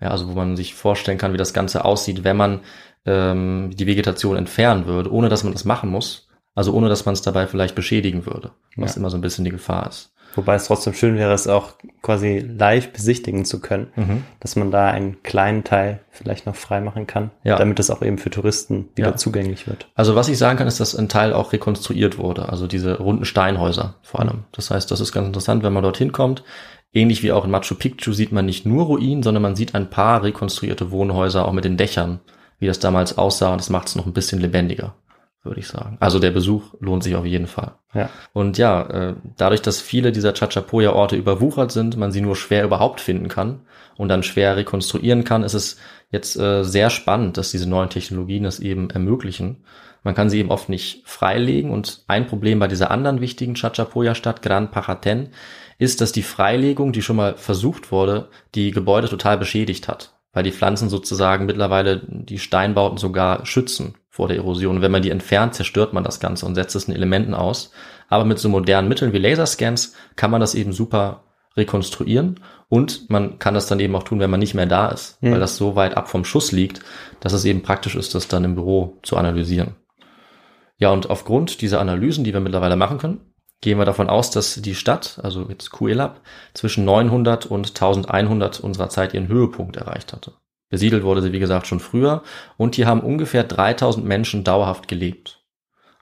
Ja, 0.00 0.08
also 0.10 0.28
wo 0.28 0.32
man 0.32 0.56
sich 0.56 0.74
vorstellen 0.74 1.18
kann, 1.18 1.32
wie 1.32 1.38
das 1.38 1.54
Ganze 1.54 1.84
aussieht, 1.84 2.24
wenn 2.24 2.36
man 2.36 2.60
ähm, 3.06 3.70
die 3.74 3.86
Vegetation 3.86 4.36
entfernen 4.36 4.86
würde, 4.86 5.12
ohne 5.12 5.28
dass 5.28 5.44
man 5.44 5.52
das 5.52 5.64
machen 5.64 5.90
muss. 5.90 6.28
Also 6.54 6.74
ohne 6.74 6.88
dass 6.88 7.06
man 7.06 7.14
es 7.14 7.22
dabei 7.22 7.46
vielleicht 7.46 7.74
beschädigen 7.74 8.26
würde, 8.26 8.50
was 8.76 8.94
Ja. 8.94 9.00
immer 9.00 9.10
so 9.10 9.16
ein 9.16 9.22
bisschen 9.22 9.44
die 9.44 9.50
Gefahr 9.50 9.88
ist. 9.88 10.12
Wobei 10.34 10.54
es 10.54 10.64
trotzdem 10.66 10.94
schön 10.94 11.16
wäre, 11.16 11.32
es 11.32 11.46
auch 11.46 11.72
quasi 12.00 12.38
live 12.38 12.92
besichtigen 12.92 13.44
zu 13.44 13.60
können, 13.60 13.88
Mhm. 13.96 14.24
dass 14.40 14.56
man 14.56 14.70
da 14.70 14.88
einen 14.88 15.22
kleinen 15.22 15.62
Teil 15.64 16.00
vielleicht 16.10 16.46
noch 16.46 16.56
frei 16.56 16.80
machen 16.80 17.06
kann, 17.06 17.30
Ja. 17.44 17.56
damit 17.56 17.78
es 17.78 17.90
auch 17.90 18.02
eben 18.02 18.18
für 18.18 18.30
Touristen 18.30 18.88
wieder 18.94 19.10
Ja. 19.10 19.16
zugänglich 19.16 19.66
wird. 19.66 19.88
Also 19.94 20.14
was 20.16 20.28
ich 20.28 20.38
sagen 20.38 20.58
kann, 20.58 20.66
ist, 20.68 20.80
dass 20.80 20.94
ein 20.96 21.08
Teil 21.08 21.32
auch 21.32 21.52
rekonstruiert 21.52 22.18
wurde, 22.18 22.48
also 22.48 22.66
diese 22.66 22.98
runden 22.98 23.24
Steinhäuser 23.24 23.94
vor 24.02 24.20
allem. 24.20 24.44
Das 24.52 24.70
heißt, 24.70 24.90
das 24.90 25.00
ist 25.00 25.12
ganz 25.12 25.26
interessant, 25.26 25.62
wenn 25.62 25.72
man 25.72 25.82
dorthin 25.82 26.12
kommt. 26.12 26.42
Ähnlich 26.94 27.22
wie 27.22 27.32
auch 27.32 27.44
in 27.44 27.50
Machu 27.50 27.74
Picchu 27.74 28.12
sieht 28.12 28.32
man 28.32 28.44
nicht 28.46 28.66
nur 28.66 28.84
Ruinen, 28.84 29.22
sondern 29.22 29.42
man 29.42 29.56
sieht 29.56 29.74
ein 29.74 29.88
paar 29.90 30.22
rekonstruierte 30.22 30.90
Wohnhäuser 30.90 31.46
auch 31.48 31.52
mit 31.52 31.64
den 31.64 31.76
Dächern, 31.78 32.20
wie 32.58 32.66
das 32.66 32.78
damals 32.78 33.16
aussah 33.18 33.50
und 33.52 33.60
das 33.60 33.70
macht 33.70 33.88
es 33.88 33.96
noch 33.96 34.06
ein 34.06 34.12
bisschen 34.12 34.40
lebendiger, 34.40 34.94
würde 35.44 35.60
ich 35.60 35.66
sagen. 35.66 35.96
Also 36.00 36.18
der 36.18 36.30
Besuch 36.30 36.74
lohnt 36.78 37.02
sich 37.02 37.16
auf 37.16 37.26
jeden 37.26 37.46
Fall. 37.46 37.72
Ja. 37.94 38.10
Und 38.32 38.58
ja, 38.58 38.82
äh, 38.82 39.14
dadurch, 39.36 39.60
dass 39.62 39.80
viele 39.80 40.12
dieser 40.12 40.34
Chachapoya-Orte 40.34 41.16
überwuchert 41.16 41.72
sind, 41.72 41.96
man 41.96 42.12
sie 42.12 42.20
nur 42.20 42.36
schwer 42.36 42.64
überhaupt 42.64 43.00
finden 43.00 43.28
kann 43.28 43.62
und 43.96 44.08
dann 44.08 44.22
schwer 44.22 44.56
rekonstruieren 44.56 45.24
kann, 45.24 45.42
ist 45.42 45.54
es 45.54 45.76
jetzt 46.10 46.36
äh, 46.36 46.62
sehr 46.62 46.90
spannend, 46.90 47.36
dass 47.36 47.50
diese 47.50 47.68
neuen 47.68 47.90
Technologien 47.90 48.44
das 48.44 48.60
eben 48.60 48.90
ermöglichen. 48.90 49.64
Man 50.04 50.14
kann 50.14 50.30
sie 50.30 50.38
eben 50.38 50.50
oft 50.50 50.68
nicht 50.68 51.02
freilegen 51.06 51.70
und 51.70 52.04
ein 52.06 52.26
Problem 52.26 52.58
bei 52.58 52.68
dieser 52.68 52.90
anderen 52.90 53.20
wichtigen 53.20 53.54
Chachapoya-Stadt, 53.54 54.42
Gran 54.42 54.70
Pajaten, 54.70 55.30
ist, 55.78 56.00
dass 56.00 56.12
die 56.12 56.22
Freilegung, 56.22 56.92
die 56.92 57.02
schon 57.02 57.16
mal 57.16 57.36
versucht 57.36 57.90
wurde, 57.90 58.28
die 58.54 58.70
Gebäude 58.70 59.08
total 59.08 59.38
beschädigt 59.38 59.88
hat, 59.88 60.14
weil 60.32 60.44
die 60.44 60.52
Pflanzen 60.52 60.88
sozusagen 60.88 61.46
mittlerweile 61.46 62.02
die 62.06 62.38
Steinbauten 62.38 62.98
sogar 62.98 63.44
schützen 63.46 63.94
vor 64.12 64.28
der 64.28 64.36
Erosion. 64.36 64.76
Und 64.76 64.82
wenn 64.82 64.92
man 64.92 65.02
die 65.02 65.10
entfernt, 65.10 65.54
zerstört 65.54 65.94
man 65.94 66.04
das 66.04 66.20
Ganze 66.20 66.44
und 66.44 66.54
setzt 66.54 66.76
es 66.76 66.84
in 66.84 66.94
Elementen 66.94 67.34
aus. 67.34 67.72
Aber 68.08 68.26
mit 68.26 68.38
so 68.38 68.50
modernen 68.50 68.86
Mitteln 68.88 69.14
wie 69.14 69.18
Laserscans 69.18 69.94
kann 70.16 70.30
man 70.30 70.42
das 70.42 70.54
eben 70.54 70.74
super 70.74 71.24
rekonstruieren 71.56 72.40
und 72.68 73.08
man 73.10 73.38
kann 73.38 73.54
das 73.54 73.66
dann 73.66 73.80
eben 73.80 73.94
auch 73.96 74.02
tun, 74.02 74.20
wenn 74.20 74.30
man 74.30 74.40
nicht 74.40 74.54
mehr 74.54 74.66
da 74.66 74.88
ist, 74.88 75.22
Mhm. 75.22 75.32
weil 75.32 75.40
das 75.40 75.56
so 75.56 75.76
weit 75.76 75.96
ab 75.96 76.08
vom 76.08 76.24
Schuss 76.24 76.52
liegt, 76.52 76.80
dass 77.20 77.32
es 77.32 77.44
eben 77.46 77.62
praktisch 77.62 77.96
ist, 77.96 78.14
das 78.14 78.28
dann 78.28 78.44
im 78.44 78.54
Büro 78.54 78.98
zu 79.02 79.16
analysieren. 79.16 79.76
Ja, 80.76 80.90
und 80.90 81.10
aufgrund 81.10 81.60
dieser 81.62 81.80
Analysen, 81.80 82.24
die 82.24 82.32
wir 82.32 82.40
mittlerweile 82.40 82.76
machen 82.76 82.98
können, 82.98 83.20
gehen 83.60 83.78
wir 83.78 83.84
davon 83.84 84.10
aus, 84.10 84.30
dass 84.30 84.56
die 84.56 84.74
Stadt, 84.74 85.20
also 85.22 85.48
jetzt 85.48 85.70
Kuelap, 85.70 86.20
zwischen 86.52 86.84
900 86.84 87.46
und 87.46 87.74
1100 87.74 88.60
unserer 88.60 88.88
Zeit 88.88 89.14
ihren 89.14 89.28
Höhepunkt 89.28 89.76
erreicht 89.76 90.12
hatte. 90.12 90.32
Besiedelt 90.72 91.02
wurde 91.04 91.20
sie, 91.20 91.32
wie 91.32 91.38
gesagt, 91.38 91.66
schon 91.66 91.80
früher 91.80 92.22
und 92.56 92.76
hier 92.76 92.86
haben 92.86 93.02
ungefähr 93.02 93.44
3000 93.44 94.06
Menschen 94.06 94.42
dauerhaft 94.42 94.88
gelebt. 94.88 95.44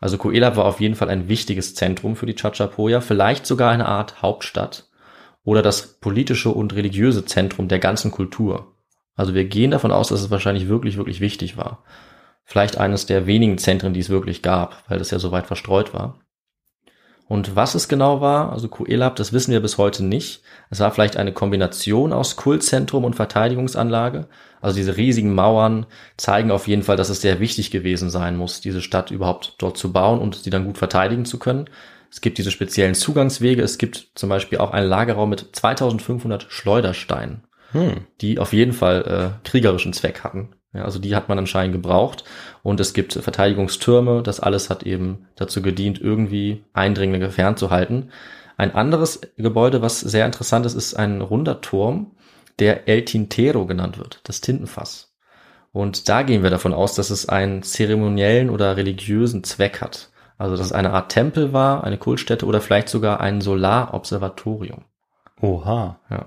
Also 0.00 0.16
Kuelap 0.16 0.54
war 0.54 0.64
auf 0.64 0.80
jeden 0.80 0.94
Fall 0.94 1.10
ein 1.10 1.28
wichtiges 1.28 1.74
Zentrum 1.74 2.14
für 2.14 2.26
die 2.26 2.36
Chachapoya, 2.36 3.00
vielleicht 3.00 3.46
sogar 3.46 3.72
eine 3.72 3.86
Art 3.86 4.22
Hauptstadt 4.22 4.88
oder 5.42 5.60
das 5.60 5.98
politische 5.98 6.50
und 6.50 6.72
religiöse 6.72 7.24
Zentrum 7.24 7.66
der 7.66 7.80
ganzen 7.80 8.12
Kultur. 8.12 8.76
Also 9.16 9.34
wir 9.34 9.44
gehen 9.44 9.72
davon 9.72 9.90
aus, 9.90 10.06
dass 10.06 10.20
es 10.20 10.30
wahrscheinlich 10.30 10.68
wirklich, 10.68 10.96
wirklich 10.96 11.20
wichtig 11.20 11.56
war. 11.56 11.82
Vielleicht 12.44 12.78
eines 12.78 13.06
der 13.06 13.26
wenigen 13.26 13.58
Zentren, 13.58 13.92
die 13.92 13.98
es 13.98 14.08
wirklich 14.08 14.40
gab, 14.40 14.84
weil 14.88 15.00
das 15.00 15.10
ja 15.10 15.18
so 15.18 15.32
weit 15.32 15.48
verstreut 15.48 15.92
war. 15.92 16.20
Und 17.30 17.54
was 17.54 17.76
es 17.76 17.86
genau 17.86 18.20
war, 18.20 18.50
also 18.52 18.66
Kuelap, 18.66 19.14
das 19.14 19.32
wissen 19.32 19.52
wir 19.52 19.60
bis 19.60 19.78
heute 19.78 20.04
nicht. 20.04 20.42
Es 20.68 20.80
war 20.80 20.90
vielleicht 20.90 21.16
eine 21.16 21.32
Kombination 21.32 22.12
aus 22.12 22.34
Kultzentrum 22.34 23.04
und 23.04 23.14
Verteidigungsanlage. 23.14 24.26
Also 24.60 24.76
diese 24.76 24.96
riesigen 24.96 25.32
Mauern 25.32 25.86
zeigen 26.16 26.50
auf 26.50 26.66
jeden 26.66 26.82
Fall, 26.82 26.96
dass 26.96 27.08
es 27.08 27.20
sehr 27.20 27.38
wichtig 27.38 27.70
gewesen 27.70 28.10
sein 28.10 28.36
muss, 28.36 28.60
diese 28.60 28.82
Stadt 28.82 29.12
überhaupt 29.12 29.54
dort 29.58 29.78
zu 29.78 29.92
bauen 29.92 30.18
und 30.18 30.34
sie 30.34 30.50
dann 30.50 30.64
gut 30.64 30.76
verteidigen 30.76 31.24
zu 31.24 31.38
können. 31.38 31.70
Es 32.10 32.20
gibt 32.20 32.36
diese 32.36 32.50
speziellen 32.50 32.96
Zugangswege. 32.96 33.62
Es 33.62 33.78
gibt 33.78 34.08
zum 34.16 34.28
Beispiel 34.28 34.58
auch 34.58 34.72
einen 34.72 34.88
Lagerraum 34.88 35.30
mit 35.30 35.50
2500 35.54 36.46
Schleudersteinen 36.48 37.44
Hm. 37.72 38.06
die 38.20 38.40
auf 38.40 38.52
jeden 38.52 38.72
Fall 38.72 39.04
äh, 39.06 39.48
kriegerischen 39.48 39.92
Zweck 39.92 40.24
hatten. 40.24 40.50
Ja, 40.72 40.84
also 40.84 40.98
die 40.98 41.16
hat 41.16 41.28
man 41.28 41.38
anscheinend 41.38 41.72
gebraucht. 41.72 42.24
Und 42.62 42.80
es 42.80 42.92
gibt 42.92 43.12
Verteidigungstürme. 43.12 44.22
Das 44.22 44.40
alles 44.40 44.70
hat 44.70 44.84
eben 44.84 45.26
dazu 45.36 45.62
gedient, 45.62 46.00
irgendwie 46.00 46.64
Eindringlinge 46.72 47.30
fernzuhalten. 47.30 48.10
Ein 48.56 48.74
anderes 48.74 49.20
Gebäude, 49.36 49.82
was 49.82 50.00
sehr 50.00 50.26
interessant 50.26 50.66
ist, 50.66 50.74
ist 50.74 50.94
ein 50.94 51.22
runder 51.22 51.60
Turm, 51.60 52.12
der 52.58 52.88
El 52.88 53.04
Tintero 53.04 53.66
genannt 53.66 53.98
wird, 53.98 54.20
das 54.24 54.40
Tintenfass. 54.42 55.14
Und 55.72 56.08
da 56.08 56.22
gehen 56.22 56.42
wir 56.42 56.50
davon 56.50 56.74
aus, 56.74 56.94
dass 56.94 57.10
es 57.10 57.28
einen 57.28 57.62
zeremoniellen 57.62 58.50
oder 58.50 58.76
religiösen 58.76 59.44
Zweck 59.44 59.80
hat. 59.80 60.10
Also 60.36 60.56
dass 60.56 60.66
es 60.66 60.72
eine 60.72 60.92
Art 60.92 61.12
Tempel 61.12 61.52
war, 61.52 61.84
eine 61.84 61.98
Kultstätte 61.98 62.46
oder 62.46 62.60
vielleicht 62.60 62.88
sogar 62.88 63.20
ein 63.20 63.40
Solarobservatorium. 63.40 64.84
Oha. 65.40 66.00
Ja. 66.10 66.26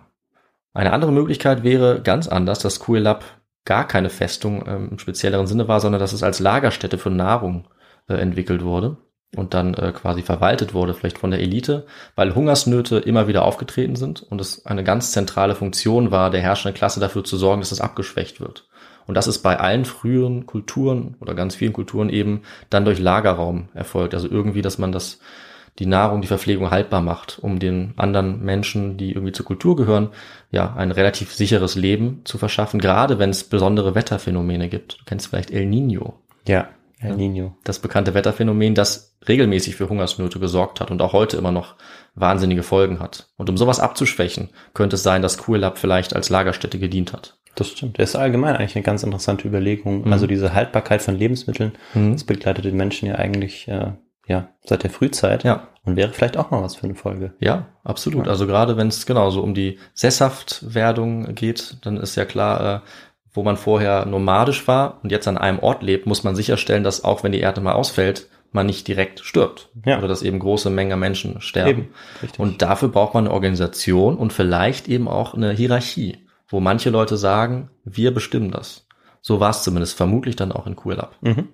Eine 0.73 0.93
andere 0.93 1.11
Möglichkeit 1.11 1.63
wäre 1.63 2.01
ganz 2.01 2.27
anders, 2.27 2.59
dass 2.59 2.79
Kuelap 2.79 3.23
gar 3.65 3.87
keine 3.87 4.09
Festung 4.09 4.65
ähm, 4.67 4.89
im 4.91 4.99
spezielleren 4.99 5.47
Sinne 5.47 5.67
war, 5.67 5.79
sondern 5.79 5.99
dass 5.99 6.13
es 6.13 6.23
als 6.23 6.39
Lagerstätte 6.39 6.97
für 6.97 7.09
Nahrung 7.09 7.67
äh, 8.07 8.15
entwickelt 8.15 8.63
wurde 8.63 8.97
und 9.35 9.53
dann 9.53 9.73
äh, 9.73 9.91
quasi 9.93 10.21
verwaltet 10.21 10.73
wurde, 10.73 10.93
vielleicht 10.93 11.17
von 11.17 11.31
der 11.31 11.39
Elite, 11.39 11.85
weil 12.15 12.35
Hungersnöte 12.35 12.97
immer 12.99 13.27
wieder 13.27 13.45
aufgetreten 13.45 13.95
sind 13.95 14.21
und 14.21 14.41
es 14.41 14.65
eine 14.65 14.83
ganz 14.83 15.11
zentrale 15.11 15.55
Funktion 15.55 16.11
war, 16.11 16.29
der 16.29 16.41
herrschenden 16.41 16.77
Klasse 16.77 16.99
dafür 16.99 17.23
zu 17.23 17.37
sorgen, 17.37 17.61
dass 17.61 17.71
es 17.71 17.81
abgeschwächt 17.81 18.41
wird. 18.41 18.67
Und 19.05 19.15
das 19.15 19.27
ist 19.27 19.39
bei 19.39 19.59
allen 19.59 19.85
früheren 19.85 20.45
Kulturen 20.45 21.15
oder 21.19 21.33
ganz 21.33 21.55
vielen 21.55 21.73
Kulturen 21.73 22.09
eben 22.09 22.43
dann 22.69 22.85
durch 22.85 22.99
Lagerraum 22.99 23.69
erfolgt. 23.73 24.13
Also 24.13 24.29
irgendwie, 24.29 24.61
dass 24.61 24.77
man 24.77 24.91
das 24.93 25.19
die 25.79 25.85
Nahrung, 25.87 26.21
die 26.21 26.27
Verpflegung 26.27 26.69
haltbar 26.71 27.01
macht, 27.01 27.39
um 27.41 27.57
den 27.59 27.93
anderen 27.97 28.43
Menschen, 28.43 28.97
die 28.97 29.11
irgendwie 29.13 29.31
zur 29.31 29.45
Kultur 29.45 29.75
gehören, 29.75 30.09
ja, 30.51 30.73
ein 30.75 30.91
relativ 30.91 31.33
sicheres 31.33 31.75
Leben 31.75 32.21
zu 32.25 32.37
verschaffen, 32.37 32.79
gerade 32.79 33.17
wenn 33.19 33.31
es 33.31 33.43
besondere 33.43 33.95
Wetterphänomene 33.95 34.69
gibt. 34.69 34.99
Du 34.99 35.05
kennst 35.05 35.27
vielleicht 35.27 35.49
El 35.51 35.65
Nino, 35.65 36.19
Ja, 36.47 36.67
El 36.99 37.15
Nino. 37.15 37.57
das 37.63 37.79
bekannte 37.79 38.13
Wetterphänomen, 38.13 38.75
das 38.75 39.15
regelmäßig 39.27 39.75
für 39.75 39.89
Hungersnöte 39.89 40.39
gesorgt 40.39 40.79
hat 40.79 40.91
und 40.91 41.01
auch 41.01 41.13
heute 41.13 41.37
immer 41.37 41.51
noch 41.51 41.75
wahnsinnige 42.13 42.61
Folgen 42.63 42.99
hat. 42.99 43.29
Und 43.37 43.49
um 43.49 43.57
sowas 43.57 43.79
abzuschwächen, 43.79 44.49
könnte 44.75 44.95
es 44.95 45.03
sein, 45.03 45.21
dass 45.23 45.37
Kuelap 45.39 45.79
vielleicht 45.79 46.15
als 46.15 46.29
Lagerstätte 46.29 46.77
gedient 46.77 47.13
hat. 47.13 47.35
Das 47.55 47.69
stimmt. 47.69 47.99
Das 47.99 48.11
ist 48.11 48.15
allgemein 48.15 48.55
eigentlich 48.55 48.75
eine 48.75 48.83
ganz 48.83 49.03
interessante 49.03 49.47
Überlegung. 49.47 50.05
Mhm. 50.05 50.13
Also 50.13 50.27
diese 50.27 50.53
Haltbarkeit 50.53 51.01
von 51.01 51.15
Lebensmitteln, 51.17 51.71
Mhm. 51.93 52.13
das 52.13 52.23
begleitet 52.23 52.65
den 52.65 52.75
Menschen 52.77 53.07
ja 53.07 53.15
eigentlich 53.15 53.67
äh, 53.67 53.91
ja 54.27 54.49
seit 54.65 54.83
der 54.83 54.89
Frühzeit 54.89 55.43
Ja. 55.43 55.67
und 55.85 55.95
wäre 55.95 56.13
vielleicht 56.13 56.37
auch 56.37 56.51
mal 56.51 56.61
was 56.61 56.75
für 56.75 56.85
eine 56.85 56.95
Folge. 56.95 57.33
Ja, 57.39 57.67
absolut. 57.83 58.25
Ja. 58.25 58.31
Also 58.31 58.47
gerade 58.47 58.77
wenn 58.77 58.87
es 58.87 59.05
genau 59.05 59.29
so 59.29 59.41
um 59.41 59.53
die 59.53 59.79
Sesshaftwerdung 59.93 61.35
geht, 61.35 61.77
dann 61.81 61.97
ist 61.97 62.15
ja 62.15 62.25
klar, 62.25 62.75
äh, 62.75 62.79
wo 63.33 63.43
man 63.43 63.57
vorher 63.57 64.05
nomadisch 64.05 64.67
war 64.67 64.99
und 65.03 65.11
jetzt 65.11 65.27
an 65.27 65.37
einem 65.37 65.59
Ort 65.59 65.81
lebt, 65.83 66.05
muss 66.05 66.23
man 66.23 66.35
sicherstellen, 66.35 66.83
dass 66.83 67.03
auch 67.03 67.23
wenn 67.23 67.31
die 67.31 67.39
Erde 67.39 67.61
mal 67.61 67.73
ausfällt, 67.73 68.27
man 68.51 68.67
nicht 68.67 68.87
direkt 68.87 69.21
stirbt. 69.21 69.69
Ja. 69.83 69.97
Oder 69.97 70.07
dass 70.07 70.21
eben 70.21 70.37
große 70.37 70.69
Mengen 70.69 70.99
Menschen 70.99 71.41
sterben. 71.41 71.89
Und 72.37 72.61
dafür 72.61 72.89
braucht 72.89 73.15
man 73.15 73.25
eine 73.25 73.33
Organisation 73.33 74.15
und 74.15 74.31
vielleicht 74.31 74.87
eben 74.87 75.07
auch 75.07 75.33
eine 75.33 75.51
Hierarchie, 75.51 76.19
wo 76.47 76.59
manche 76.59 76.91
Leute 76.91 77.17
sagen, 77.17 77.71
wir 77.83 78.13
bestimmen 78.13 78.51
das. 78.51 78.85
So 79.21 79.39
war 79.39 79.49
es 79.49 79.63
zumindest 79.63 79.97
vermutlich 79.97 80.35
dann 80.35 80.51
auch 80.51 80.67
in 80.67 80.75
Kuelap. 80.75 81.15
Mhm. 81.21 81.49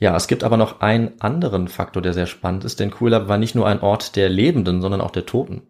Ja, 0.00 0.16
es 0.16 0.28
gibt 0.28 0.44
aber 0.44 0.56
noch 0.56 0.80
einen 0.80 1.20
anderen 1.20 1.68
Faktor, 1.68 2.00
der 2.00 2.14
sehr 2.14 2.26
spannend 2.26 2.64
ist, 2.64 2.80
denn 2.80 2.90
Kuelap 2.90 3.28
war 3.28 3.36
nicht 3.36 3.54
nur 3.54 3.66
ein 3.66 3.82
Ort 3.82 4.16
der 4.16 4.30
Lebenden, 4.30 4.80
sondern 4.80 5.02
auch 5.02 5.10
der 5.10 5.26
Toten. 5.26 5.68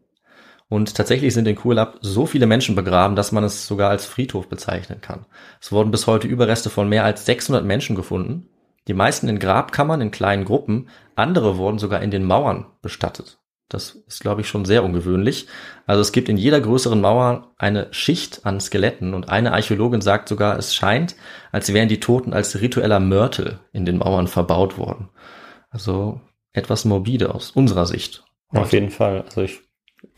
Und 0.69 0.95
tatsächlich 0.95 1.35
sind 1.35 1.49
in 1.49 1.57
Kuelap 1.57 1.99
so 2.01 2.27
viele 2.27 2.47
Menschen 2.47 2.77
begraben, 2.77 3.17
dass 3.17 3.33
man 3.33 3.43
es 3.43 3.67
sogar 3.67 3.91
als 3.91 4.07
Friedhof 4.07 4.49
bezeichnen 4.49 5.01
kann. 5.01 5.27
Es 5.61 5.73
wurden 5.73 5.91
bis 5.91 6.07
heute 6.07 6.29
Überreste 6.29 6.71
von 6.71 6.89
mehr 6.89 7.05
als 7.05 7.27
600 7.27 7.65
Menschen 7.65 7.97
gefunden. 7.97 8.49
Die 8.87 8.95
meisten 8.95 9.27
in 9.27 9.41
Grabkammern 9.41 10.01
in 10.01 10.13
kleinen 10.13 10.45
Gruppen, 10.45 10.89
andere 11.17 11.59
wurden 11.59 11.81
sogar 11.81 12.01
in 12.01 12.13
den 12.13 12.25
Mauern 12.25 12.67
bestattet. 12.83 13.40
Das 13.71 13.93
ist, 14.07 14.21
glaube 14.21 14.41
ich, 14.41 14.49
schon 14.49 14.65
sehr 14.65 14.85
ungewöhnlich. 14.85 15.47
Also 15.87 16.03
es 16.03 16.13
gibt 16.13 16.29
in 16.29 16.37
jeder 16.37 16.61
größeren 16.61 17.01
Mauer 17.01 17.55
eine 17.57 17.87
Schicht 17.93 18.45
an 18.45 18.61
Skeletten 18.61 19.15
und 19.15 19.29
eine 19.29 19.53
Archäologin 19.53 20.01
sagt 20.01 20.29
sogar, 20.29 20.59
es 20.59 20.75
scheint, 20.75 21.15
als 21.53 21.73
wären 21.73 21.89
die 21.89 22.01
Toten 22.01 22.35
als 22.35 22.61
ritueller 22.61 23.01
Mörtel 23.01 23.61
in 23.73 23.87
den 23.87 23.99
Mauern 23.99 24.27
verbaut 24.27 24.77
worden. 24.77 25.09
Also 25.71 26.21
etwas 26.53 26.85
morbide 26.85 27.33
aus 27.33 27.53
unserer 27.53 27.87
Sicht. 27.87 28.25
Auf 28.49 28.73
jeden 28.73 28.91
Fall. 28.91 29.23
Also 29.23 29.43
ich 29.43 29.61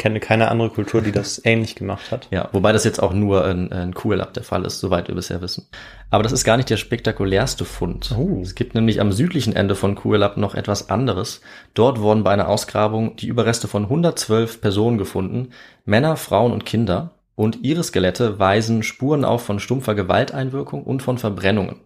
kenne 0.02 0.18
keine 0.18 0.50
andere 0.50 0.68
Kultur, 0.68 1.00
die 1.00 1.12
das 1.12 1.40
ähnlich 1.44 1.76
gemacht 1.76 2.10
hat. 2.10 2.26
Ja, 2.32 2.48
wobei 2.50 2.72
das 2.72 2.84
jetzt 2.84 3.00
auch 3.00 3.12
nur 3.12 3.48
in, 3.48 3.68
in 3.68 3.94
Kuelab 3.94 4.34
der 4.34 4.42
Fall 4.42 4.64
ist, 4.64 4.80
soweit 4.80 5.06
wir 5.06 5.14
bisher 5.14 5.40
wissen. 5.40 5.68
Aber 6.10 6.24
das 6.24 6.32
ist 6.32 6.44
gar 6.44 6.56
nicht 6.56 6.68
der 6.68 6.76
spektakulärste 6.76 7.64
Fund. 7.64 8.12
Oh. 8.18 8.40
Es 8.42 8.56
gibt 8.56 8.74
nämlich 8.74 9.00
am 9.00 9.12
südlichen 9.12 9.54
Ende 9.54 9.76
von 9.76 9.94
Kuelab 9.94 10.36
noch 10.36 10.56
etwas 10.56 10.90
anderes. 10.90 11.40
Dort 11.74 12.00
wurden 12.00 12.24
bei 12.24 12.32
einer 12.32 12.48
Ausgrabung 12.48 13.14
die 13.14 13.28
Überreste 13.28 13.68
von 13.68 13.84
112 13.84 14.60
Personen 14.60 14.98
gefunden, 14.98 15.50
Männer, 15.84 16.16
Frauen 16.16 16.52
und 16.52 16.66
Kinder. 16.66 17.12
Und 17.36 17.62
ihre 17.62 17.84
Skelette 17.84 18.38
weisen 18.40 18.82
Spuren 18.82 19.24
auf 19.24 19.44
von 19.44 19.60
stumpfer 19.60 19.94
Gewalteinwirkung 19.94 20.82
und 20.82 21.02
von 21.02 21.16
Verbrennungen. 21.16 21.76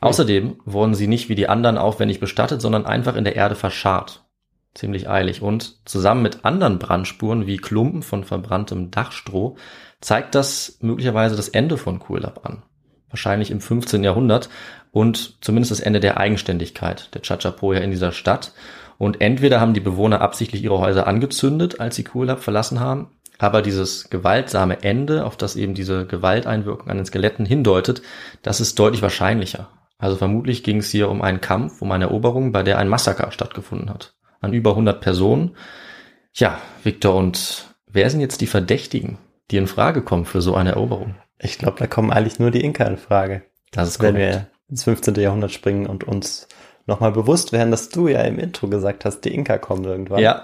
Außerdem 0.00 0.56
wurden 0.64 0.94
sie 0.94 1.06
nicht 1.06 1.28
wie 1.28 1.34
die 1.34 1.48
anderen 1.48 1.78
aufwendig 1.78 2.18
bestattet, 2.18 2.60
sondern 2.60 2.86
einfach 2.86 3.14
in 3.14 3.24
der 3.24 3.36
Erde 3.36 3.54
verscharrt. 3.54 4.25
Ziemlich 4.76 5.08
eilig. 5.08 5.40
Und 5.40 5.78
zusammen 5.86 6.22
mit 6.22 6.44
anderen 6.44 6.78
Brandspuren 6.78 7.46
wie 7.46 7.56
Klumpen 7.56 8.02
von 8.02 8.24
verbranntem 8.24 8.90
Dachstroh 8.90 9.56
zeigt 10.00 10.34
das 10.34 10.78
möglicherweise 10.82 11.34
das 11.34 11.48
Ende 11.48 11.78
von 11.78 11.98
Kuelab 11.98 12.44
an. 12.44 12.62
Wahrscheinlich 13.08 13.50
im 13.50 13.60
15. 13.60 14.04
Jahrhundert 14.04 14.50
und 14.92 15.42
zumindest 15.42 15.70
das 15.70 15.80
Ende 15.80 16.00
der 16.00 16.18
Eigenständigkeit 16.18 17.14
der 17.14 17.22
Chachapoya 17.22 17.80
in 17.80 17.90
dieser 17.90 18.12
Stadt. 18.12 18.52
Und 18.98 19.20
entweder 19.22 19.60
haben 19.60 19.74
die 19.74 19.80
Bewohner 19.80 20.20
absichtlich 20.20 20.62
ihre 20.62 20.78
Häuser 20.78 21.06
angezündet, 21.06 21.80
als 21.80 21.96
sie 21.96 22.04
Kuelab 22.04 22.40
verlassen 22.42 22.80
haben, 22.80 23.10
aber 23.38 23.62
dieses 23.62 24.10
gewaltsame 24.10 24.82
Ende, 24.82 25.24
auf 25.24 25.36
das 25.36 25.56
eben 25.56 25.74
diese 25.74 26.06
Gewalteinwirkung 26.06 26.88
an 26.88 26.96
den 26.96 27.06
Skeletten 27.06 27.44
hindeutet, 27.44 28.02
das 28.42 28.60
ist 28.60 28.78
deutlich 28.78 29.02
wahrscheinlicher. 29.02 29.68
Also 29.98 30.16
vermutlich 30.16 30.62
ging 30.62 30.78
es 30.78 30.90
hier 30.90 31.08
um 31.08 31.22
einen 31.22 31.40
Kampf, 31.40 31.80
um 31.80 31.90
eine 31.92 32.04
Eroberung, 32.04 32.52
bei 32.52 32.62
der 32.62 32.78
ein 32.78 32.88
Massaker 32.88 33.30
stattgefunden 33.32 33.90
hat. 33.90 34.14
An 34.40 34.52
über 34.52 34.70
100 34.70 35.00
Personen. 35.00 35.56
Ja, 36.34 36.58
Victor, 36.82 37.14
und 37.14 37.74
wer 37.86 38.10
sind 38.10 38.20
jetzt 38.20 38.40
die 38.40 38.46
Verdächtigen, 38.46 39.18
die 39.50 39.56
in 39.56 39.66
Frage 39.66 40.02
kommen 40.02 40.24
für 40.24 40.42
so 40.42 40.54
eine 40.54 40.72
Eroberung? 40.72 41.14
Ich 41.38 41.58
glaube, 41.58 41.78
da 41.78 41.86
kommen 41.86 42.10
eigentlich 42.10 42.38
nur 42.38 42.50
die 42.50 42.64
Inka 42.64 42.84
in 42.84 42.96
Frage. 42.96 43.42
Das 43.72 43.88
ist 43.88 44.00
wenn 44.00 44.14
korrekt. 44.14 44.34
wir 44.34 44.46
ins 44.68 44.84
15. 44.84 45.14
Jahrhundert 45.16 45.52
springen 45.52 45.86
und 45.86 46.04
uns 46.04 46.48
nochmal 46.86 47.12
bewusst 47.12 47.52
werden, 47.52 47.70
dass 47.70 47.88
du 47.88 48.08
ja 48.08 48.22
im 48.22 48.38
Intro 48.38 48.68
gesagt 48.68 49.04
hast, 49.04 49.20
die 49.20 49.34
Inka 49.34 49.58
kommen 49.58 49.84
irgendwann. 49.84 50.20
Ja, 50.20 50.42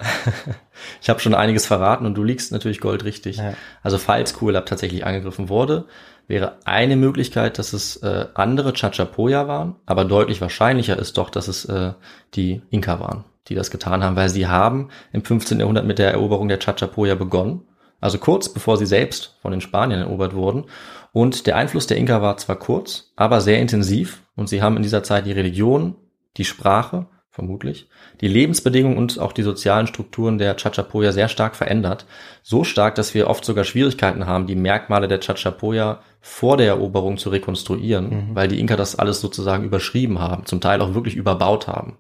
ich 1.01 1.09
habe 1.09 1.21
schon 1.21 1.35
einiges 1.35 1.67
verraten 1.67 2.05
und 2.05 2.15
du 2.15 2.25
liegst 2.25 2.53
natürlich 2.53 2.81
goldrichtig. 2.81 3.37
Ja. 3.37 3.55
Also 3.83 3.99
falls 3.99 4.35
Kuelab 4.35 4.67
tatsächlich 4.67 5.07
angegriffen 5.07 5.49
wurde, 5.49 5.87
wäre 6.27 6.59
eine 6.65 6.97
Möglichkeit, 6.97 7.59
dass 7.59 7.73
es 7.73 7.97
äh, 7.97 8.27
andere 8.35 8.73
Chachapoya 8.73 9.49
waren, 9.49 9.77
aber 9.87 10.05
deutlich 10.05 10.41
wahrscheinlicher 10.41 10.99
ist 10.99 11.17
doch, 11.17 11.31
dass 11.31 11.49
es 11.49 11.65
äh, 11.65 11.93
die 12.35 12.63
Inka 12.71 13.01
waren, 13.01 13.25
die 13.49 13.55
das 13.55 13.71
getan 13.71 14.03
haben, 14.03 14.17
weil 14.17 14.29
sie 14.29 14.47
haben 14.47 14.89
im 15.13 15.25
15. 15.25 15.61
Jahrhundert 15.61 15.87
mit 15.87 15.99
der 15.99 16.13
Eroberung 16.13 16.49
der 16.49 16.59
Chachapoya 16.59 17.15
begonnen, 17.15 17.63
also 18.01 18.19
kurz 18.19 18.49
bevor 18.49 18.77
sie 18.77 18.87
selbst 18.87 19.37
von 19.43 19.53
den 19.53 19.61
Spaniern 19.61 20.01
erobert 20.01 20.35
wurden. 20.35 20.65
Und 21.13 21.47
der 21.47 21.57
Einfluss 21.57 21.87
der 21.87 21.99
Inka 21.99 22.23
war 22.23 22.37
zwar 22.37 22.57
kurz, 22.57 23.13
aber 23.17 23.41
sehr 23.41 23.61
intensiv 23.61 24.23
und 24.35 24.49
sie 24.49 24.63
haben 24.63 24.77
in 24.77 24.83
dieser 24.83 25.03
Zeit 25.03 25.27
die 25.27 25.33
Religion, 25.33 25.95
die 26.37 26.45
Sprache, 26.45 27.07
vermutlich, 27.31 27.89
die 28.21 28.29
Lebensbedingungen 28.29 28.99
und 28.99 29.19
auch 29.19 29.33
die 29.33 29.43
sozialen 29.43 29.87
Strukturen 29.87 30.37
der 30.37 30.55
Chachapoya 30.57 31.13
sehr 31.13 31.29
stark 31.29 31.57
verändert. 31.57 32.05
So 32.43 32.63
stark, 32.63 32.95
dass 32.95 33.15
wir 33.15 33.29
oft 33.29 33.45
sogar 33.45 33.65
Schwierigkeiten 33.65 34.27
haben, 34.27 34.47
die 34.47 34.55
Merkmale 34.55 35.09
der 35.09 35.21
Chachapoya 35.21 36.01
vor 36.21 36.59
der 36.59 36.69
Eroberung 36.69 37.17
zu 37.17 37.31
rekonstruieren, 37.31 38.31
weil 38.35 38.49
die 38.49 38.61
Inka 38.61 38.77
das 38.77 38.97
alles 38.97 39.21
sozusagen 39.21 39.65
überschrieben 39.65 40.19
haben, 40.19 40.45
zum 40.45 40.61
Teil 40.61 40.83
auch 40.83 40.95
wirklich 40.95 41.17
überbaut 41.17 41.69
haben. 41.69 41.97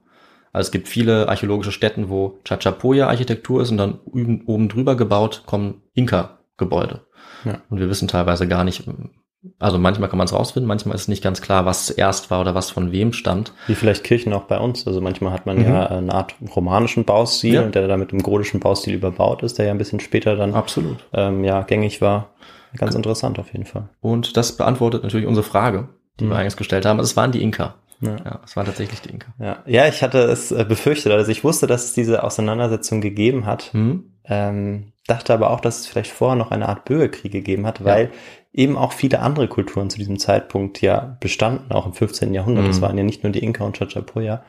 Also 0.52 0.66
es 0.68 0.70
gibt 0.72 0.88
viele 0.88 1.28
archäologische 1.28 1.72
Stätten, 1.72 2.08
wo 2.10 2.38
Chachapoya-Architektur 2.44 3.62
ist 3.62 3.70
und 3.70 3.78
dann 3.78 3.98
oben 4.04 4.68
drüber 4.68 4.96
gebaut 4.96 5.42
kommen 5.46 5.82
Inka-Gebäude. 5.94 7.00
Ja. 7.44 7.58
Und 7.70 7.80
wir 7.80 7.88
wissen 7.88 8.06
teilweise 8.08 8.46
gar 8.46 8.62
nicht, 8.64 8.84
also 9.58 9.78
manchmal 9.78 10.08
kann 10.08 10.18
man 10.18 10.26
es 10.26 10.32
rausfinden, 10.32 10.68
manchmal 10.68 10.94
ist 10.94 11.08
nicht 11.08 11.22
ganz 11.24 11.40
klar, 11.42 11.64
was 11.66 11.86
zuerst 11.86 12.30
war 12.30 12.40
oder 12.40 12.54
was 12.54 12.70
von 12.70 12.92
wem 12.92 13.12
stammt. 13.12 13.52
Wie 13.66 13.74
vielleicht 13.74 14.04
Kirchen 14.04 14.32
auch 14.32 14.44
bei 14.44 14.58
uns. 14.58 14.86
Also 14.86 15.00
manchmal 15.00 15.32
hat 15.32 15.46
man 15.46 15.56
Mhm. 15.58 15.64
ja 15.64 15.86
eine 15.86 16.12
Art 16.14 16.34
romanischen 16.54 17.04
Baustil, 17.04 17.54
Ja. 17.54 17.62
und 17.62 17.74
der 17.74 17.88
damit 17.88 18.12
im 18.12 18.22
godischen 18.22 18.60
Baustil 18.60 18.94
überbaut 18.94 19.42
ist, 19.42 19.58
der 19.58 19.66
ja 19.66 19.72
ein 19.72 19.78
bisschen 19.78 20.00
später 20.00 20.36
dann 20.36 20.54
Absolut. 20.54 20.98
ähm, 21.12 21.42
ja 21.44 21.62
gängig 21.62 22.00
war. 22.00 22.30
Ganz 22.76 22.94
interessant 22.94 23.38
auf 23.38 23.52
jeden 23.52 23.66
Fall. 23.66 23.88
Und 24.00 24.36
das 24.36 24.56
beantwortet 24.56 25.02
natürlich 25.02 25.26
unsere 25.26 25.44
Frage, 25.46 25.88
die 26.20 26.26
wir 26.26 26.36
eingangs 26.36 26.56
gestellt 26.56 26.86
haben. 26.86 27.00
Es 27.00 27.16
waren 27.16 27.32
die 27.32 27.42
Inka. 27.42 27.74
Ja. 28.02 28.16
Ja, 28.24 28.40
es 28.44 28.56
waren 28.56 28.66
tatsächlich 28.66 29.00
die 29.00 29.10
Inka. 29.10 29.32
Ja, 29.38 29.62
ja 29.64 29.86
ich 29.86 30.02
hatte 30.02 30.18
es 30.18 30.50
äh, 30.50 30.64
befürchtet. 30.68 31.12
Also 31.12 31.30
ich 31.30 31.44
wusste, 31.44 31.66
dass 31.66 31.84
es 31.84 31.92
diese 31.94 32.24
Auseinandersetzung 32.24 33.00
gegeben 33.00 33.46
hat. 33.46 33.72
Hm? 33.72 34.12
Ähm, 34.24 34.92
dachte 35.06 35.32
aber 35.32 35.50
auch, 35.50 35.60
dass 35.60 35.80
es 35.80 35.86
vielleicht 35.86 36.10
vorher 36.10 36.36
noch 36.36 36.50
eine 36.50 36.68
Art 36.68 36.84
Bürgerkrieg 36.84 37.32
gegeben 37.32 37.66
hat, 37.66 37.84
weil 37.84 38.10
eben 38.52 38.76
auch 38.76 38.92
viele 38.92 39.20
andere 39.20 39.48
Kulturen 39.48 39.88
zu 39.88 39.98
diesem 39.98 40.18
Zeitpunkt 40.18 40.80
ja 40.80 41.16
bestanden, 41.20 41.72
auch 41.72 41.86
im 41.86 41.94
15. 41.94 42.34
Jahrhundert. 42.34 42.64
Mhm. 42.64 42.68
Das 42.68 42.80
waren 42.80 42.98
ja 42.98 43.04
nicht 43.04 43.22
nur 43.22 43.32
die 43.32 43.42
Inka 43.42 43.64
und 43.64 43.76
Chachapoya. 43.76 44.44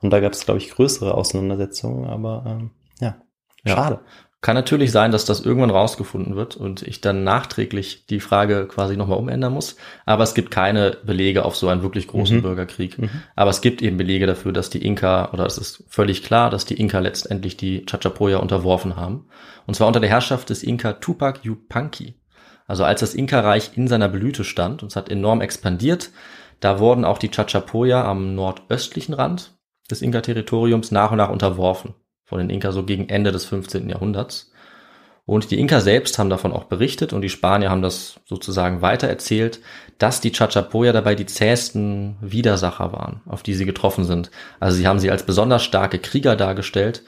Und 0.00 0.10
da 0.10 0.20
gab 0.20 0.32
es, 0.32 0.44
glaube 0.44 0.58
ich, 0.58 0.70
größere 0.70 1.14
Auseinandersetzungen, 1.14 2.06
aber 2.08 2.44
ähm, 2.46 2.70
ja, 3.00 3.16
Ja. 3.64 4.00
Kann 4.40 4.54
natürlich 4.54 4.92
sein, 4.92 5.10
dass 5.10 5.24
das 5.24 5.40
irgendwann 5.40 5.70
rausgefunden 5.70 6.36
wird 6.36 6.56
und 6.56 6.82
ich 6.82 7.00
dann 7.00 7.24
nachträglich 7.24 8.06
die 8.06 8.20
Frage 8.20 8.68
quasi 8.68 8.96
nochmal 8.96 9.18
umändern 9.18 9.52
muss. 9.52 9.74
Aber 10.06 10.22
es 10.22 10.34
gibt 10.34 10.52
keine 10.52 10.96
Belege 11.04 11.44
auf 11.44 11.56
so 11.56 11.66
einen 11.68 11.82
wirklich 11.82 12.06
großen 12.06 12.36
Mhm. 12.36 12.42
Bürgerkrieg. 12.42 12.98
Mhm. 12.98 13.10
Aber 13.34 13.50
es 13.50 13.60
gibt 13.60 13.82
eben 13.82 13.96
Belege 13.96 14.26
dafür, 14.28 14.52
dass 14.52 14.70
die 14.70 14.84
Inka, 14.84 15.32
oder 15.32 15.44
es 15.44 15.58
ist 15.58 15.82
völlig 15.88 16.22
klar, 16.22 16.50
dass 16.50 16.64
die 16.64 16.80
Inka 16.80 17.00
letztendlich 17.00 17.56
die 17.56 17.84
Chachapoya 17.84 18.38
unterworfen 18.38 18.94
haben. 18.94 19.26
Und 19.66 19.74
zwar 19.74 19.88
unter 19.88 19.98
der 19.98 20.08
Herrschaft 20.10 20.50
des 20.50 20.62
Inka 20.62 20.92
Tupac 20.94 21.40
Yupanqui. 21.42 22.14
Also 22.68 22.84
als 22.84 23.00
das 23.00 23.14
Inka-Reich 23.14 23.72
in 23.76 23.88
seiner 23.88 24.08
Blüte 24.08 24.44
stand 24.44 24.82
und 24.82 24.90
es 24.90 24.96
hat 24.96 25.10
enorm 25.10 25.40
expandiert, 25.40 26.10
da 26.60 26.78
wurden 26.78 27.04
auch 27.04 27.18
die 27.18 27.30
Chachapoya 27.30 28.04
am 28.04 28.34
nordöstlichen 28.36 29.14
Rand 29.14 29.58
des 29.90 30.00
Inka-Territoriums 30.02 30.92
nach 30.92 31.10
und 31.10 31.16
nach 31.16 31.30
unterworfen. 31.30 31.94
Von 32.28 32.38
den 32.38 32.50
Inka 32.50 32.72
so 32.72 32.84
gegen 32.84 33.08
Ende 33.08 33.32
des 33.32 33.46
15. 33.46 33.88
Jahrhunderts. 33.88 34.52
Und 35.28 35.50
die 35.50 35.60
Inka 35.60 35.80
selbst 35.80 36.18
haben 36.18 36.30
davon 36.30 36.52
auch 36.52 36.64
berichtet 36.64 37.12
und 37.12 37.20
die 37.20 37.28
Spanier 37.28 37.68
haben 37.68 37.82
das 37.82 38.18
sozusagen 38.24 38.80
weitererzählt, 38.80 39.60
dass 39.98 40.22
die 40.22 40.32
Chachapoya 40.32 40.92
dabei 40.92 41.14
die 41.14 41.26
zähesten 41.26 42.16
Widersacher 42.22 42.92
waren, 42.92 43.20
auf 43.26 43.42
die 43.42 43.52
sie 43.52 43.66
getroffen 43.66 44.04
sind. 44.04 44.30
Also 44.58 44.78
sie 44.78 44.86
haben 44.86 44.98
sie 44.98 45.10
als 45.10 45.24
besonders 45.24 45.62
starke 45.62 45.98
Krieger 45.98 46.34
dargestellt, 46.34 47.02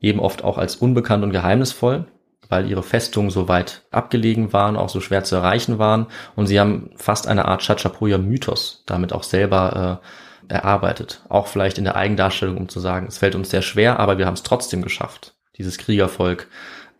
eben 0.00 0.20
oft 0.20 0.42
auch 0.42 0.56
als 0.56 0.76
unbekannt 0.76 1.22
und 1.22 1.32
geheimnisvoll, 1.32 2.06
weil 2.48 2.70
ihre 2.70 2.82
Festungen 2.82 3.28
so 3.28 3.46
weit 3.46 3.82
abgelegen 3.90 4.54
waren, 4.54 4.78
auch 4.78 4.88
so 4.88 5.02
schwer 5.02 5.24
zu 5.24 5.36
erreichen 5.36 5.78
waren. 5.78 6.06
Und 6.34 6.46
sie 6.46 6.58
haben 6.58 6.92
fast 6.96 7.26
eine 7.26 7.44
Art 7.44 7.62
Chachapoya-Mythos 7.62 8.84
damit 8.86 9.12
auch 9.12 9.22
selber 9.22 10.00
äh, 10.02 10.06
erarbeitet. 10.48 11.22
Auch 11.28 11.46
vielleicht 11.46 11.78
in 11.78 11.84
der 11.84 11.96
Eigendarstellung, 11.96 12.56
um 12.56 12.68
zu 12.68 12.80
sagen, 12.80 13.06
es 13.08 13.18
fällt 13.18 13.34
uns 13.34 13.50
sehr 13.50 13.62
schwer, 13.62 13.98
aber 14.00 14.18
wir 14.18 14.26
haben 14.26 14.34
es 14.34 14.42
trotzdem 14.42 14.82
geschafft, 14.82 15.34
dieses 15.58 15.78
Kriegervolk 15.78 16.48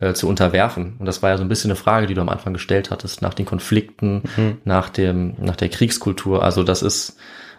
äh, 0.01 0.13
zu 0.13 0.29
unterwerfen. 0.29 0.97
Und 0.99 1.07
das 1.07 1.23
war 1.23 1.31
ja 1.31 1.37
so 1.39 1.43
ein 1.45 1.49
bisschen 1.49 1.71
eine 1.71 1.77
Frage, 1.77 2.07
die 2.07 2.15
du 2.15 2.21
am 2.21 2.29
Anfang 2.29 2.53
gestellt 2.53 2.91
hattest, 2.91 3.23
nach 3.23 3.35
den 3.35 3.47
Konflikten, 3.47 4.23
Mhm. 4.37 4.59
nach 4.65 4.89
dem, 4.91 5.35
nach 5.39 5.57
der 5.57 5.69
Kriegskultur. 5.71 6.43
Also 6.43 6.63
das 6.63 6.83
ist 6.83 7.17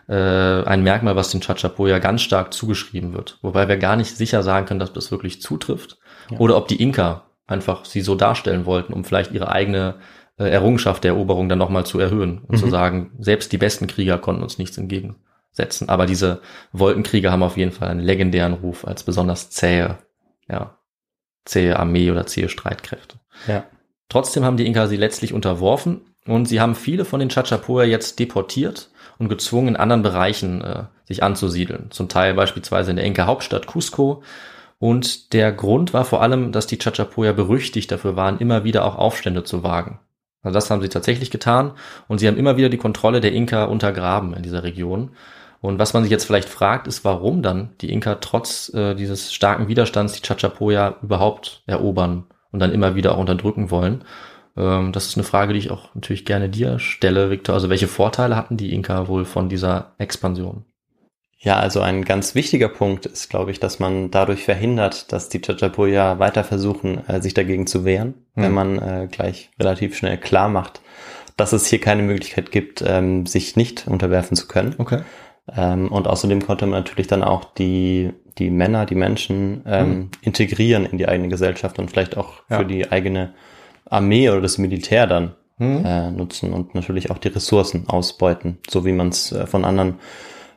äh, 0.08 0.14
ein 0.14 0.84
Merkmal, 0.84 1.16
was 1.16 1.32
den 1.32 1.42
Chachapoya 1.42 2.00
ganz 2.00 2.22
stark 2.22 2.54
zugeschrieben 2.54 3.14
wird. 3.14 3.40
Wobei 3.42 3.68
wir 3.68 3.78
gar 3.78 3.96
nicht 3.96 4.16
sicher 4.16 4.42
sagen 4.44 4.66
können, 4.66 4.80
dass 4.80 4.94
das 4.94 5.12
wirklich 5.12 5.42
zutrifft. 5.42 5.98
Ja. 6.32 6.38
Oder 6.40 6.56
ob 6.58 6.68
die 6.68 6.82
Inka 6.82 7.24
einfach 7.48 7.86
sie 7.86 8.02
so 8.02 8.16
darstellen 8.16 8.66
wollten, 8.66 8.94
um 8.94 9.04
vielleicht 9.04 9.32
ihre 9.32 9.50
eigene 9.52 9.96
äh, 10.40 10.50
Errungenschaft 10.50 11.04
der 11.04 11.12
Eroberung 11.14 11.50
dann 11.50 11.58
nochmal 11.58 11.86
zu 11.86 12.00
erhöhen 12.00 12.40
und 12.48 12.52
Mhm. 12.56 12.58
zu 12.58 12.70
sagen, 12.70 13.12
selbst 13.20 13.52
die 13.52 13.58
besten 13.58 13.88
Krieger 13.88 14.18
konnten 14.20 14.44
uns 14.44 14.58
nichts 14.60 14.78
entgegensetzen. 15.58 15.90
Aber 15.90 16.06
diese 16.06 16.42
Wolkenkrieger 16.72 17.32
haben 17.32 17.44
auf 17.44 17.58
jeden 17.58 17.72
Fall 17.72 17.90
einen 17.90 18.00
legendären 18.00 18.54
Ruf 18.54 18.86
als 18.86 19.04
besonders 19.04 19.50
zähe, 19.50 19.98
ja, 20.50 20.78
zähe 21.46 21.78
Armee 21.78 22.12
oder 22.12 22.26
zähe 22.26 22.50
Streitkräfte. 22.50 23.20
Ja. 23.48 23.66
Trotzdem 24.10 24.46
haben 24.46 24.58
die 24.58 24.66
Inka 24.66 24.88
sie 24.88 24.96
letztlich 24.96 25.34
unterworfen 25.34 26.02
und 26.26 26.48
sie 26.48 26.62
haben 26.62 26.76
viele 26.76 27.06
von 27.06 27.20
den 27.20 27.30
Chachapoya 27.30 27.86
jetzt 27.86 28.20
deportiert 28.20 28.90
und 29.18 29.30
gezwungen, 29.30 29.70
in 29.70 29.76
anderen 29.76 30.04
Bereichen 30.04 30.62
äh, 30.62 30.84
sich 31.06 31.24
anzusiedeln. 31.24 31.88
Zum 31.90 32.08
Teil 32.08 32.34
beispielsweise 32.34 32.92
in 32.92 32.98
der 32.98 33.06
Inka-Hauptstadt 33.06 33.68
Cusco. 33.68 34.24
Und 34.80 35.34
der 35.34 35.52
Grund 35.52 35.94
war 35.94 36.06
vor 36.06 36.22
allem, 36.22 36.52
dass 36.52 36.68
die 36.68 36.78
Chachapoya 36.78 37.34
berüchtigt 37.34 37.92
dafür 37.92 38.16
waren, 38.16 38.38
immer 38.38 38.64
wieder 38.64 38.86
auch 38.86 38.96
Aufstände 38.96 39.44
zu 39.44 39.64
wagen. 39.64 40.00
Also 40.44 40.54
das 40.54 40.70
haben 40.70 40.84
sie 40.84 40.90
tatsächlich 40.90 41.32
getan 41.32 41.74
und 42.08 42.20
sie 42.20 42.28
haben 42.28 42.38
immer 42.38 42.58
wieder 42.58 42.70
die 42.70 42.78
Kontrolle 42.78 43.20
der 43.20 43.34
Inka 43.34 43.66
untergraben 43.66 44.36
in 44.36 44.44
dieser 44.44 44.64
Region. 44.64 45.12
Und 45.62 45.80
was 45.80 45.94
man 45.94 46.04
sich 46.04 46.12
jetzt 46.12 46.26
vielleicht 46.26 46.50
fragt, 46.50 46.88
ist, 46.88 47.04
warum 47.04 47.42
dann 47.42 47.70
die 47.82 47.92
Inka 47.92 48.16
trotz 48.16 48.72
äh, 48.74 48.94
dieses 48.96 49.34
starken 49.34 49.68
Widerstands 49.68 50.14
die 50.14 50.22
Chachapoya 50.22 50.98
überhaupt 51.02 51.64
erobern 51.66 52.26
und 52.52 52.60
dann 52.60 52.72
immer 52.72 52.96
wieder 52.96 53.14
auch 53.14 53.20
unterdrücken 53.20 53.72
wollen. 53.72 54.04
Ähm, 54.56 54.92
das 54.92 55.08
ist 55.08 55.18
eine 55.18 55.24
Frage, 55.24 55.54
die 55.54 55.60
ich 55.60 55.72
auch 55.72 55.94
natürlich 55.96 56.26
gerne 56.26 56.50
dir 56.50 56.80
stelle, 56.80 57.30
Victor. 57.30 57.56
Also 57.56 57.70
welche 57.70 57.88
Vorteile 57.88 58.36
hatten 58.36 58.58
die 58.58 58.74
Inka 58.74 59.08
wohl 59.08 59.26
von 59.26 59.50
dieser 59.50 59.94
Expansion? 59.98 60.66
Ja, 61.40 61.58
also 61.60 61.82
ein 61.82 62.04
ganz 62.04 62.34
wichtiger 62.34 62.68
Punkt 62.68 63.06
ist, 63.06 63.30
glaube 63.30 63.52
ich, 63.52 63.60
dass 63.60 63.78
man 63.80 64.10
dadurch 64.10 64.44
verhindert, 64.44 65.12
dass 65.12 65.30
die 65.30 65.40
Chachapoya 65.40 66.18
weiter 66.18 66.44
versuchen, 66.44 67.08
äh, 67.08 67.22
sich 67.22 67.36
dagegen 67.36 67.68
zu 67.68 67.86
wehren, 67.86 68.16
Hm. 68.34 68.44
wenn 68.44 68.54
man 68.54 68.80
äh, 68.80 69.08
gleich 69.12 69.52
relativ 69.60 69.96
schnell 69.96 70.18
klar 70.18 70.50
macht, 70.50 70.82
dass 71.36 71.54
es 71.54 71.68
hier 71.68 71.80
keine 71.80 72.02
Möglichkeit 72.02 72.52
gibt, 72.52 72.84
ähm, 72.86 73.28
sich 73.28 73.56
nicht 73.56 73.88
unterwerfen 73.88 74.36
zu 74.36 74.48
können. 74.48 74.74
Okay. 74.80 75.02
Ähm, 75.56 75.92
und 75.92 76.08
außerdem 76.08 76.46
konnte 76.46 76.66
man 76.66 76.80
natürlich 76.80 77.08
dann 77.08 77.24
auch 77.24 77.46
die, 77.54 78.12
die 78.38 78.50
Männer, 78.50 78.86
die 78.86 78.96
Menschen 78.96 79.64
ähm, 79.66 80.10
integrieren 80.22 80.86
in 80.86 80.98
die 80.98 81.08
eigene 81.08 81.30
Gesellschaft 81.30 81.80
und 81.80 81.90
vielleicht 81.90 82.18
auch 82.18 82.34
Ja. 82.50 82.58
für 82.60 82.66
die 82.66 82.92
eigene 82.92 83.34
Armee 83.90 84.30
oder 84.30 84.42
das 84.42 84.58
Militär 84.58 85.08
dann 85.08 85.36
Hm. 85.60 85.84
äh, 85.84 86.12
nutzen 86.12 86.54
und 86.54 86.76
natürlich 86.76 87.10
auch 87.10 87.18
die 87.18 87.30
Ressourcen 87.30 87.86
ausbeuten, 87.90 88.60
so 88.70 88.86
wie 88.86 88.92
man 88.92 89.10
es 89.10 89.32
äh, 89.32 89.48
von 89.48 89.66
anderen 89.66 89.96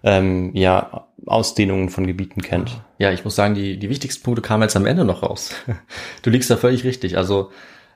ähm, 0.03 0.51
ja, 0.55 1.07
Ausdehnungen 1.25 1.89
von 1.89 2.07
Gebieten 2.07 2.43
kennt. 2.43 2.83
Ja, 2.99 3.11
ich 3.11 3.25
muss 3.25 3.35
sagen, 3.35 3.55
die, 3.55 3.79
die 3.79 3.89
wichtigsten 3.89 4.23
Punkte 4.23 4.43
kamen 4.43 4.63
jetzt 4.63 4.77
am 4.77 4.85
Ende 4.85 5.07
noch 5.07 5.23
raus. 5.23 5.55
Du 6.23 6.29
liegst 6.29 6.51
da 6.51 6.59
völlig 6.59 6.85
richtig. 6.85 7.17
Also 7.17 7.51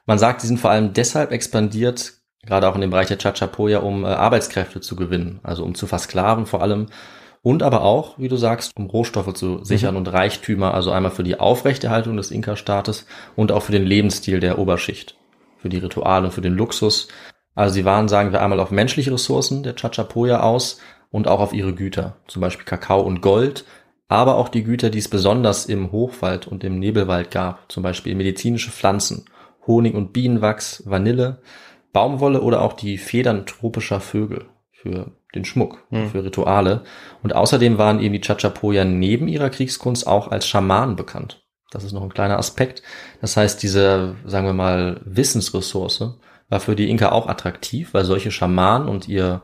man 0.07 0.19
sagt, 0.19 0.43
die 0.43 0.47
sind 0.47 0.59
vor 0.61 0.71
allem 0.71 0.95
deshalb 0.95 1.31
expandiert, 1.31 2.15
gerade 2.47 2.69
auch 2.69 2.75
in 2.75 2.81
dem 2.81 2.91
Bereich 2.91 3.09
der 3.09 3.19
Chachapoya, 3.19 3.79
um 3.79 4.05
äh, 4.05 4.09
Arbeitskräfte 4.09 4.81
zu 4.81 4.97
gewinnen, 4.97 5.41
also 5.43 5.65
um 5.65 5.75
zu 5.75 5.87
versklaven 5.87 6.47
vor 6.47 6.63
allem. 6.63 6.87
Und 7.43 7.63
aber 7.63 7.83
auch, 7.83 8.19
wie 8.19 8.29
du 8.29 8.37
sagst, 8.37 8.73
um 8.75 8.87
Rohstoffe 8.87 9.35
zu 9.35 9.63
sichern 9.65 9.97
und 9.97 10.11
Reichtümer, 10.11 10.73
also 10.73 10.91
einmal 10.91 11.11
für 11.11 11.25
die 11.25 11.39
Aufrechterhaltung 11.39 12.17
des 12.17 12.31
Inka-Staates 12.31 13.07
und 13.37 13.53
auch 13.53 13.63
für 13.63 13.73
den 13.73 13.85
Lebensstil 13.85 14.41
der 14.41 14.59
Oberschicht, 14.59 15.17
für 15.59 15.69
die 15.69 15.77
Rituale 15.77 16.27
und 16.27 16.33
für 16.33 16.41
den 16.41 16.55
Luxus. 16.55 17.09
Also 17.55 17.75
sie 17.75 17.85
waren, 17.85 18.09
sagen 18.09 18.33
wir 18.33 18.41
einmal, 18.41 18.61
auf 18.61 18.71
menschliche 18.71 19.13
Ressourcen 19.13 19.63
der 19.63 19.77
Chachapoya 19.77 20.41
aus 20.41 20.81
und 21.11 21.29
auch 21.29 21.41
auf 21.41 21.53
ihre 21.53 21.75
Güter, 21.75 22.17
zum 22.27 22.41
Beispiel 22.41 22.65
Kakao 22.65 23.03
und 23.03 23.21
Gold, 23.21 23.67
aber 24.09 24.37
auch 24.37 24.49
die 24.49 24.65
Güter, 24.65 24.91
die 24.91 24.99
es 24.99 25.09
besonders 25.09 25.67
im 25.67 25.93
Hochwald 25.93 26.47
und 26.47 26.65
im 26.65 26.79
Nebelwald 26.79 27.31
gab, 27.31 27.71
zum 27.71 27.83
Beispiel 27.83 28.15
medizinische 28.15 28.71
Pflanzen, 28.71 29.27
Honig 29.67 29.95
und 29.95 30.13
Bienenwachs, 30.13 30.83
Vanille, 30.87 31.39
Baumwolle 31.95 32.43
oder 32.43 32.61
auch 32.61 32.75
die 32.75 32.99
Federn 32.99 33.47
tropischer 33.47 34.01
Vögel 34.01 34.45
für 34.73 35.13
den 35.35 35.47
Schmuck, 35.47 35.79
für 36.11 36.23
Rituale. 36.25 36.83
Und 37.23 37.35
außerdem 37.35 37.79
waren 37.79 38.01
eben 38.01 38.13
die 38.13 38.21
Chachapoya 38.21 38.85
neben 38.85 39.27
ihrer 39.29 39.49
Kriegskunst 39.49 40.07
auch 40.07 40.31
als 40.31 40.47
Schamanen 40.47 40.97
bekannt. 40.97 41.43
Das 41.71 41.83
ist 41.85 41.93
noch 41.93 42.03
ein 42.03 42.13
kleiner 42.13 42.39
Aspekt. 42.39 42.83
Das 43.21 43.37
heißt, 43.37 43.63
diese, 43.63 44.15
sagen 44.27 44.47
wir 44.47 44.53
mal, 44.53 45.01
Wissensressource 45.07 46.19
war 46.49 46.61
für 46.61 46.77
die 46.77 46.91
Inka 46.91 47.11
auch 47.11 47.27
attraktiv, 47.27 47.95
weil 47.95 48.05
solche 48.05 48.31
Schamanen 48.31 48.89
und 48.89 49.09
ihr 49.09 49.43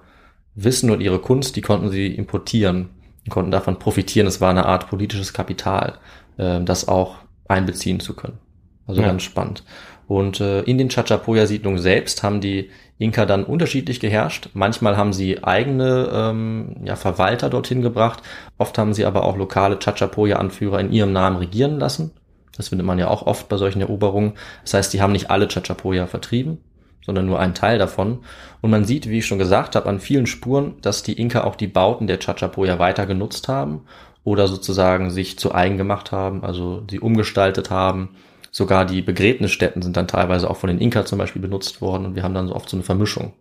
Wissen 0.54 0.90
und 0.90 1.00
ihre 1.00 1.18
Kunst, 1.20 1.56
die 1.56 1.62
konnten 1.62 1.90
sie 1.90 2.14
importieren, 2.14 2.90
konnten 3.30 3.50
davon 3.50 3.78
profitieren. 3.78 4.26
Es 4.26 4.40
war 4.40 4.50
eine 4.50 4.66
Art 4.66 4.88
politisches 4.88 5.32
Kapital, 5.32 5.98
äh, 6.36 6.60
das 6.62 6.86
auch 6.86 7.16
einbeziehen 7.48 8.00
zu 8.00 8.14
können. 8.14 8.38
Also 8.86 9.00
Ja. 9.00 9.08
ganz 9.08 9.22
spannend. 9.22 9.64
Und 10.10 10.40
äh, 10.40 10.62
in 10.62 10.76
den 10.76 10.88
Chachapoya-Siedlungen 10.88 11.78
selbst 11.78 12.24
haben 12.24 12.40
die 12.40 12.70
Inka 12.98 13.26
dann 13.26 13.44
unterschiedlich 13.44 14.00
geherrscht. 14.00 14.48
Manchmal 14.54 14.96
haben 14.96 15.12
sie 15.12 15.44
eigene 15.44 16.10
ähm, 16.12 16.74
ja, 16.82 16.96
Verwalter 16.96 17.48
dorthin 17.48 17.80
gebracht. 17.80 18.20
Oft 18.58 18.76
haben 18.76 18.92
sie 18.92 19.04
aber 19.04 19.22
auch 19.22 19.36
lokale 19.36 19.78
Chachapoya-Anführer 19.78 20.80
in 20.80 20.90
ihrem 20.90 21.12
Namen 21.12 21.36
regieren 21.36 21.78
lassen. 21.78 22.10
Das 22.56 22.70
findet 22.70 22.88
man 22.88 22.98
ja 22.98 23.06
auch 23.06 23.24
oft 23.24 23.48
bei 23.48 23.56
solchen 23.56 23.82
Eroberungen. 23.82 24.32
Das 24.64 24.74
heißt, 24.74 24.92
die 24.92 25.00
haben 25.00 25.12
nicht 25.12 25.30
alle 25.30 25.46
Chachapoya 25.46 26.08
vertrieben, 26.08 26.58
sondern 27.06 27.26
nur 27.26 27.38
einen 27.38 27.54
Teil 27.54 27.78
davon. 27.78 28.24
Und 28.62 28.70
man 28.70 28.84
sieht, 28.84 29.08
wie 29.08 29.18
ich 29.18 29.26
schon 29.26 29.38
gesagt 29.38 29.76
habe, 29.76 29.88
an 29.88 30.00
vielen 30.00 30.26
Spuren, 30.26 30.74
dass 30.82 31.04
die 31.04 31.20
Inka 31.20 31.44
auch 31.44 31.54
die 31.54 31.68
Bauten 31.68 32.08
der 32.08 32.18
Chachapoya 32.18 32.80
weiter 32.80 33.06
genutzt 33.06 33.46
haben 33.46 33.82
oder 34.24 34.48
sozusagen 34.48 35.10
sich 35.10 35.38
zu 35.38 35.54
eigen 35.54 35.76
gemacht 35.76 36.10
haben, 36.10 36.42
also 36.42 36.82
sie 36.90 36.98
umgestaltet 36.98 37.70
haben. 37.70 38.16
Sogar 38.50 38.84
die 38.84 39.02
Begräbnisstätten 39.02 39.82
sind 39.82 39.96
dann 39.96 40.08
teilweise 40.08 40.50
auch 40.50 40.56
von 40.56 40.68
den 40.68 40.78
Inka 40.78 41.04
zum 41.04 41.18
Beispiel 41.18 41.42
benutzt 41.42 41.80
worden 41.80 42.06
und 42.06 42.16
wir 42.16 42.22
haben 42.22 42.34
dann 42.34 42.48
so 42.48 42.54
oft 42.54 42.68
so 42.68 42.76
eine 42.76 42.84
Vermischung. 42.84 43.34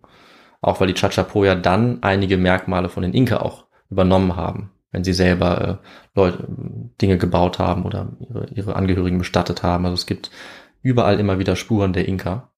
Auch 0.60 0.80
weil 0.80 0.88
die 0.88 0.94
Chachapoya 0.94 1.54
dann 1.54 2.02
einige 2.02 2.36
Merkmale 2.36 2.88
von 2.88 3.02
den 3.02 3.14
Inka 3.14 3.38
auch 3.38 3.64
übernommen 3.90 4.36
haben, 4.36 4.70
wenn 4.92 5.04
sie 5.04 5.12
selber 5.12 5.80
äh, 5.82 5.86
Leute, 6.14 6.46
Dinge 7.00 7.18
gebaut 7.18 7.58
haben 7.58 7.84
oder 7.84 8.12
ihre, 8.20 8.46
ihre 8.54 8.76
Angehörigen 8.76 9.18
bestattet 9.18 9.62
haben. 9.62 9.84
Also 9.84 9.94
es 9.94 10.06
gibt 10.06 10.30
überall 10.82 11.18
immer 11.18 11.38
wieder 11.38 11.56
Spuren 11.56 11.92
der 11.92 12.06
Inka. 12.06 12.50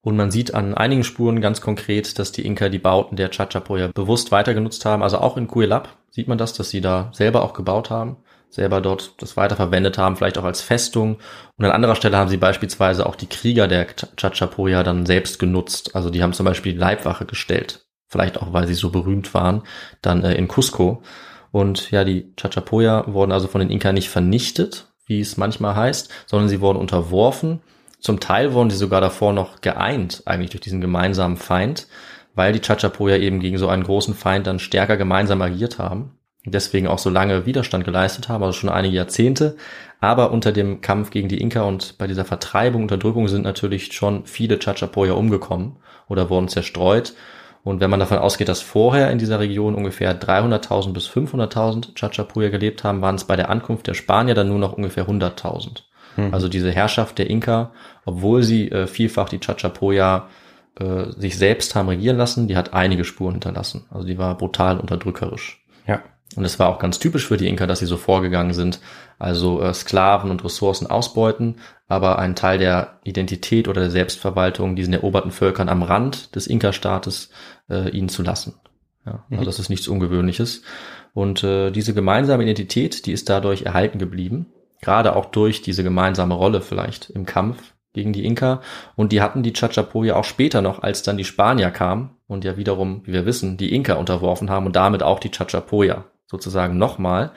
Und 0.00 0.16
man 0.16 0.32
sieht 0.32 0.52
an 0.52 0.74
einigen 0.74 1.04
Spuren 1.04 1.40
ganz 1.40 1.60
konkret, 1.60 2.18
dass 2.18 2.32
die 2.32 2.44
Inka 2.44 2.68
die 2.68 2.80
Bauten 2.80 3.14
der 3.14 3.30
Chachapoya 3.30 3.88
bewusst 3.94 4.32
weitergenutzt 4.32 4.84
haben. 4.84 5.02
Also 5.02 5.18
auch 5.18 5.36
in 5.36 5.46
Cuelap 5.46 5.96
sieht 6.10 6.26
man 6.26 6.38
das, 6.38 6.54
dass 6.54 6.70
sie 6.70 6.80
da 6.80 7.10
selber 7.12 7.44
auch 7.44 7.52
gebaut 7.52 7.90
haben, 7.90 8.16
selber 8.52 8.80
dort 8.80 9.14
das 9.18 9.36
weiterverwendet 9.36 9.96
haben, 9.98 10.16
vielleicht 10.16 10.36
auch 10.38 10.44
als 10.44 10.60
Festung. 10.60 11.18
Und 11.56 11.64
an 11.64 11.70
anderer 11.72 11.96
Stelle 11.96 12.18
haben 12.18 12.28
sie 12.28 12.36
beispielsweise 12.36 13.06
auch 13.06 13.16
die 13.16 13.28
Krieger 13.28 13.66
der 13.66 13.88
Ch- 13.88 14.14
Chachapoya 14.16 14.82
dann 14.82 15.06
selbst 15.06 15.38
genutzt. 15.38 15.96
Also 15.96 16.10
die 16.10 16.22
haben 16.22 16.34
zum 16.34 16.44
Beispiel 16.44 16.74
die 16.74 16.78
Leibwache 16.78 17.24
gestellt. 17.24 17.86
Vielleicht 18.08 18.38
auch, 18.38 18.52
weil 18.52 18.66
sie 18.66 18.74
so 18.74 18.90
berühmt 18.90 19.32
waren, 19.32 19.62
dann 20.02 20.22
äh, 20.22 20.34
in 20.34 20.48
Cusco. 20.48 21.02
Und 21.50 21.90
ja, 21.90 22.04
die 22.04 22.34
Chachapoya 22.36 23.12
wurden 23.12 23.32
also 23.32 23.48
von 23.48 23.60
den 23.60 23.70
Inka 23.70 23.92
nicht 23.92 24.10
vernichtet, 24.10 24.92
wie 25.06 25.20
es 25.20 25.38
manchmal 25.38 25.74
heißt, 25.74 26.10
sondern 26.26 26.50
sie 26.50 26.60
wurden 26.60 26.78
unterworfen. 26.78 27.62
Zum 28.00 28.20
Teil 28.20 28.52
wurden 28.52 28.68
sie 28.68 28.76
sogar 28.76 29.00
davor 29.00 29.32
noch 29.32 29.62
geeint, 29.62 30.22
eigentlich 30.26 30.50
durch 30.50 30.60
diesen 30.60 30.80
gemeinsamen 30.82 31.38
Feind, 31.38 31.86
weil 32.34 32.52
die 32.52 32.60
Chachapoya 32.60 33.16
eben 33.16 33.40
gegen 33.40 33.56
so 33.58 33.68
einen 33.68 33.84
großen 33.84 34.14
Feind 34.14 34.46
dann 34.46 34.58
stärker 34.58 34.96
gemeinsam 34.98 35.40
agiert 35.40 35.78
haben. 35.78 36.18
Deswegen 36.44 36.88
auch 36.88 36.98
so 36.98 37.08
lange 37.08 37.46
Widerstand 37.46 37.84
geleistet 37.84 38.28
haben, 38.28 38.42
also 38.42 38.58
schon 38.58 38.70
einige 38.70 38.96
Jahrzehnte. 38.96 39.56
Aber 40.00 40.32
unter 40.32 40.50
dem 40.50 40.80
Kampf 40.80 41.10
gegen 41.10 41.28
die 41.28 41.40
Inka 41.40 41.62
und 41.62 41.96
bei 41.98 42.08
dieser 42.08 42.24
Vertreibung, 42.24 42.82
Unterdrückung 42.82 43.28
sind 43.28 43.42
natürlich 43.42 43.92
schon 43.92 44.26
viele 44.26 44.58
Chachapoya 44.58 45.12
umgekommen 45.12 45.76
oder 46.08 46.30
wurden 46.30 46.48
zerstreut. 46.48 47.14
Und 47.62 47.80
wenn 47.80 47.90
man 47.90 48.00
davon 48.00 48.18
ausgeht, 48.18 48.48
dass 48.48 48.60
vorher 48.60 49.12
in 49.12 49.18
dieser 49.18 49.38
Region 49.38 49.76
ungefähr 49.76 50.20
300.000 50.20 50.92
bis 50.92 51.08
500.000 51.08 51.94
Chachapoya 51.94 52.48
gelebt 52.48 52.82
haben, 52.82 53.00
waren 53.02 53.14
es 53.14 53.24
bei 53.24 53.36
der 53.36 53.48
Ankunft 53.48 53.86
der 53.86 53.94
Spanier 53.94 54.34
dann 54.34 54.48
nur 54.48 54.58
noch 54.58 54.72
ungefähr 54.72 55.06
100.000. 55.06 55.82
Also 56.32 56.48
diese 56.48 56.70
Herrschaft 56.70 57.18
der 57.18 57.30
Inka, 57.30 57.72
obwohl 58.04 58.42
sie 58.42 58.70
äh, 58.70 58.86
vielfach 58.86 59.28
die 59.28 59.38
Chachapoya 59.38 60.28
äh, 60.78 61.10
sich 61.16 61.38
selbst 61.38 61.74
haben 61.74 61.88
regieren 61.88 62.18
lassen, 62.18 62.48
die 62.48 62.56
hat 62.56 62.74
einige 62.74 63.04
Spuren 63.04 63.32
hinterlassen. 63.32 63.86
Also 63.90 64.06
die 64.06 64.18
war 64.18 64.36
brutal 64.36 64.78
unterdrückerisch. 64.78 65.61
Ja. 66.32 66.38
Und 66.38 66.44
es 66.44 66.58
war 66.58 66.68
auch 66.68 66.78
ganz 66.78 66.98
typisch 66.98 67.26
für 67.28 67.36
die 67.36 67.48
Inka, 67.48 67.66
dass 67.66 67.78
sie 67.78 67.86
so 67.86 67.96
vorgegangen 67.96 68.52
sind. 68.52 68.80
Also 69.18 69.60
äh, 69.60 69.72
Sklaven 69.72 70.30
und 70.30 70.44
Ressourcen 70.44 70.86
ausbeuten, 70.86 71.56
aber 71.88 72.18
einen 72.18 72.34
Teil 72.34 72.58
der 72.58 72.98
Identität 73.04 73.68
oder 73.68 73.80
der 73.80 73.90
Selbstverwaltung 73.90 74.76
diesen 74.76 74.94
eroberten 74.94 75.30
Völkern 75.30 75.68
am 75.68 75.82
Rand 75.82 76.34
des 76.34 76.46
Inka-Staates 76.46 77.30
äh, 77.70 77.90
ihnen 77.90 78.08
zu 78.08 78.22
lassen. 78.22 78.54
Ja, 79.06 79.24
also 79.30 79.44
das 79.44 79.58
ist 79.58 79.68
nichts 79.68 79.88
Ungewöhnliches. 79.88 80.62
Und 81.14 81.44
äh, 81.44 81.70
diese 81.70 81.94
gemeinsame 81.94 82.44
Identität, 82.44 83.06
die 83.06 83.12
ist 83.12 83.28
dadurch 83.28 83.62
erhalten 83.62 83.98
geblieben. 83.98 84.46
Gerade 84.80 85.14
auch 85.14 85.26
durch 85.26 85.62
diese 85.62 85.84
gemeinsame 85.84 86.34
Rolle 86.34 86.60
vielleicht 86.60 87.10
im 87.10 87.26
Kampf 87.26 87.74
gegen 87.92 88.12
die 88.12 88.24
Inka. 88.24 88.62
Und 88.96 89.12
die 89.12 89.20
hatten 89.20 89.42
die 89.42 89.52
Chachapoya 89.52 90.16
auch 90.16 90.24
später 90.24 90.62
noch, 90.62 90.82
als 90.82 91.02
dann 91.02 91.16
die 91.16 91.24
Spanier 91.24 91.70
kamen 91.70 92.16
und 92.26 92.44
ja 92.44 92.56
wiederum, 92.56 93.02
wie 93.04 93.12
wir 93.12 93.26
wissen, 93.26 93.56
die 93.56 93.74
Inka 93.74 93.94
unterworfen 93.94 94.50
haben 94.50 94.66
und 94.66 94.76
damit 94.76 95.02
auch 95.02 95.20
die 95.20 95.30
Chachapoya 95.30 96.04
sozusagen 96.32 96.76
nochmal. 96.78 97.30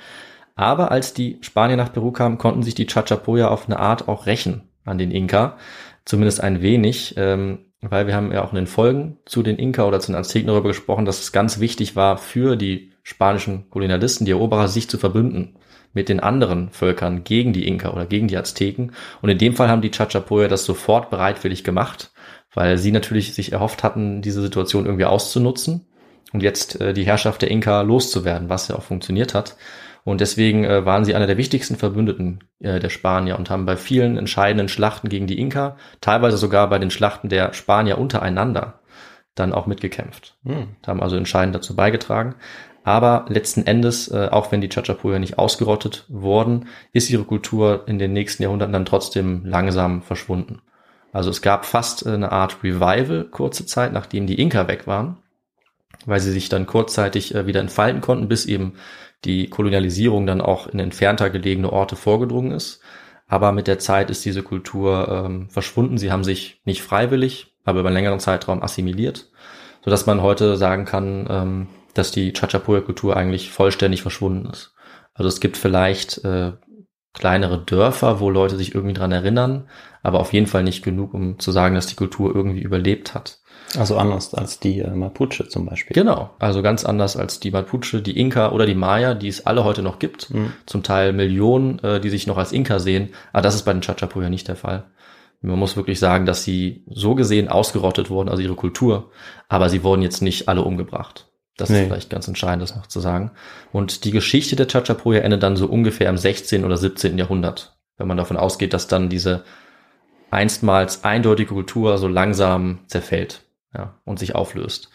Aber 0.56 0.90
als 0.92 1.14
die 1.14 1.38
Spanier 1.42 1.76
nach 1.76 1.94
Peru 1.94 2.12
kamen, 2.12 2.38
konnten 2.38 2.64
sich 2.64 2.74
die 2.74 2.88
Chachapoya 2.88 3.50
auf 3.50 3.68
eine 3.68 3.78
Art 3.78 4.08
auch 4.08 4.26
rächen 4.26 4.70
an 4.86 4.98
den 4.98 5.12
Inka. 5.12 5.58
Zumindest 6.06 6.42
ein 6.42 6.62
wenig, 6.62 7.16
ähm, 7.18 7.60
weil 7.82 8.08
wir 8.08 8.16
haben 8.16 8.32
ja 8.32 8.44
auch 8.44 8.52
in 8.52 8.56
den 8.56 8.68
Folgen 8.68 9.18
zu 9.26 9.44
den 9.44 9.58
Inka 9.58 9.86
oder 9.86 10.00
zu 10.00 10.12
den 10.12 10.16
Azteken 10.16 10.48
darüber 10.48 10.70
gesprochen, 10.70 11.06
dass 11.06 11.20
es 11.20 11.32
ganz 11.32 11.60
wichtig 11.60 11.96
war 11.96 12.18
für 12.18 12.56
die 12.56 12.94
spanischen 13.04 13.70
Kolonialisten, 13.70 14.26
die 14.26 14.32
Eroberer, 14.32 14.68
sich 14.68 14.90
zu 14.90 14.98
verbünden 14.98 15.58
mit 15.94 16.10
den 16.10 16.20
anderen 16.20 16.70
Völkern 16.72 17.24
gegen 17.24 17.54
die 17.54 17.68
Inka 17.68 17.92
oder 17.92 18.06
gegen 18.06 18.28
die 18.28 18.38
Azteken. 18.38 18.94
Und 19.22 19.30
in 19.30 19.38
dem 19.38 19.56
Fall 19.56 19.70
haben 19.70 19.82
die 19.82 19.92
Chachapoya 19.92 20.48
das 20.48 20.66
sofort 20.66 21.10
bereitwillig 21.10 21.64
gemacht, 21.64 22.12
weil 22.54 22.78
sie 22.78 22.92
natürlich 22.92 23.34
sich 23.34 23.52
erhofft 23.52 23.84
hatten, 23.84 24.22
diese 24.22 24.42
Situation 24.42 24.86
irgendwie 24.86 25.06
auszunutzen 25.06 25.86
und 26.34 26.44
jetzt 26.44 26.80
äh, 26.82 26.94
die 26.94 27.06
Herrschaft 27.06 27.42
der 27.42 27.52
Inka 27.52 27.82
loszuwerden, 27.82 28.50
was 28.50 28.68
ja 28.68 28.76
auch 28.76 28.84
funktioniert 28.84 29.34
hat. 29.34 29.56
Und 30.04 30.22
deswegen 30.22 30.64
äh, 30.64 30.86
waren 30.86 31.04
sie 31.04 31.16
einer 31.16 31.28
der 31.28 31.38
wichtigsten 31.38 31.78
Verbündeten 31.78 32.44
äh, 32.60 32.80
der 32.80 32.90
Spanier 32.90 33.38
und 33.40 33.50
haben 33.50 33.66
bei 33.66 33.76
vielen 33.76 34.18
entscheidenden 34.18 34.70
Schlachten 34.70 35.10
gegen 35.10 35.26
die 35.26 35.40
Inka, 35.40 35.78
teilweise 36.00 36.38
sogar 36.38 36.70
bei 36.70 36.78
den 36.78 36.92
Schlachten 36.92 37.28
der 37.28 37.54
Spanier 37.54 37.98
untereinander, 37.98 38.82
dann 39.34 39.52
auch 39.52 39.66
mitgekämpft. 39.66 40.38
Hm. 40.46 40.76
Haben 40.86 41.02
also 41.02 41.16
entscheidend 41.16 41.56
dazu 41.56 41.76
beigetragen. 41.76 42.36
Aber 42.84 43.26
letzten 43.30 43.66
Endes, 43.66 44.08
äh, 44.10 44.30
auch 44.32 44.52
wenn 44.52 44.62
die 44.62 44.70
Chachapoya 44.70 45.18
nicht 45.18 45.40
ausgerottet 45.40 46.06
wurden, 46.08 46.68
ist 46.94 47.10
ihre 47.10 47.24
Kultur 47.24 47.86
in 47.88 47.98
den 47.98 48.14
nächsten 48.14 48.44
Jahrhunderten 48.44 48.74
dann 48.74 48.86
trotzdem 48.86 49.44
langsam 49.44 50.04
verschwunden. 50.04 50.62
Also 51.12 51.32
es 51.32 51.42
gab 51.42 51.66
fast 51.66 52.06
eine 52.06 52.32
Art 52.32 52.58
Revival 52.64 53.24
kurze 53.32 53.66
Zeit, 53.66 53.92
nachdem 53.92 54.28
die 54.28 54.40
Inka 54.40 54.68
weg 54.68 54.86
waren. 54.86 55.18
Weil 56.06 56.20
sie 56.20 56.32
sich 56.32 56.50
dann 56.50 56.66
kurzzeitig 56.66 57.36
äh, 57.36 57.48
wieder 57.48 57.60
entfalten 57.60 58.02
konnten, 58.02 58.28
bis 58.28 58.46
eben 58.46 58.74
die 59.24 59.50
Kolonialisierung 59.50 60.26
dann 60.26 60.42
auch 60.42 60.68
in 60.68 60.80
entfernter 60.80 61.30
gelegene 61.30 61.72
Orte 61.72 61.96
vorgedrungen 61.96 62.52
ist. 62.52 62.82
Aber 63.28 63.52
mit 63.52 63.68
der 63.68 63.80
Zeit 63.80 64.10
ist 64.10 64.24
diese 64.24 64.44
Kultur 64.44 65.08
ähm, 65.10 65.50
verschwunden. 65.50 65.98
Sie 65.98 66.12
haben 66.12 66.24
sich 66.24 66.62
nicht 66.64 66.84
freiwillig, 66.84 67.56
aber 67.64 67.80
über 67.80 67.90
einen 67.90 67.98
längeren 67.98 68.20
Zeitraum 68.20 68.62
assimiliert, 68.62 69.32
sodass 69.84 70.06
man 70.06 70.22
heute 70.22 70.58
sagen 70.58 70.86
kann, 70.86 71.28
ähm, 71.30 71.68
dass 71.96 72.12
die 72.12 72.34
Chachapoya-Kultur 72.34 73.18
eigentlich 73.18 73.50
vollständig 73.52 74.02
verschwunden 74.04 74.50
ist. 74.52 74.76
Also 75.14 75.30
es 75.30 75.40
gibt 75.40 75.58
vielleicht 75.58 76.24
äh, 76.24 76.52
kleinere 77.14 77.64
Dörfer, 77.64 78.20
wo 78.20 78.30
Leute 78.30 78.58
sich 78.58 78.76
irgendwie 78.76 78.94
dran 78.94 79.12
erinnern, 79.12 79.70
aber 80.04 80.20
auf 80.20 80.34
jeden 80.34 80.48
Fall 80.48 80.64
nicht 80.64 80.84
genug, 80.84 81.14
um 81.14 81.40
zu 81.40 81.52
sagen, 81.52 81.74
dass 81.74 81.88
die 81.88 81.96
Kultur 81.96 82.36
irgendwie 82.36 82.62
überlebt 82.62 83.16
hat. 83.16 83.40
Also 83.78 83.98
anders 83.98 84.34
als 84.34 84.60
die 84.60 84.80
äh, 84.80 84.90
Mapuche 84.90 85.48
zum 85.48 85.66
Beispiel. 85.66 85.94
Genau, 85.94 86.32
also 86.40 86.62
ganz 86.62 86.86
anders 86.86 87.18
als 87.18 87.40
die 87.40 87.52
Mapuche, 87.52 88.02
die 88.02 88.18
Inka 88.20 88.52
oder 88.52 88.66
die 88.66 88.76
Maya, 88.76 89.14
die 89.14 89.28
es 89.28 89.46
alle 89.46 89.64
heute 89.64 89.82
noch 89.82 90.00
gibt. 90.00 90.34
Mhm. 90.34 90.54
Zum 90.66 90.84
Teil 90.84 91.14
Millionen, 91.14 91.80
äh, 91.80 92.00
die 92.00 92.10
sich 92.10 92.28
noch 92.28 92.38
als 92.38 92.52
Inka 92.52 92.80
sehen. 92.80 93.10
Aber 93.34 93.42
das 93.42 93.56
ist 93.56 93.64
bei 93.64 93.74
den 93.74 93.82
Chachapoya 93.82 94.30
nicht 94.30 94.48
der 94.48 94.56
Fall. 94.56 94.86
Man 95.42 95.60
muss 95.60 95.76
wirklich 95.76 96.00
sagen, 96.00 96.26
dass 96.26 96.44
sie 96.44 96.84
so 96.90 97.14
gesehen 97.14 97.50
ausgerottet 97.50 98.10
wurden, 98.10 98.30
also 98.30 98.42
ihre 98.42 98.56
Kultur, 98.56 99.12
aber 99.48 99.70
sie 99.70 99.84
wurden 99.84 100.02
jetzt 100.02 100.22
nicht 100.22 100.48
alle 100.48 100.64
umgebracht. 100.64 101.28
Das 101.58 101.70
nee. 101.70 101.82
ist 101.82 101.88
vielleicht 101.88 102.10
ganz 102.10 102.28
entscheidend, 102.28 102.64
das 102.64 102.76
noch 102.76 102.88
zu 102.88 103.00
sagen. 103.00 103.32
Und 103.72 104.06
die 104.06 104.12
Geschichte 104.12 104.56
der 104.56 104.68
Chachapoya 104.68 105.22
endet 105.22 105.44
dann 105.44 105.56
so 105.56 105.68
ungefähr 105.68 106.10
im 106.10 106.18
16. 106.18 106.66
oder 106.66 106.78
17. 106.78 107.18
Jahrhundert, 107.18 107.78
wenn 107.98 108.08
man 108.08 108.18
davon 108.18 108.38
ausgeht, 108.38 108.74
dass 108.74 108.88
dann 108.88 109.10
diese 109.10 109.44
einstmals 110.32 111.04
eindeutige 111.04 111.54
Kultur 111.54 111.98
so 111.98 112.08
langsam 112.08 112.80
zerfällt 112.88 113.45
ja, 113.76 113.96
und 114.06 114.20
sich 114.20 114.36
auflöst. 114.36 114.90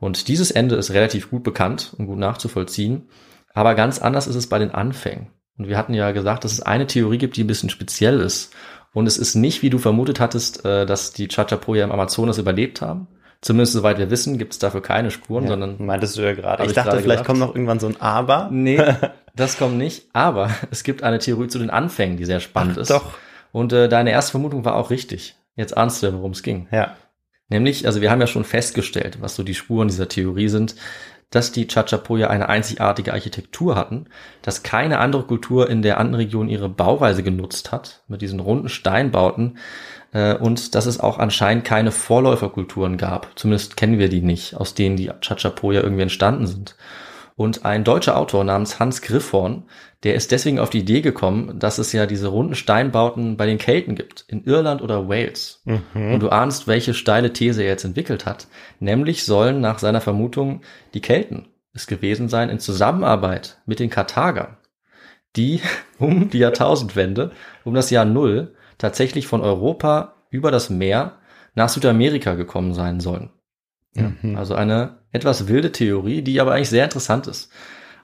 Und 0.00 0.28
dieses 0.28 0.50
Ende 0.50 0.74
ist 0.76 0.92
relativ 0.92 1.30
gut 1.30 1.42
bekannt 1.42 1.94
und 1.96 2.06
gut 2.06 2.18
nachzuvollziehen. 2.18 3.08
Aber 3.54 3.74
ganz 3.74 4.00
anders 4.00 4.26
ist 4.26 4.34
es 4.34 4.48
bei 4.48 4.58
den 4.58 4.70
Anfängen. 4.70 5.28
Und 5.58 5.68
wir 5.68 5.76
hatten 5.76 5.94
ja 5.94 6.10
gesagt, 6.12 6.44
dass 6.44 6.52
es 6.52 6.62
eine 6.62 6.86
Theorie 6.86 7.18
gibt, 7.18 7.36
die 7.36 7.44
ein 7.44 7.46
bisschen 7.46 7.70
speziell 7.70 8.20
ist. 8.20 8.52
Und 8.94 9.06
es 9.06 9.16
ist 9.16 9.34
nicht, 9.34 9.62
wie 9.62 9.70
du 9.70 9.78
vermutet 9.78 10.20
hattest, 10.20 10.64
äh, 10.64 10.86
dass 10.86 11.12
die 11.12 11.28
Chachapoya 11.28 11.84
im 11.84 11.92
Amazonas 11.92 12.38
überlebt 12.38 12.80
haben, 12.80 13.06
Zumindest 13.42 13.72
soweit 13.72 13.98
wir 13.98 14.08
wissen, 14.08 14.38
gibt 14.38 14.52
es 14.52 14.60
dafür 14.60 14.82
keine 14.82 15.10
Spuren, 15.10 15.44
ja, 15.44 15.50
sondern. 15.50 15.84
Meintest 15.84 16.16
du 16.16 16.22
ja 16.22 16.32
gerade. 16.32 16.64
Ich 16.64 16.74
dachte, 16.74 16.92
vielleicht 16.92 17.06
gedacht. 17.06 17.26
kommt 17.26 17.40
noch 17.40 17.54
irgendwann 17.56 17.80
so 17.80 17.88
ein 17.88 18.00
Aber. 18.00 18.48
Nee, 18.52 18.80
das 19.34 19.58
kommt 19.58 19.76
nicht. 19.76 20.06
Aber 20.12 20.48
es 20.70 20.84
gibt 20.84 21.02
eine 21.02 21.18
Theorie 21.18 21.48
zu 21.48 21.58
den 21.58 21.68
Anfängen, 21.68 22.16
die 22.16 22.24
sehr 22.24 22.38
spannend 22.38 22.74
Ach, 22.76 22.82
ist. 22.82 22.90
Doch. 22.92 23.14
Und 23.50 23.72
äh, 23.72 23.88
deine 23.88 24.12
erste 24.12 24.30
Vermutung 24.30 24.64
war 24.64 24.76
auch 24.76 24.90
richtig. 24.90 25.34
Jetzt 25.56 25.76
ahnst 25.76 26.04
du, 26.04 26.12
worum 26.14 26.30
es 26.30 26.44
ging. 26.44 26.68
Ja. 26.70 26.96
Nämlich, 27.52 27.86
also 27.86 28.00
wir 28.00 28.10
haben 28.10 28.20
ja 28.22 28.26
schon 28.26 28.44
festgestellt, 28.44 29.18
was 29.20 29.36
so 29.36 29.42
die 29.42 29.54
Spuren 29.54 29.88
dieser 29.88 30.08
Theorie 30.08 30.48
sind, 30.48 30.74
dass 31.28 31.52
die 31.52 31.66
Chachapoya 31.66 32.28
eine 32.28 32.48
einzigartige 32.48 33.12
Architektur 33.12 33.76
hatten, 33.76 34.06
dass 34.40 34.62
keine 34.62 34.98
andere 34.98 35.24
Kultur 35.24 35.68
in 35.68 35.82
der 35.82 35.98
anderen 35.98 36.24
Region 36.24 36.48
ihre 36.48 36.70
Bauweise 36.70 37.22
genutzt 37.22 37.70
hat, 37.70 38.02
mit 38.08 38.22
diesen 38.22 38.40
runden 38.40 38.70
Steinbauten, 38.70 39.58
äh, 40.12 40.34
und 40.34 40.74
dass 40.74 40.86
es 40.86 40.98
auch 40.98 41.18
anscheinend 41.18 41.66
keine 41.66 41.92
Vorläuferkulturen 41.92 42.96
gab. 42.96 43.28
Zumindest 43.34 43.76
kennen 43.76 43.98
wir 43.98 44.08
die 44.08 44.22
nicht, 44.22 44.56
aus 44.56 44.72
denen 44.72 44.96
die 44.96 45.10
Chachapoya 45.20 45.82
irgendwie 45.82 46.02
entstanden 46.02 46.46
sind. 46.46 46.74
Und 47.42 47.64
ein 47.64 47.82
deutscher 47.82 48.16
Autor 48.16 48.44
namens 48.44 48.78
Hans 48.78 49.02
Griffhorn, 49.02 49.64
der 50.04 50.14
ist 50.14 50.30
deswegen 50.30 50.60
auf 50.60 50.70
die 50.70 50.78
Idee 50.78 51.00
gekommen, 51.00 51.58
dass 51.58 51.78
es 51.78 51.92
ja 51.92 52.06
diese 52.06 52.28
runden 52.28 52.54
Steinbauten 52.54 53.36
bei 53.36 53.46
den 53.46 53.58
Kelten 53.58 53.96
gibt, 53.96 54.24
in 54.28 54.44
Irland 54.44 54.80
oder 54.80 55.08
Wales. 55.08 55.60
Mhm. 55.64 56.12
Und 56.14 56.20
du 56.20 56.28
ahnst, 56.28 56.68
welche 56.68 56.94
steile 56.94 57.32
These 57.32 57.64
er 57.64 57.70
jetzt 57.70 57.82
entwickelt 57.82 58.26
hat. 58.26 58.46
Nämlich 58.78 59.24
sollen 59.24 59.60
nach 59.60 59.80
seiner 59.80 60.00
Vermutung 60.00 60.60
die 60.94 61.00
Kelten 61.00 61.48
es 61.74 61.88
gewesen 61.88 62.28
sein 62.28 62.48
in 62.48 62.60
Zusammenarbeit 62.60 63.60
mit 63.66 63.80
den 63.80 63.90
Karthagern, 63.90 64.56
die 65.34 65.62
um 65.98 66.30
die 66.30 66.38
Jahrtausendwende, 66.38 67.32
um 67.64 67.74
das 67.74 67.90
Jahr 67.90 68.04
Null, 68.04 68.54
tatsächlich 68.78 69.26
von 69.26 69.40
Europa 69.40 70.14
über 70.30 70.52
das 70.52 70.70
Meer 70.70 71.18
nach 71.56 71.70
Südamerika 71.70 72.34
gekommen 72.34 72.72
sein 72.72 73.00
sollen. 73.00 73.30
Mhm. 73.94 74.36
Also 74.36 74.54
eine 74.54 75.01
etwas 75.12 75.48
wilde 75.48 75.72
Theorie, 75.72 76.22
die 76.22 76.40
aber 76.40 76.52
eigentlich 76.52 76.70
sehr 76.70 76.84
interessant 76.84 77.26
ist. 77.26 77.50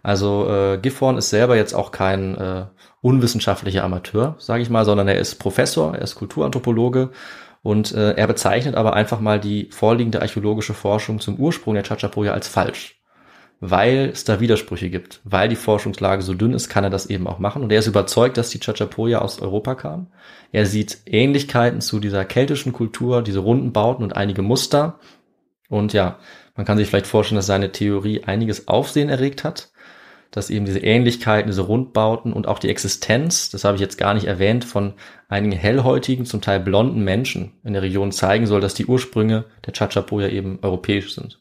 Also 0.02 0.48
äh, 0.48 0.78
Gifhorn 0.78 1.18
ist 1.18 1.30
selber 1.30 1.56
jetzt 1.56 1.74
auch 1.74 1.90
kein 1.90 2.36
äh, 2.36 2.66
unwissenschaftlicher 3.00 3.84
Amateur, 3.84 4.36
sage 4.38 4.62
ich 4.62 4.70
mal, 4.70 4.84
sondern 4.84 5.08
er 5.08 5.18
ist 5.18 5.36
Professor, 5.36 5.94
er 5.94 6.02
ist 6.02 6.14
Kulturanthropologe 6.14 7.10
und 7.62 7.92
äh, 7.92 8.12
er 8.12 8.26
bezeichnet 8.26 8.76
aber 8.76 8.94
einfach 8.94 9.20
mal 9.20 9.40
die 9.40 9.68
vorliegende 9.70 10.22
archäologische 10.22 10.74
Forschung 10.74 11.20
zum 11.20 11.36
Ursprung 11.36 11.74
der 11.74 11.82
Chachapoya 11.82 12.32
als 12.32 12.46
falsch 12.46 12.98
weil 13.60 14.10
es 14.12 14.24
da 14.24 14.40
Widersprüche 14.40 14.90
gibt. 14.90 15.20
Weil 15.24 15.48
die 15.48 15.56
Forschungslage 15.56 16.22
so 16.22 16.34
dünn 16.34 16.52
ist, 16.52 16.68
kann 16.68 16.84
er 16.84 16.90
das 16.90 17.06
eben 17.06 17.26
auch 17.26 17.38
machen. 17.38 17.62
Und 17.62 17.72
er 17.72 17.80
ist 17.80 17.86
überzeugt, 17.86 18.36
dass 18.36 18.50
die 18.50 18.60
Chachapoya 18.60 19.18
aus 19.18 19.40
Europa 19.40 19.74
kam. 19.74 20.08
Er 20.52 20.66
sieht 20.66 20.98
Ähnlichkeiten 21.06 21.80
zu 21.80 21.98
dieser 21.98 22.24
keltischen 22.24 22.72
Kultur, 22.72 23.22
diese 23.22 23.40
runden 23.40 23.72
Bauten 23.72 24.02
und 24.02 24.16
einige 24.16 24.42
Muster. 24.42 24.98
Und 25.68 25.92
ja, 25.92 26.18
man 26.58 26.66
kann 26.66 26.76
sich 26.76 26.88
vielleicht 26.88 27.06
vorstellen, 27.06 27.36
dass 27.36 27.46
seine 27.46 27.70
Theorie 27.70 28.24
einiges 28.24 28.66
Aufsehen 28.66 29.08
erregt 29.08 29.44
hat. 29.44 29.70
Dass 30.32 30.50
eben 30.50 30.64
diese 30.64 30.80
Ähnlichkeiten, 30.80 31.48
diese 31.48 31.62
Rundbauten 31.62 32.32
und 32.32 32.48
auch 32.48 32.58
die 32.58 32.68
Existenz, 32.68 33.48
das 33.48 33.62
habe 33.62 33.76
ich 33.76 33.80
jetzt 33.80 33.96
gar 33.96 34.12
nicht 34.12 34.26
erwähnt, 34.26 34.64
von 34.64 34.94
einigen 35.28 35.52
hellhäutigen, 35.52 36.26
zum 36.26 36.40
Teil 36.40 36.58
blonden 36.58 37.04
Menschen 37.04 37.52
in 37.62 37.74
der 37.74 37.82
Region 37.82 38.10
zeigen 38.10 38.48
soll, 38.48 38.60
dass 38.60 38.74
die 38.74 38.86
Ursprünge 38.86 39.44
der 39.64 39.72
Chachapoya 39.72 40.28
eben 40.28 40.58
europäisch 40.60 41.14
sind. 41.14 41.40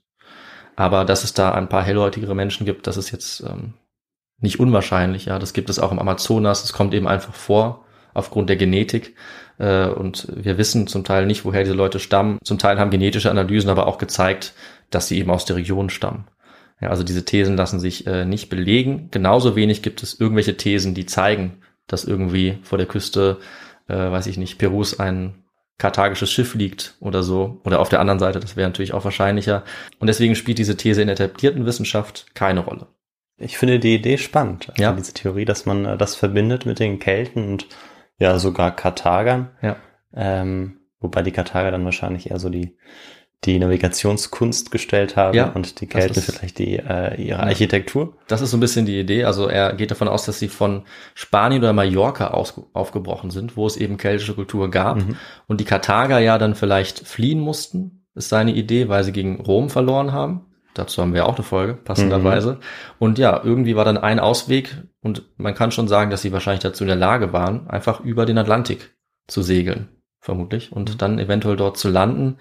Aber 0.75 1.03
dass 1.03 1.23
es 1.23 1.33
da 1.33 1.51
ein 1.51 1.67
paar 1.67 1.83
hellhäutigere 1.83 2.35
Menschen 2.35 2.67
gibt, 2.67 2.85
das 2.85 2.95
ist 2.95 3.09
jetzt 3.09 3.41
ähm, 3.41 3.73
nicht 4.39 4.59
unwahrscheinlich. 4.59 5.25
Ja, 5.25 5.39
das 5.39 5.53
gibt 5.53 5.71
es 5.71 5.79
auch 5.79 5.91
im 5.91 5.99
Amazonas. 5.99 6.63
Es 6.63 6.73
kommt 6.73 6.93
eben 6.93 7.07
einfach 7.07 7.33
vor 7.33 7.86
aufgrund 8.17 8.49
der 8.49 8.57
Genetik. 8.57 9.15
Äh, 9.59 9.87
und 9.87 10.27
wir 10.35 10.57
wissen 10.57 10.87
zum 10.87 11.03
Teil 11.03 11.25
nicht, 11.25 11.45
woher 11.45 11.63
diese 11.63 11.75
Leute 11.75 11.99
stammen. 11.99 12.39
Zum 12.43 12.57
Teil 12.57 12.79
haben 12.79 12.91
genetische 12.91 13.31
Analysen 13.31 13.69
aber 13.69 13.87
auch 13.87 13.97
gezeigt, 13.97 14.53
dass 14.89 15.07
sie 15.07 15.17
eben 15.19 15.31
aus 15.31 15.45
der 15.45 15.55
Region 15.55 15.89
stammen. 15.89 16.27
Ja, 16.81 16.89
also 16.89 17.03
diese 17.03 17.25
Thesen 17.25 17.57
lassen 17.57 17.79
sich 17.79 18.05
äh, 18.05 18.25
nicht 18.25 18.49
belegen. 18.49 19.09
Genauso 19.11 19.55
wenig 19.55 19.81
gibt 19.81 20.03
es 20.03 20.19
irgendwelche 20.19 20.57
Thesen, 20.57 20.93
die 20.93 21.05
zeigen, 21.05 21.59
dass 21.87 22.05
irgendwie 22.05 22.59
vor 22.61 22.77
der 22.77 22.87
Küste, 22.87 23.37
äh, 23.87 23.95
weiß 23.95 24.27
ich 24.27 24.37
nicht, 24.37 24.59
Perus 24.59 24.99
ein 24.99 25.43
karthagisches 25.79 26.31
Schiff 26.31 26.55
liegt 26.55 26.95
oder 26.99 27.23
so. 27.23 27.61
Oder 27.63 27.79
auf 27.79 27.89
der 27.89 27.99
anderen 27.99 28.19
Seite, 28.19 28.39
das 28.39 28.55
wäre 28.55 28.67
natürlich 28.67 28.93
auch 28.93 29.05
wahrscheinlicher. 29.05 29.63
Und 29.99 30.07
deswegen 30.07 30.35
spielt 30.35 30.57
diese 30.57 30.77
These 30.77 31.01
in 31.01 31.07
der 31.07 31.15
etablierten 31.19 31.65
Wissenschaft 31.65 32.27
keine 32.35 32.61
Rolle. 32.61 32.87
Ich 33.39 33.57
finde 33.57 33.79
die 33.79 33.93
Idee 33.93 34.17
spannend, 34.17 34.69
also 34.69 34.81
ja. 34.81 34.93
diese 34.93 35.13
Theorie, 35.13 35.45
dass 35.45 35.65
man 35.65 35.85
äh, 35.85 35.97
das 35.97 36.15
verbindet 36.15 36.65
mit 36.65 36.79
den 36.79 36.99
Kelten 36.99 37.51
und 37.51 37.67
ja 38.19 38.39
sogar 38.39 38.75
Karthagern. 38.75 39.51
Ja. 39.61 39.77
Ähm, 40.13 40.79
wobei 40.99 41.21
die 41.21 41.31
Karthager 41.31 41.71
dann 41.71 41.85
wahrscheinlich 41.85 42.31
eher 42.31 42.39
so 42.39 42.49
die 42.49 42.77
die 43.45 43.59
Navigationskunst 43.59 44.71
gestellt 44.71 45.15
haben 45.15 45.35
ja, 45.35 45.49
und 45.49 45.79
die 45.79 45.85
Kelten 45.85 46.21
vielleicht 46.21 46.57
die 46.57 46.77
äh, 46.77 47.21
ihre 47.21 47.41
Architektur. 47.41 48.17
Das 48.27 48.41
ist 48.41 48.49
so 48.49 48.57
ein 48.57 48.59
bisschen 48.59 48.87
die 48.87 48.99
Idee. 48.99 49.25
Also 49.25 49.47
er 49.47 49.73
geht 49.73 49.91
davon 49.91 50.07
aus, 50.07 50.25
dass 50.25 50.39
sie 50.39 50.47
von 50.47 50.83
Spanien 51.13 51.61
oder 51.61 51.73
Mallorca 51.73 52.29
aus, 52.29 52.59
aufgebrochen 52.73 53.29
sind, 53.29 53.55
wo 53.55 53.67
es 53.67 53.77
eben 53.77 53.97
keltische 53.97 54.33
Kultur 54.33 54.71
gab 54.71 54.97
mhm. 54.97 55.17
und 55.47 55.59
die 55.59 55.65
Karthager 55.65 56.19
ja 56.19 56.37
dann 56.39 56.55
vielleicht 56.55 57.07
fliehen 57.07 57.39
mussten, 57.39 58.05
ist 58.15 58.29
seine 58.29 58.53
Idee, 58.53 58.89
weil 58.89 59.03
sie 59.03 59.11
gegen 59.11 59.39
Rom 59.39 59.69
verloren 59.69 60.11
haben. 60.11 60.47
Dazu 60.77 61.01
haben 61.01 61.13
wir 61.13 61.25
auch 61.25 61.35
eine 61.35 61.43
Folge, 61.43 61.73
passenderweise. 61.73 62.53
Mhm. 62.53 62.59
Und 62.99 63.17
ja, 63.19 63.41
irgendwie 63.43 63.75
war 63.75 63.85
dann 63.85 63.97
ein 63.97 64.19
Ausweg 64.19 64.75
und 65.01 65.23
man 65.37 65.55
kann 65.55 65.71
schon 65.71 65.87
sagen, 65.87 66.11
dass 66.11 66.21
sie 66.21 66.31
wahrscheinlich 66.31 66.63
dazu 66.63 66.83
in 66.83 66.89
der 66.89 66.97
Lage 66.97 67.33
waren, 67.33 67.69
einfach 67.69 68.01
über 68.01 68.25
den 68.25 68.37
Atlantik 68.37 68.95
zu 69.27 69.41
segeln, 69.41 69.89
vermutlich, 70.19 70.71
und 70.71 70.93
mhm. 70.93 70.97
dann 70.97 71.19
eventuell 71.19 71.55
dort 71.55 71.77
zu 71.77 71.89
landen. 71.89 72.37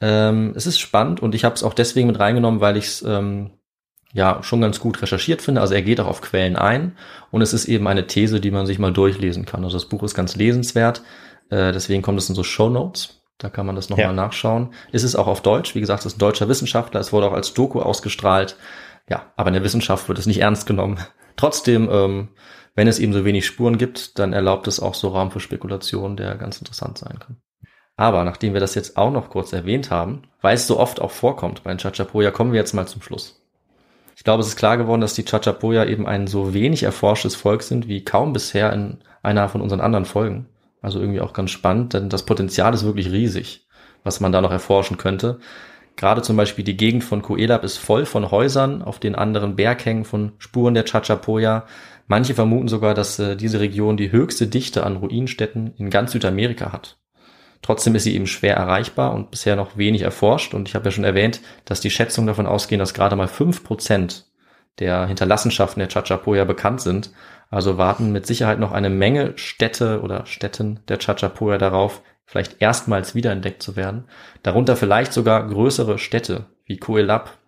Ähm, 0.00 0.52
es 0.54 0.66
ist 0.66 0.78
spannend 0.78 1.20
und 1.20 1.34
ich 1.34 1.44
habe 1.44 1.54
es 1.54 1.62
auch 1.62 1.74
deswegen 1.74 2.08
mit 2.08 2.18
reingenommen, 2.18 2.60
weil 2.60 2.76
ich 2.76 2.86
es 2.86 3.02
ähm, 3.02 3.50
ja 4.12 4.42
schon 4.42 4.60
ganz 4.60 4.80
gut 4.80 5.00
recherchiert 5.02 5.42
finde. 5.42 5.60
Also 5.60 5.74
er 5.74 5.82
geht 5.82 6.00
auch 6.00 6.06
auf 6.06 6.20
Quellen 6.20 6.56
ein 6.56 6.96
und 7.30 7.42
es 7.42 7.52
ist 7.52 7.66
eben 7.66 7.86
eine 7.86 8.06
These, 8.06 8.40
die 8.40 8.50
man 8.50 8.66
sich 8.66 8.78
mal 8.78 8.92
durchlesen 8.92 9.44
kann. 9.44 9.64
Also 9.64 9.76
das 9.76 9.88
Buch 9.88 10.02
ist 10.02 10.14
ganz 10.14 10.36
lesenswert. 10.36 11.02
Äh, 11.50 11.72
deswegen 11.72 12.02
kommt 12.02 12.18
es 12.18 12.28
in 12.28 12.34
so 12.34 12.42
Show 12.42 12.68
Notes. 12.68 13.22
Da 13.38 13.48
kann 13.48 13.66
man 13.66 13.76
das 13.76 13.88
nochmal 13.88 14.06
ja. 14.06 14.12
nachschauen. 14.12 14.74
Es 14.90 15.04
ist 15.04 15.14
auch 15.14 15.28
auf 15.28 15.42
Deutsch. 15.42 15.74
Wie 15.74 15.80
gesagt, 15.80 16.00
es 16.00 16.06
ist 16.06 16.16
ein 16.16 16.20
deutscher 16.20 16.48
Wissenschaftler. 16.48 17.00
Es 17.00 17.12
wurde 17.12 17.28
auch 17.28 17.32
als 17.32 17.54
Doku 17.54 17.80
ausgestrahlt. 17.80 18.56
Ja, 19.08 19.32
aber 19.36 19.48
in 19.48 19.54
der 19.54 19.64
Wissenschaft 19.64 20.08
wird 20.08 20.18
es 20.18 20.26
nicht 20.26 20.40
ernst 20.40 20.66
genommen. 20.66 20.98
Trotzdem, 21.36 21.88
ähm, 21.90 22.28
wenn 22.74 22.88
es 22.88 22.98
eben 22.98 23.12
so 23.12 23.24
wenig 23.24 23.46
Spuren 23.46 23.78
gibt, 23.78 24.18
dann 24.18 24.32
erlaubt 24.32 24.66
es 24.66 24.80
auch 24.80 24.94
so 24.94 25.08
Raum 25.08 25.30
für 25.30 25.40
Spekulation, 25.40 26.16
der 26.16 26.34
ganz 26.34 26.58
interessant 26.58 26.98
sein 26.98 27.18
kann. 27.20 27.36
Aber 27.96 28.24
nachdem 28.24 28.54
wir 28.54 28.60
das 28.60 28.74
jetzt 28.74 28.96
auch 28.96 29.10
noch 29.10 29.30
kurz 29.30 29.52
erwähnt 29.52 29.90
haben, 29.90 30.22
weil 30.40 30.54
es 30.54 30.66
so 30.66 30.78
oft 30.78 31.00
auch 31.00 31.10
vorkommt 31.10 31.64
bei 31.64 31.70
den 31.70 31.78
Chachapoya, 31.78 32.30
kommen 32.30 32.52
wir 32.52 32.60
jetzt 32.60 32.72
mal 32.72 32.86
zum 32.86 33.02
Schluss. 33.02 33.40
Ich 34.16 34.24
glaube, 34.24 34.40
es 34.40 34.48
ist 34.48 34.56
klar 34.56 34.76
geworden, 34.76 35.00
dass 35.00 35.14
die 35.14 35.24
Chachapoya 35.24 35.84
eben 35.84 36.06
ein 36.06 36.26
so 36.26 36.54
wenig 36.54 36.82
erforschtes 36.82 37.36
Volk 37.36 37.62
sind 37.62 37.86
wie 37.86 38.04
kaum 38.04 38.32
bisher 38.32 38.72
in 38.72 38.98
einer 39.22 39.48
von 39.48 39.60
unseren 39.60 39.80
anderen 39.80 40.04
Folgen. 40.04 40.46
Also 40.80 41.00
irgendwie 41.00 41.20
auch 41.20 41.32
ganz 41.32 41.50
spannend, 41.50 41.94
denn 41.94 42.08
das 42.08 42.24
Potenzial 42.24 42.72
ist 42.74 42.84
wirklich 42.84 43.10
riesig, 43.10 43.66
was 44.04 44.20
man 44.20 44.32
da 44.32 44.40
noch 44.40 44.52
erforschen 44.52 44.96
könnte. 44.96 45.40
Gerade 45.96 46.22
zum 46.22 46.36
Beispiel 46.36 46.64
die 46.64 46.76
Gegend 46.76 47.02
von 47.02 47.22
Coelab 47.22 47.64
ist 47.64 47.76
voll 47.76 48.06
von 48.06 48.30
Häusern, 48.30 48.82
auf 48.82 49.00
den 49.00 49.16
anderen 49.16 49.56
Berghängen 49.56 50.04
von 50.04 50.32
Spuren 50.38 50.74
der 50.74 50.84
Chachapoya. 50.84 51.66
Manche 52.06 52.34
vermuten 52.34 52.68
sogar, 52.68 52.94
dass 52.94 53.18
äh, 53.18 53.36
diese 53.36 53.58
Region 53.58 53.96
die 53.96 54.12
höchste 54.12 54.46
Dichte 54.46 54.86
an 54.86 54.96
Ruinenstätten 54.96 55.74
in 55.76 55.90
ganz 55.90 56.12
Südamerika 56.12 56.72
hat. 56.72 56.98
Trotzdem 57.62 57.96
ist 57.96 58.04
sie 58.04 58.14
eben 58.14 58.28
schwer 58.28 58.54
erreichbar 58.56 59.12
und 59.12 59.32
bisher 59.32 59.56
noch 59.56 59.76
wenig 59.76 60.02
erforscht. 60.02 60.54
Und 60.54 60.68
ich 60.68 60.76
habe 60.76 60.84
ja 60.84 60.90
schon 60.92 61.02
erwähnt, 61.02 61.40
dass 61.64 61.80
die 61.80 61.90
Schätzungen 61.90 62.28
davon 62.28 62.46
ausgehen, 62.46 62.78
dass 62.78 62.94
gerade 62.94 63.16
mal 63.16 63.26
fünf 63.26 63.64
Prozent 63.64 64.26
der 64.78 65.06
Hinterlassenschaften 65.06 65.80
der 65.80 65.88
Chachapoya 65.88 66.44
bekannt 66.44 66.80
sind. 66.80 67.10
Also 67.50 67.78
warten 67.78 68.12
mit 68.12 68.26
Sicherheit 68.26 68.58
noch 68.58 68.72
eine 68.72 68.90
Menge 68.90 69.32
Städte 69.36 70.00
oder 70.02 70.26
Städten 70.26 70.80
der 70.88 70.98
Chachapoya 70.98 71.58
darauf, 71.58 72.02
vielleicht 72.26 72.60
erstmals 72.60 73.14
wiederentdeckt 73.14 73.62
zu 73.62 73.74
werden. 73.74 74.04
Darunter 74.42 74.76
vielleicht 74.76 75.12
sogar 75.12 75.48
größere 75.48 75.98
Städte 75.98 76.44
wie 76.66 76.76
Coelab 76.76 77.38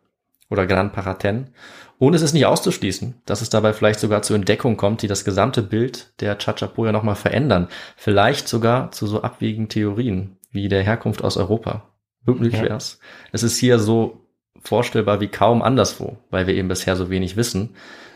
oder 0.48 0.66
Gran 0.66 0.92
Paraten. 0.92 1.50
Und 1.98 2.14
es 2.14 2.22
ist 2.22 2.32
nicht 2.32 2.46
auszuschließen, 2.46 3.20
dass 3.26 3.42
es 3.42 3.50
dabei 3.50 3.74
vielleicht 3.74 4.00
sogar 4.00 4.22
zu 4.22 4.32
Entdeckungen 4.32 4.78
kommt, 4.78 5.02
die 5.02 5.06
das 5.06 5.26
gesamte 5.26 5.62
Bild 5.62 6.18
der 6.20 6.38
Chachapoya 6.38 6.92
nochmal 6.92 7.14
verändern. 7.14 7.68
Vielleicht 7.96 8.48
sogar 8.48 8.90
zu 8.90 9.06
so 9.06 9.20
abwegigen 9.20 9.68
Theorien 9.68 10.38
wie 10.50 10.68
der 10.68 10.82
Herkunft 10.82 11.22
aus 11.22 11.36
Europa. 11.36 11.82
Möglich 12.24 12.54
Ja. 12.54 12.62
wär's. 12.62 13.00
Es 13.32 13.42
ist 13.42 13.58
hier 13.58 13.78
so 13.78 14.26
vorstellbar 14.62 15.20
wie 15.20 15.28
kaum 15.28 15.60
anderswo, 15.60 16.16
weil 16.30 16.46
wir 16.46 16.54
eben 16.54 16.68
bisher 16.68 16.96
so 16.96 17.10
wenig 17.10 17.36
wissen. 17.36 17.74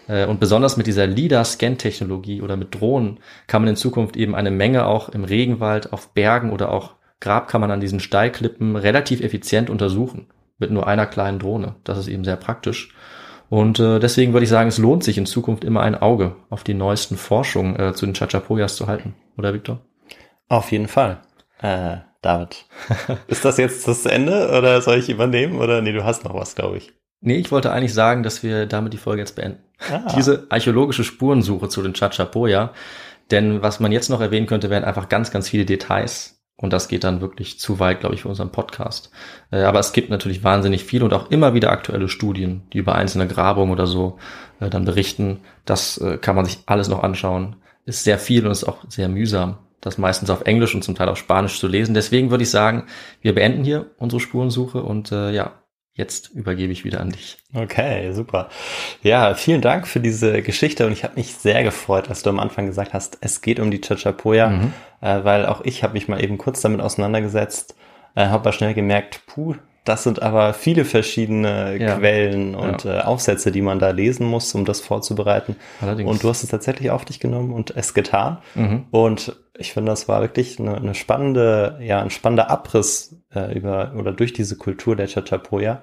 Äh, 0.09 0.27
Und 0.27 0.41
besonders 0.41 0.77
mit 0.77 0.87
dieser 0.87 1.07
LIDAR-Scan-Technologie 1.07 2.43
oder 2.43 2.57
mit 2.57 2.75
Drohnen 2.75 3.21
kann 3.47 3.63
man 3.63 3.71
in 3.71 3.77
Zukunft 3.77 4.17
eben 4.17 4.35
eine 4.35 4.51
Menge 4.51 4.87
auch 4.87 5.09
im 5.09 5.25
Regenwald, 5.25 5.93
auf 5.93 6.13
Bergen 6.13 6.53
oder 6.53 6.71
auch 6.71 6.95
Grabkammern 7.21 7.71
an 7.71 7.81
diesen 7.81 8.01
Steilklippen 8.01 8.77
relativ 8.77 9.21
effizient 9.21 9.71
untersuchen. 9.71 10.27
Mit 10.59 10.71
nur 10.71 10.87
einer 10.87 11.07
kleinen 11.07 11.41
Drohne. 11.41 11.77
Das 11.85 11.99
ist 11.99 12.09
eben 12.09 12.25
sehr 12.25 12.37
praktisch. 12.37 12.95
Und 13.51 13.79
äh, 13.81 13.99
deswegen 13.99 14.33
würde 14.33 14.45
ich 14.45 14.51
sagen, 14.51 14.69
es 14.69 14.79
lohnt 14.79 15.05
sich 15.05 15.19
in 15.19 15.27
Zukunft 15.27 15.65
immer 15.65 15.83
ein 15.83 16.01
Auge 16.01 16.37
auf 16.49 16.65
die 16.65 16.75
neuesten 16.75 17.17
Forschungen 17.17 17.79
äh, 17.79 17.93
zu 17.93 18.07
den 18.07 18.15
Chachapoyas 18.15 18.77
zu 18.77 18.87
halten. 18.87 19.15
Oder 19.37 19.53
Victor? 19.53 19.81
Auf 20.49 20.71
jeden 20.73 20.89
Fall. 20.89 21.21
Äh, 21.61 21.99
David. 22.23 22.67
ist 23.27 23.45
das 23.45 23.59
jetzt 23.59 23.87
das 23.87 24.07
Ende 24.07 24.49
oder 24.57 24.81
soll 24.81 24.99
ich 24.99 25.11
übernehmen? 25.11 25.59
Oder 25.59 25.83
nee, 25.83 25.93
du 25.93 26.05
hast 26.05 26.25
noch 26.25 26.35
was, 26.35 26.55
glaube 26.55 26.79
ich. 26.79 26.93
Nee, 27.27 27.37
ich 27.37 27.51
wollte 27.51 27.73
eigentlich 27.73 27.95
sagen, 27.95 28.23
dass 28.23 28.43
wir 28.43 28.67
damit 28.67 28.93
die 28.93 28.99
Folge 28.99 29.23
jetzt 29.23 29.35
beenden. 29.35 29.63
Ah. 29.91 30.13
Diese 30.15 30.47
archäologische 30.51 31.05
Spurensuche 31.05 31.71
zu 31.71 31.83
den 31.83 31.95
Chachapoya. 31.95 32.73
Denn 33.31 33.63
was 33.63 33.81
man 33.81 33.93
jetzt 33.93 34.11
noch 34.11 34.21
erwähnen 34.21 34.47
könnte, 34.47 34.69
wären 34.69 34.85
einfach 34.85 35.09
ganz, 35.09 35.31
ganz 35.31 35.49
viele 35.49 35.65
Details. 35.65 36.43
Und 36.57 36.75
das 36.75 36.87
geht 36.87 37.03
dann 37.03 37.23
wirklich 37.23 37.59
zu 37.59 37.81
weit, 37.81 38.01
glaube 38.01 38.15
ich, 38.15 38.23
für 38.23 38.29
unseren 38.29 38.53
Podcast. 38.53 39.11
Äh, 39.51 39.63
Aber 39.63 39.79
es 39.79 39.95
gibt 39.95 40.11
natürlich 40.11 40.45
wahnsinnig 40.45 40.85
viel 40.85 41.03
und 41.03 41.15
auch 41.15 41.31
immer 41.31 41.55
wieder 41.55 41.73
aktuelle 41.73 42.11
Studien, 42.11 42.65
die 42.75 42.79
über 42.79 42.95
einzelne 42.95 43.27
Grabungen 43.27 43.73
oder 43.73 43.87
so 43.87 44.19
äh, 44.61 44.69
dann 44.69 44.85
berichten. 44.85 45.41
Das 45.65 45.97
äh, 45.97 46.19
kann 46.19 46.37
man 46.37 46.45
sich 46.45 46.59
alles 46.67 46.89
noch 46.89 47.03
anschauen. 47.03 47.57
Ist 47.87 48.05
sehr 48.05 48.19
viel 48.19 48.45
und 48.45 48.53
ist 48.53 48.65
auch 48.65 48.85
sehr 48.89 49.09
mühsam, 49.09 49.57
das 49.81 49.97
meistens 49.97 50.29
auf 50.29 50.43
Englisch 50.43 50.75
und 50.75 50.85
zum 50.85 50.95
Teil 50.95 51.09
auf 51.09 51.17
Spanisch 51.17 51.59
zu 51.59 51.69
lesen. 51.69 51.95
Deswegen 51.95 52.31
würde 52.31 52.45
ich 52.45 52.51
sagen, 52.51 52.85
wir 53.23 53.35
beenden 53.35 53.65
hier 53.65 53.87
unsere 53.97 54.21
Spurensuche 54.21 54.83
und 54.83 55.11
äh, 55.11 55.33
ja, 55.33 55.53
jetzt 55.95 56.31
übergebe 56.35 56.73
ich 56.73 56.85
wieder 56.85 57.01
an 57.01 57.11
dich. 57.11 57.39
Okay, 57.55 58.13
super. 58.13 58.49
Ja, 59.03 59.35
vielen 59.35 59.61
Dank 59.61 59.87
für 59.87 60.01
diese 60.01 60.43
Geschichte 60.43 60.87
und 60.87 60.93
ich 60.93 61.05
habe 61.05 61.15
mich 61.15 61.35
sehr 61.35 61.63
gefreut, 61.63 62.09
als 62.09 62.23
du 62.23 62.31
am 62.31 62.41
Anfang 62.41 62.67
gesagt 62.67 62.93
hast, 62.93 63.19
es 63.21 63.41
geht 63.41 63.61
um 63.61 63.71
die 63.71 63.81
Chachapoya, 63.81 64.49
Mhm. 64.51 64.73
äh, 65.01 65.25
weil 65.25 65.47
auch 65.47 65.61
ich 65.65 65.83
habe 65.83 65.95
mich 65.95 66.09
mal 66.09 66.23
eben 66.23 66.37
kurz 66.37 66.61
damit 66.61 66.81
auseinandergesetzt, 66.81 67.77
äh, 68.17 68.23
habe 68.27 68.35
aber 68.35 68.53
schnell 68.53 68.75
gemerkt, 68.75 69.23
puh, 69.27 69.55
das 69.85 70.03
sind 70.03 70.23
aber 70.23 70.55
viele 70.55 70.85
verschiedene 70.85 71.77
Ja. 71.79 71.97
Quellen 71.97 72.55
und 72.55 72.87
äh, 72.87 73.01
Aufsätze, 73.01 73.53
die 73.53 73.61
man 73.61 73.79
da 73.79 73.91
lesen 73.91 74.27
muss, 74.27 74.55
um 74.55 74.65
das 74.65 74.81
vorzubereiten. 74.81 75.57
Allerdings. 75.81 76.11
Und 76.11 76.23
du 76.23 76.29
hast 76.29 76.43
es 76.43 76.49
tatsächlich 76.49 76.91
auf 76.91 77.05
dich 77.05 77.21
genommen 77.21 77.53
und 77.53 77.77
es 77.77 77.93
getan. 77.93 78.39
Mhm. 78.55 78.87
Und 78.91 79.37
ich 79.57 79.73
finde, 79.73 79.93
das 79.93 80.09
war 80.09 80.23
wirklich 80.23 80.59
eine, 80.59 80.77
eine 80.77 80.95
spannende, 80.95 81.79
ja, 81.81 82.01
ein 82.01 82.11
spannender 82.11 82.51
Abriss 82.51 83.17
äh, 83.35 83.57
über 83.57 83.93
oder 83.97 84.13
durch 84.13 84.33
diese 84.33 84.57
Kultur 84.57 84.97
der 84.97 85.07
Chachapoya. 85.07 85.83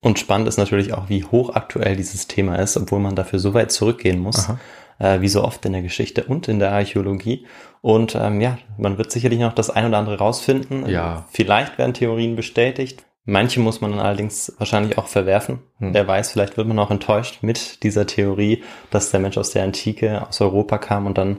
Und 0.00 0.18
spannend 0.18 0.46
ist 0.46 0.58
natürlich 0.58 0.92
auch, 0.92 1.08
wie 1.08 1.24
hochaktuell 1.24 1.96
dieses 1.96 2.28
Thema 2.28 2.56
ist, 2.56 2.76
obwohl 2.76 3.00
man 3.00 3.16
dafür 3.16 3.38
so 3.40 3.54
weit 3.54 3.72
zurückgehen 3.72 4.20
muss, 4.20 4.48
äh, 5.00 5.20
wie 5.20 5.28
so 5.28 5.42
oft 5.42 5.64
in 5.64 5.72
der 5.72 5.82
Geschichte 5.82 6.24
und 6.24 6.46
in 6.46 6.60
der 6.60 6.70
Archäologie. 6.70 7.46
Und 7.80 8.14
ähm, 8.14 8.40
ja, 8.40 8.58
man 8.76 8.98
wird 8.98 9.10
sicherlich 9.10 9.40
noch 9.40 9.54
das 9.54 9.70
ein 9.70 9.86
oder 9.86 9.98
andere 9.98 10.18
rausfinden. 10.18 10.88
Ja. 10.88 11.24
Vielleicht 11.30 11.78
werden 11.78 11.94
Theorien 11.94 12.36
bestätigt. 12.36 13.04
Manche 13.30 13.60
muss 13.60 13.82
man 13.82 13.90
dann 13.90 14.00
allerdings 14.00 14.54
wahrscheinlich 14.56 14.96
auch 14.96 15.06
verwerfen. 15.06 15.58
Hm. 15.80 15.92
Wer 15.92 16.08
weiß, 16.08 16.32
vielleicht 16.32 16.56
wird 16.56 16.66
man 16.66 16.78
auch 16.78 16.90
enttäuscht 16.90 17.42
mit 17.42 17.82
dieser 17.82 18.06
Theorie, 18.06 18.62
dass 18.90 19.10
der 19.10 19.20
Mensch 19.20 19.36
aus 19.36 19.50
der 19.50 19.64
Antike, 19.64 20.26
aus 20.26 20.40
Europa 20.40 20.78
kam 20.78 21.04
und 21.06 21.18
dann 21.18 21.38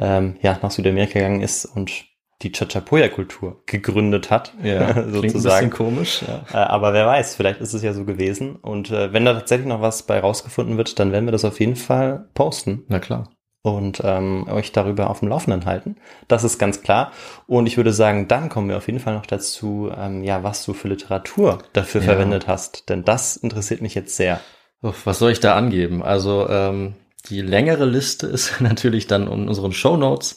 ähm, 0.00 0.36
ja 0.42 0.58
nach 0.60 0.72
Südamerika 0.72 1.14
gegangen 1.14 1.40
ist 1.40 1.64
und 1.64 2.06
die 2.42 2.50
Chachapoya-Kultur 2.52 3.62
gegründet 3.66 4.30
hat, 4.30 4.52
Ja, 4.64 4.92
klingt 4.92 5.06
ein 5.06 5.12
bisschen 5.12 5.30
sozusagen. 5.30 5.70
komisch. 5.70 6.22
Ja. 6.26 6.42
Äh, 6.52 6.66
aber 6.66 6.92
wer 6.92 7.06
weiß, 7.06 7.36
vielleicht 7.36 7.60
ist 7.60 7.72
es 7.72 7.82
ja 7.82 7.92
so 7.92 8.04
gewesen. 8.04 8.56
Und 8.56 8.90
äh, 8.90 9.12
wenn 9.12 9.24
da 9.24 9.34
tatsächlich 9.34 9.68
noch 9.68 9.80
was 9.80 10.02
bei 10.04 10.18
rausgefunden 10.18 10.76
wird, 10.76 10.98
dann 10.98 11.12
werden 11.12 11.26
wir 11.26 11.32
das 11.32 11.44
auf 11.44 11.60
jeden 11.60 11.76
Fall 11.76 12.28
posten 12.34 12.84
Na 12.88 12.98
klar. 12.98 13.30
Und 13.62 14.00
ähm, 14.04 14.46
euch 14.48 14.72
darüber 14.72 15.10
auf 15.10 15.20
dem 15.20 15.28
Laufenden 15.28 15.66
halten. 15.66 15.96
Das 16.28 16.44
ist 16.44 16.58
ganz 16.58 16.82
klar. 16.82 17.12
Und 17.46 17.66
ich 17.66 17.76
würde 17.76 17.92
sagen, 17.92 18.28
dann 18.28 18.48
kommen 18.48 18.68
wir 18.68 18.76
auf 18.76 18.86
jeden 18.86 19.00
Fall 19.00 19.14
noch 19.14 19.26
dazu, 19.26 19.90
ähm, 19.96 20.22
ja, 20.24 20.42
was 20.42 20.64
du 20.64 20.72
für 20.74 20.88
Literatur 20.88 21.58
dafür 21.72 22.00
Ja. 22.00 22.06
verwendet 22.06 22.46
hast. 22.46 22.88
Denn 22.88 23.04
das 23.04 23.36
interessiert 23.36 23.82
mich 23.82 23.94
jetzt 23.94 24.16
sehr. 24.16 24.40
Uff, 24.80 25.06
was 25.06 25.18
soll 25.18 25.32
ich 25.32 25.40
da 25.40 25.56
angeben? 25.56 26.02
Also 26.02 26.48
ähm, 26.48 26.94
die 27.28 27.40
längere 27.42 27.84
Liste 27.84 28.26
ist 28.28 28.60
natürlich 28.60 29.06
dann 29.06 29.24
in 29.30 29.48
unseren 29.48 29.72
Show 29.72 29.96
Notes. 29.96 30.36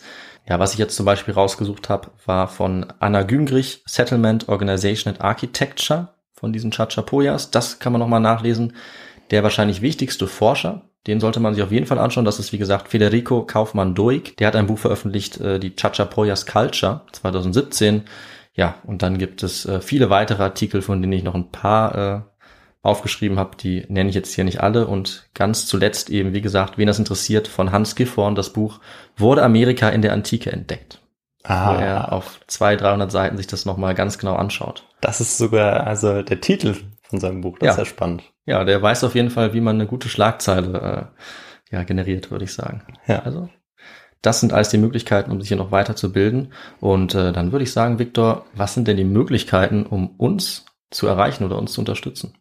Ja, 0.49 0.57
was 0.57 0.73
ich 0.73 0.79
jetzt 0.79 0.95
zum 0.95 1.05
Beispiel 1.05 1.35
rausgesucht 1.35 1.87
habe, 1.89 2.09
war 2.25 2.47
von 2.47 2.91
Anna 2.99 3.21
Güngrich, 3.21 3.83
Settlement 3.85 4.49
Organization 4.49 5.13
and 5.13 5.21
Architecture 5.23 6.15
von 6.33 6.51
diesen 6.51 6.71
Chachapoyas. 6.71 7.51
Das 7.51 7.77
kann 7.77 7.93
man 7.93 7.99
nochmal 7.99 8.19
nachlesen. 8.19 8.75
Der 9.29 9.43
wahrscheinlich 9.43 9.83
wichtigste 9.83 10.25
Forscher, 10.27 10.81
den 11.07 11.19
sollte 11.19 11.39
man 11.39 11.53
sich 11.53 11.63
auf 11.63 11.71
jeden 11.71 11.85
Fall 11.87 11.99
anschauen. 11.99 12.25
Das 12.25 12.39
ist, 12.39 12.51
wie 12.53 12.57
gesagt, 12.57 12.89
Federico 12.89 13.43
Kaufmann-Doig. 13.43 14.37
Der 14.37 14.47
hat 14.47 14.55
ein 14.55 14.67
Buch 14.67 14.77
veröffentlicht, 14.79 15.39
äh, 15.39 15.59
die 15.59 15.75
Chachapoyas 15.75 16.45
Culture 16.45 17.01
2017. 17.11 18.03
Ja, 18.53 18.75
und 18.83 19.01
dann 19.01 19.17
gibt 19.17 19.43
es 19.43 19.65
äh, 19.65 19.81
viele 19.81 20.09
weitere 20.09 20.43
Artikel, 20.43 20.81
von 20.81 21.01
denen 21.01 21.13
ich 21.13 21.23
noch 21.23 21.35
ein 21.35 21.51
paar 21.51 21.95
äh, 21.95 22.21
aufgeschrieben 22.83 23.37
habe, 23.37 23.55
die 23.57 23.85
nenne 23.89 24.09
ich 24.09 24.15
jetzt 24.15 24.33
hier 24.33 24.43
nicht 24.43 24.61
alle. 24.61 24.87
Und 24.87 25.29
ganz 25.33 25.65
zuletzt 25.67 26.09
eben, 26.09 26.33
wie 26.33 26.41
gesagt, 26.41 26.77
wen 26.77 26.87
das 26.87 26.99
interessiert, 26.99 27.47
von 27.47 27.71
Hans 27.71 27.95
Gifhorn 27.95 28.35
das 28.35 28.51
Buch 28.51 28.79
Wurde 29.17 29.43
Amerika 29.43 29.89
in 29.89 30.01
der 30.01 30.13
Antike 30.13 30.51
entdeckt? 30.51 30.99
Wo 31.43 31.49
er 31.49 32.11
auf 32.13 32.39
200, 32.47 32.81
300 32.81 33.11
Seiten 33.11 33.37
sich 33.37 33.47
das 33.47 33.65
nochmal 33.65 33.95
ganz 33.95 34.19
genau 34.19 34.35
anschaut. 34.35 34.83
das 35.01 35.21
ist 35.21 35.39
sogar 35.39 35.87
also 35.87 36.21
der 36.21 36.39
Titel 36.39 36.75
von 37.01 37.19
seinem 37.19 37.41
Buch. 37.41 37.57
Das 37.57 37.65
Ja. 37.65 37.71
ist 37.71 37.77
ja 37.79 37.85
spannend. 37.85 38.23
Ja, 38.45 38.63
der 38.63 38.81
weiß 38.81 39.03
auf 39.03 39.15
jeden 39.15 39.29
Fall, 39.29 39.53
wie 39.53 39.61
man 39.61 39.75
eine 39.75 39.87
gute 39.87 40.09
Schlagzeile 40.09 41.11
äh, 41.71 41.75
ja, 41.75 41.83
generiert, 41.83 42.31
würde 42.31 42.45
ich 42.45 42.53
sagen. 42.53 42.83
Ja. 43.07 43.19
Also, 43.19 43.49
das 44.21 44.39
sind 44.39 44.53
alles 44.53 44.69
die 44.69 44.77
Möglichkeiten, 44.77 45.31
um 45.31 45.39
sich 45.39 45.47
hier 45.47 45.57
noch 45.57 45.71
weiter 45.71 45.95
zu 45.95 46.11
bilden. 46.11 46.53
Und 46.79 47.15
äh, 47.15 47.31
dann 47.31 47.51
würde 47.51 47.63
ich 47.63 47.71
sagen, 47.71 47.99
Viktor, 47.99 48.45
was 48.53 48.73
sind 48.73 48.87
denn 48.87 48.97
die 48.97 49.03
Möglichkeiten, 49.03 49.85
um 49.85 50.15
uns 50.17 50.65
zu 50.89 51.07
erreichen 51.07 51.43
oder 51.43 51.57
uns 51.57 51.73
zu 51.73 51.81
unterstützen? 51.81 52.37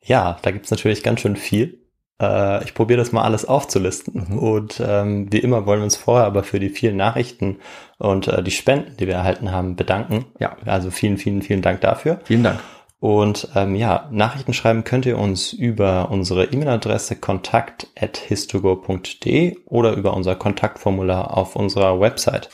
Ja, 0.00 0.38
da 0.42 0.50
gibt's 0.50 0.70
natürlich 0.70 1.02
ganz 1.02 1.20
schön 1.20 1.36
viel. 1.36 1.84
Äh, 2.20 2.64
ich 2.64 2.74
probiere 2.74 2.98
das 2.98 3.12
mal 3.12 3.22
alles 3.22 3.44
aufzulisten. 3.44 4.26
Mhm. 4.28 4.38
Und 4.38 4.82
ähm, 4.84 5.32
wie 5.32 5.38
immer 5.38 5.66
wollen 5.66 5.80
wir 5.80 5.84
uns 5.84 5.96
vorher 5.96 6.26
aber 6.26 6.42
für 6.42 6.60
die 6.60 6.70
vielen 6.70 6.96
Nachrichten 6.96 7.58
und 7.98 8.28
äh, 8.28 8.42
die 8.42 8.50
Spenden, 8.50 8.96
die 8.96 9.06
wir 9.06 9.14
erhalten 9.14 9.52
haben, 9.52 9.76
bedanken. 9.76 10.26
Ja. 10.38 10.56
Also 10.66 10.90
vielen, 10.90 11.18
vielen, 11.18 11.42
vielen 11.42 11.62
Dank 11.62 11.80
dafür. 11.80 12.20
Vielen 12.24 12.42
Dank. 12.42 12.60
Und 13.04 13.48
ähm, 13.54 13.74
ja, 13.74 14.08
Nachrichten 14.10 14.54
schreiben 14.54 14.82
könnt 14.82 15.04
ihr 15.04 15.18
uns 15.18 15.52
über 15.52 16.10
unsere 16.10 16.46
E-Mail-Adresse 16.46 17.16
kontakt.histogo.de 17.16 19.58
oder 19.66 19.92
über 19.92 20.14
unser 20.14 20.36
Kontaktformular 20.36 21.36
auf 21.36 21.54
unserer 21.54 22.00
Website. 22.00 22.48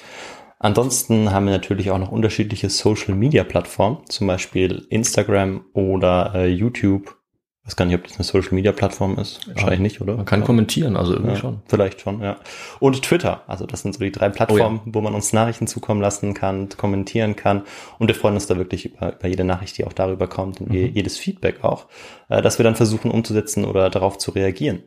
Ansonsten 0.59 1.31
haben 1.31 1.47
wir 1.47 1.53
natürlich 1.53 1.93
auch 1.93 1.99
noch 1.99 2.11
unterschiedliche 2.11 2.69
Social-Media-Plattformen, 2.69 3.99
zum 4.09 4.27
Beispiel 4.27 4.89
Instagram 4.91 5.67
oder 5.73 6.33
äh, 6.35 6.49
YouTube. 6.49 7.20
Ich 7.63 7.67
weiß 7.67 7.77
gar 7.77 7.85
nicht, 7.85 7.95
ob 7.95 8.05
das 8.05 8.15
eine 8.17 8.25
Social-Media-Plattform 8.25 9.19
ist. 9.19 9.47
Wahrscheinlich 9.49 9.81
nicht, 9.81 10.01
oder? 10.01 10.17
Man 10.17 10.25
kann 10.25 10.43
kommentieren, 10.45 10.97
also 10.97 11.13
irgendwie 11.13 11.35
Ja, 11.35 11.39
schon. 11.39 11.63
Vielleicht 11.69 12.01
schon, 12.01 12.21
ja. 12.23 12.37
Und 12.81 13.03
Twitter. 13.03 13.43
Also 13.47 13.67
das 13.67 13.83
sind 13.83 13.95
so 13.95 14.01
die 14.03 14.11
drei 14.11 14.31
Plattformen, 14.31 14.81
wo 14.87 15.01
man 15.03 15.15
uns 15.15 15.33
Nachrichten 15.35 15.67
zukommen 15.67 16.01
lassen 16.01 16.33
kann, 16.33 16.71
kommentieren 16.71 17.37
kann. 17.37 17.63
Und 17.99 18.09
wir 18.09 18.15
freuen 18.15 18.35
uns 18.35 18.47
da 18.47 18.57
wirklich 18.57 18.87
über, 18.87 19.15
über 19.15 19.29
jede 19.29 19.45
Nachricht, 19.45 19.77
die 19.77 19.85
auch 19.85 19.93
darüber 19.93 20.27
kommt 20.27 20.61
und 20.63 20.73
je- 20.73 20.87
jedes 20.87 21.19
Feedback 21.19 21.63
auch, 21.63 21.87
äh, 22.31 22.41
dass 22.41 22.59
wir 22.59 22.65
dann 22.65 22.77
versuchen 22.77 23.11
umzusetzen 23.11 23.65
oder 23.67 23.91
darauf 23.91 24.17
zu 24.17 24.31
reagieren. 24.31 24.83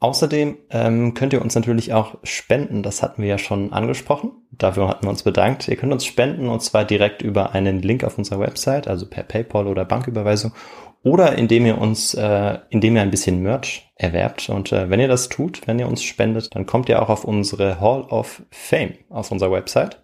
Außerdem 0.00 0.56
ähm, 0.70 1.14
könnt 1.14 1.32
ihr 1.32 1.42
uns 1.42 1.56
natürlich 1.56 1.92
auch 1.92 2.14
spenden. 2.22 2.84
Das 2.84 3.02
hatten 3.02 3.20
wir 3.20 3.28
ja 3.28 3.38
schon 3.38 3.72
angesprochen. 3.72 4.30
Dafür 4.52 4.86
hatten 4.88 5.04
wir 5.04 5.10
uns 5.10 5.24
bedankt. 5.24 5.66
Ihr 5.66 5.74
könnt 5.74 5.92
uns 5.92 6.04
spenden 6.06 6.48
und 6.48 6.62
zwar 6.62 6.84
direkt 6.84 7.20
über 7.22 7.52
einen 7.52 7.82
Link 7.82 8.04
auf 8.04 8.16
unserer 8.16 8.38
Website, 8.38 8.86
also 8.86 9.06
per 9.06 9.24
PayPal 9.24 9.66
oder 9.66 9.84
Banküberweisung 9.84 10.52
oder 11.02 11.38
indem 11.38 11.66
ihr 11.66 11.78
uns, 11.78 12.14
äh, 12.14 12.58
indem 12.70 12.96
ihr 12.96 13.02
ein 13.02 13.10
bisschen 13.10 13.42
Merch 13.42 13.90
erwerbt. 13.96 14.48
Und 14.48 14.72
äh, 14.72 14.90
wenn 14.90 15.00
ihr 15.00 15.08
das 15.08 15.28
tut, 15.28 15.66
wenn 15.66 15.78
ihr 15.78 15.88
uns 15.88 16.02
spendet, 16.02 16.54
dann 16.54 16.66
kommt 16.66 16.88
ihr 16.88 17.02
auch 17.02 17.08
auf 17.08 17.24
unsere 17.24 17.80
Hall 17.80 18.02
of 18.02 18.42
Fame 18.50 18.94
auf 19.08 19.30
unserer 19.30 19.52
Website. 19.52 20.02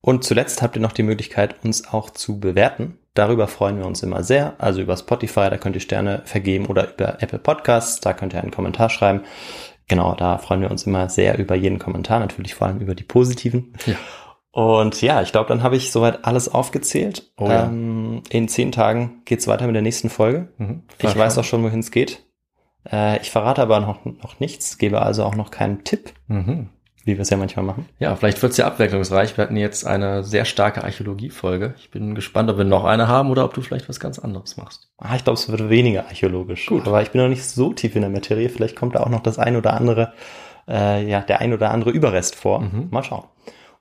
Und 0.00 0.24
zuletzt 0.24 0.62
habt 0.62 0.76
ihr 0.76 0.82
noch 0.82 0.92
die 0.92 1.02
Möglichkeit, 1.02 1.56
uns 1.64 1.88
auch 1.88 2.10
zu 2.10 2.38
bewerten. 2.38 2.98
Darüber 3.14 3.48
freuen 3.48 3.78
wir 3.78 3.86
uns 3.86 4.02
immer 4.02 4.22
sehr. 4.22 4.54
Also 4.58 4.80
über 4.82 4.96
Spotify, 4.96 5.48
da 5.50 5.56
könnt 5.56 5.74
ihr 5.74 5.80
Sterne 5.80 6.22
vergeben 6.26 6.66
oder 6.66 6.92
über 6.92 7.22
Apple 7.22 7.38
Podcasts, 7.38 8.00
da 8.00 8.12
könnt 8.12 8.34
ihr 8.34 8.42
einen 8.42 8.52
Kommentar 8.52 8.90
schreiben. 8.90 9.22
Genau, 9.88 10.14
da 10.14 10.38
freuen 10.38 10.60
wir 10.60 10.70
uns 10.70 10.84
immer 10.84 11.08
sehr 11.08 11.38
über 11.38 11.54
jeden 11.54 11.78
Kommentar, 11.78 12.20
natürlich 12.20 12.54
vor 12.54 12.66
allem 12.66 12.80
über 12.80 12.94
die 12.94 13.04
positiven. 13.04 13.72
Ja. 13.86 13.94
Und 14.56 15.02
ja, 15.02 15.20
ich 15.20 15.32
glaube, 15.32 15.48
dann 15.48 15.62
habe 15.62 15.76
ich 15.76 15.92
soweit 15.92 16.24
alles 16.24 16.48
aufgezählt. 16.48 17.30
Oh, 17.36 17.46
ja. 17.46 17.66
ähm, 17.66 18.22
in 18.30 18.48
zehn 18.48 18.72
Tagen 18.72 19.20
geht's 19.26 19.46
weiter 19.46 19.66
mit 19.66 19.74
der 19.74 19.82
nächsten 19.82 20.08
Folge. 20.08 20.48
Mhm, 20.56 20.82
ich 20.98 21.14
weiß 21.14 21.36
auch 21.36 21.44
schon, 21.44 21.62
wohin 21.62 21.80
es 21.80 21.90
geht. 21.90 22.24
Äh, 22.90 23.20
ich 23.20 23.30
verrate 23.30 23.60
aber 23.60 23.80
noch, 23.80 24.06
noch 24.06 24.40
nichts, 24.40 24.78
gebe 24.78 25.02
also 25.02 25.24
auch 25.24 25.34
noch 25.34 25.50
keinen 25.50 25.84
Tipp. 25.84 26.14
Mhm 26.28 26.70
wie 27.04 27.14
wir 27.14 27.20
es 27.22 27.30
ja 27.30 27.36
manchmal 27.36 27.64
machen. 27.64 27.88
Ja, 28.00 28.16
vielleicht 28.16 28.42
wird 28.42 28.50
es 28.50 28.58
ja 28.58 28.66
abwechslungsreich. 28.66 29.36
Wir 29.36 29.44
hatten 29.44 29.56
jetzt 29.56 29.86
eine 29.86 30.24
sehr 30.24 30.44
starke 30.44 30.82
Archäologie-Folge. 30.82 31.76
Ich 31.78 31.92
bin 31.92 32.16
gespannt, 32.16 32.50
ob 32.50 32.58
wir 32.58 32.64
noch 32.64 32.84
eine 32.84 33.06
haben 33.06 33.30
oder 33.30 33.44
ob 33.44 33.54
du 33.54 33.60
vielleicht 33.60 33.88
was 33.88 34.00
ganz 34.00 34.18
anderes 34.18 34.56
machst. 34.56 34.90
Ah, 34.98 35.14
ich 35.14 35.22
glaube, 35.22 35.38
es 35.38 35.48
wird 35.48 35.70
weniger 35.70 36.06
archäologisch. 36.06 36.66
Gut. 36.66 36.84
Aber 36.88 37.02
ich 37.02 37.12
bin 37.12 37.20
noch 37.20 37.28
nicht 37.28 37.44
so 37.44 37.72
tief 37.72 37.94
in 37.94 38.00
der 38.00 38.10
Materie. 38.10 38.48
Vielleicht 38.48 38.74
kommt 38.74 38.96
da 38.96 39.04
auch 39.04 39.08
noch 39.08 39.20
das 39.20 39.38
ein 39.38 39.54
oder 39.54 39.74
andere, 39.74 40.14
äh, 40.66 41.08
ja, 41.08 41.20
der 41.20 41.40
ein 41.40 41.52
oder 41.52 41.70
andere 41.70 41.90
Überrest 41.90 42.34
vor. 42.34 42.58
Mhm. 42.58 42.88
Mal 42.90 43.04
schauen. 43.04 43.22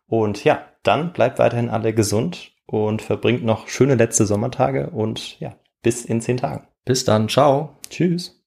Und 0.07 0.43
ja, 0.43 0.63
dann 0.83 1.13
bleibt 1.13 1.39
weiterhin 1.39 1.69
alle 1.69 1.93
gesund 1.93 2.51
und 2.67 3.01
verbringt 3.01 3.43
noch 3.43 3.67
schöne 3.67 3.95
letzte 3.95 4.25
Sommertage 4.25 4.89
und 4.91 5.39
ja, 5.39 5.55
bis 5.81 6.05
in 6.05 6.21
zehn 6.21 6.37
Tagen. 6.37 6.67
Bis 6.85 7.05
dann. 7.05 7.27
Ciao. 7.27 7.77
Tschüss. 7.89 8.39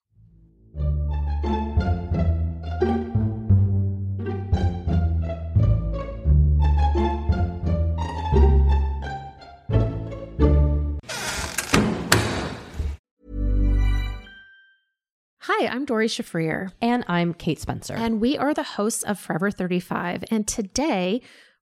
Hi, 15.40 15.66
I'm 15.66 15.86
Dori 15.86 16.06
Shafrir. 16.06 16.70
And 16.80 17.04
I'm 17.08 17.34
Kate 17.36 17.58
Spencer. 17.58 17.96
And 17.96 18.20
we 18.20 18.38
are 18.38 18.54
the 18.54 18.62
hosts 18.62 19.02
of 19.02 19.18
Forever 19.18 19.50
35. 19.50 20.24
And 20.30 20.46
today, 20.46 21.20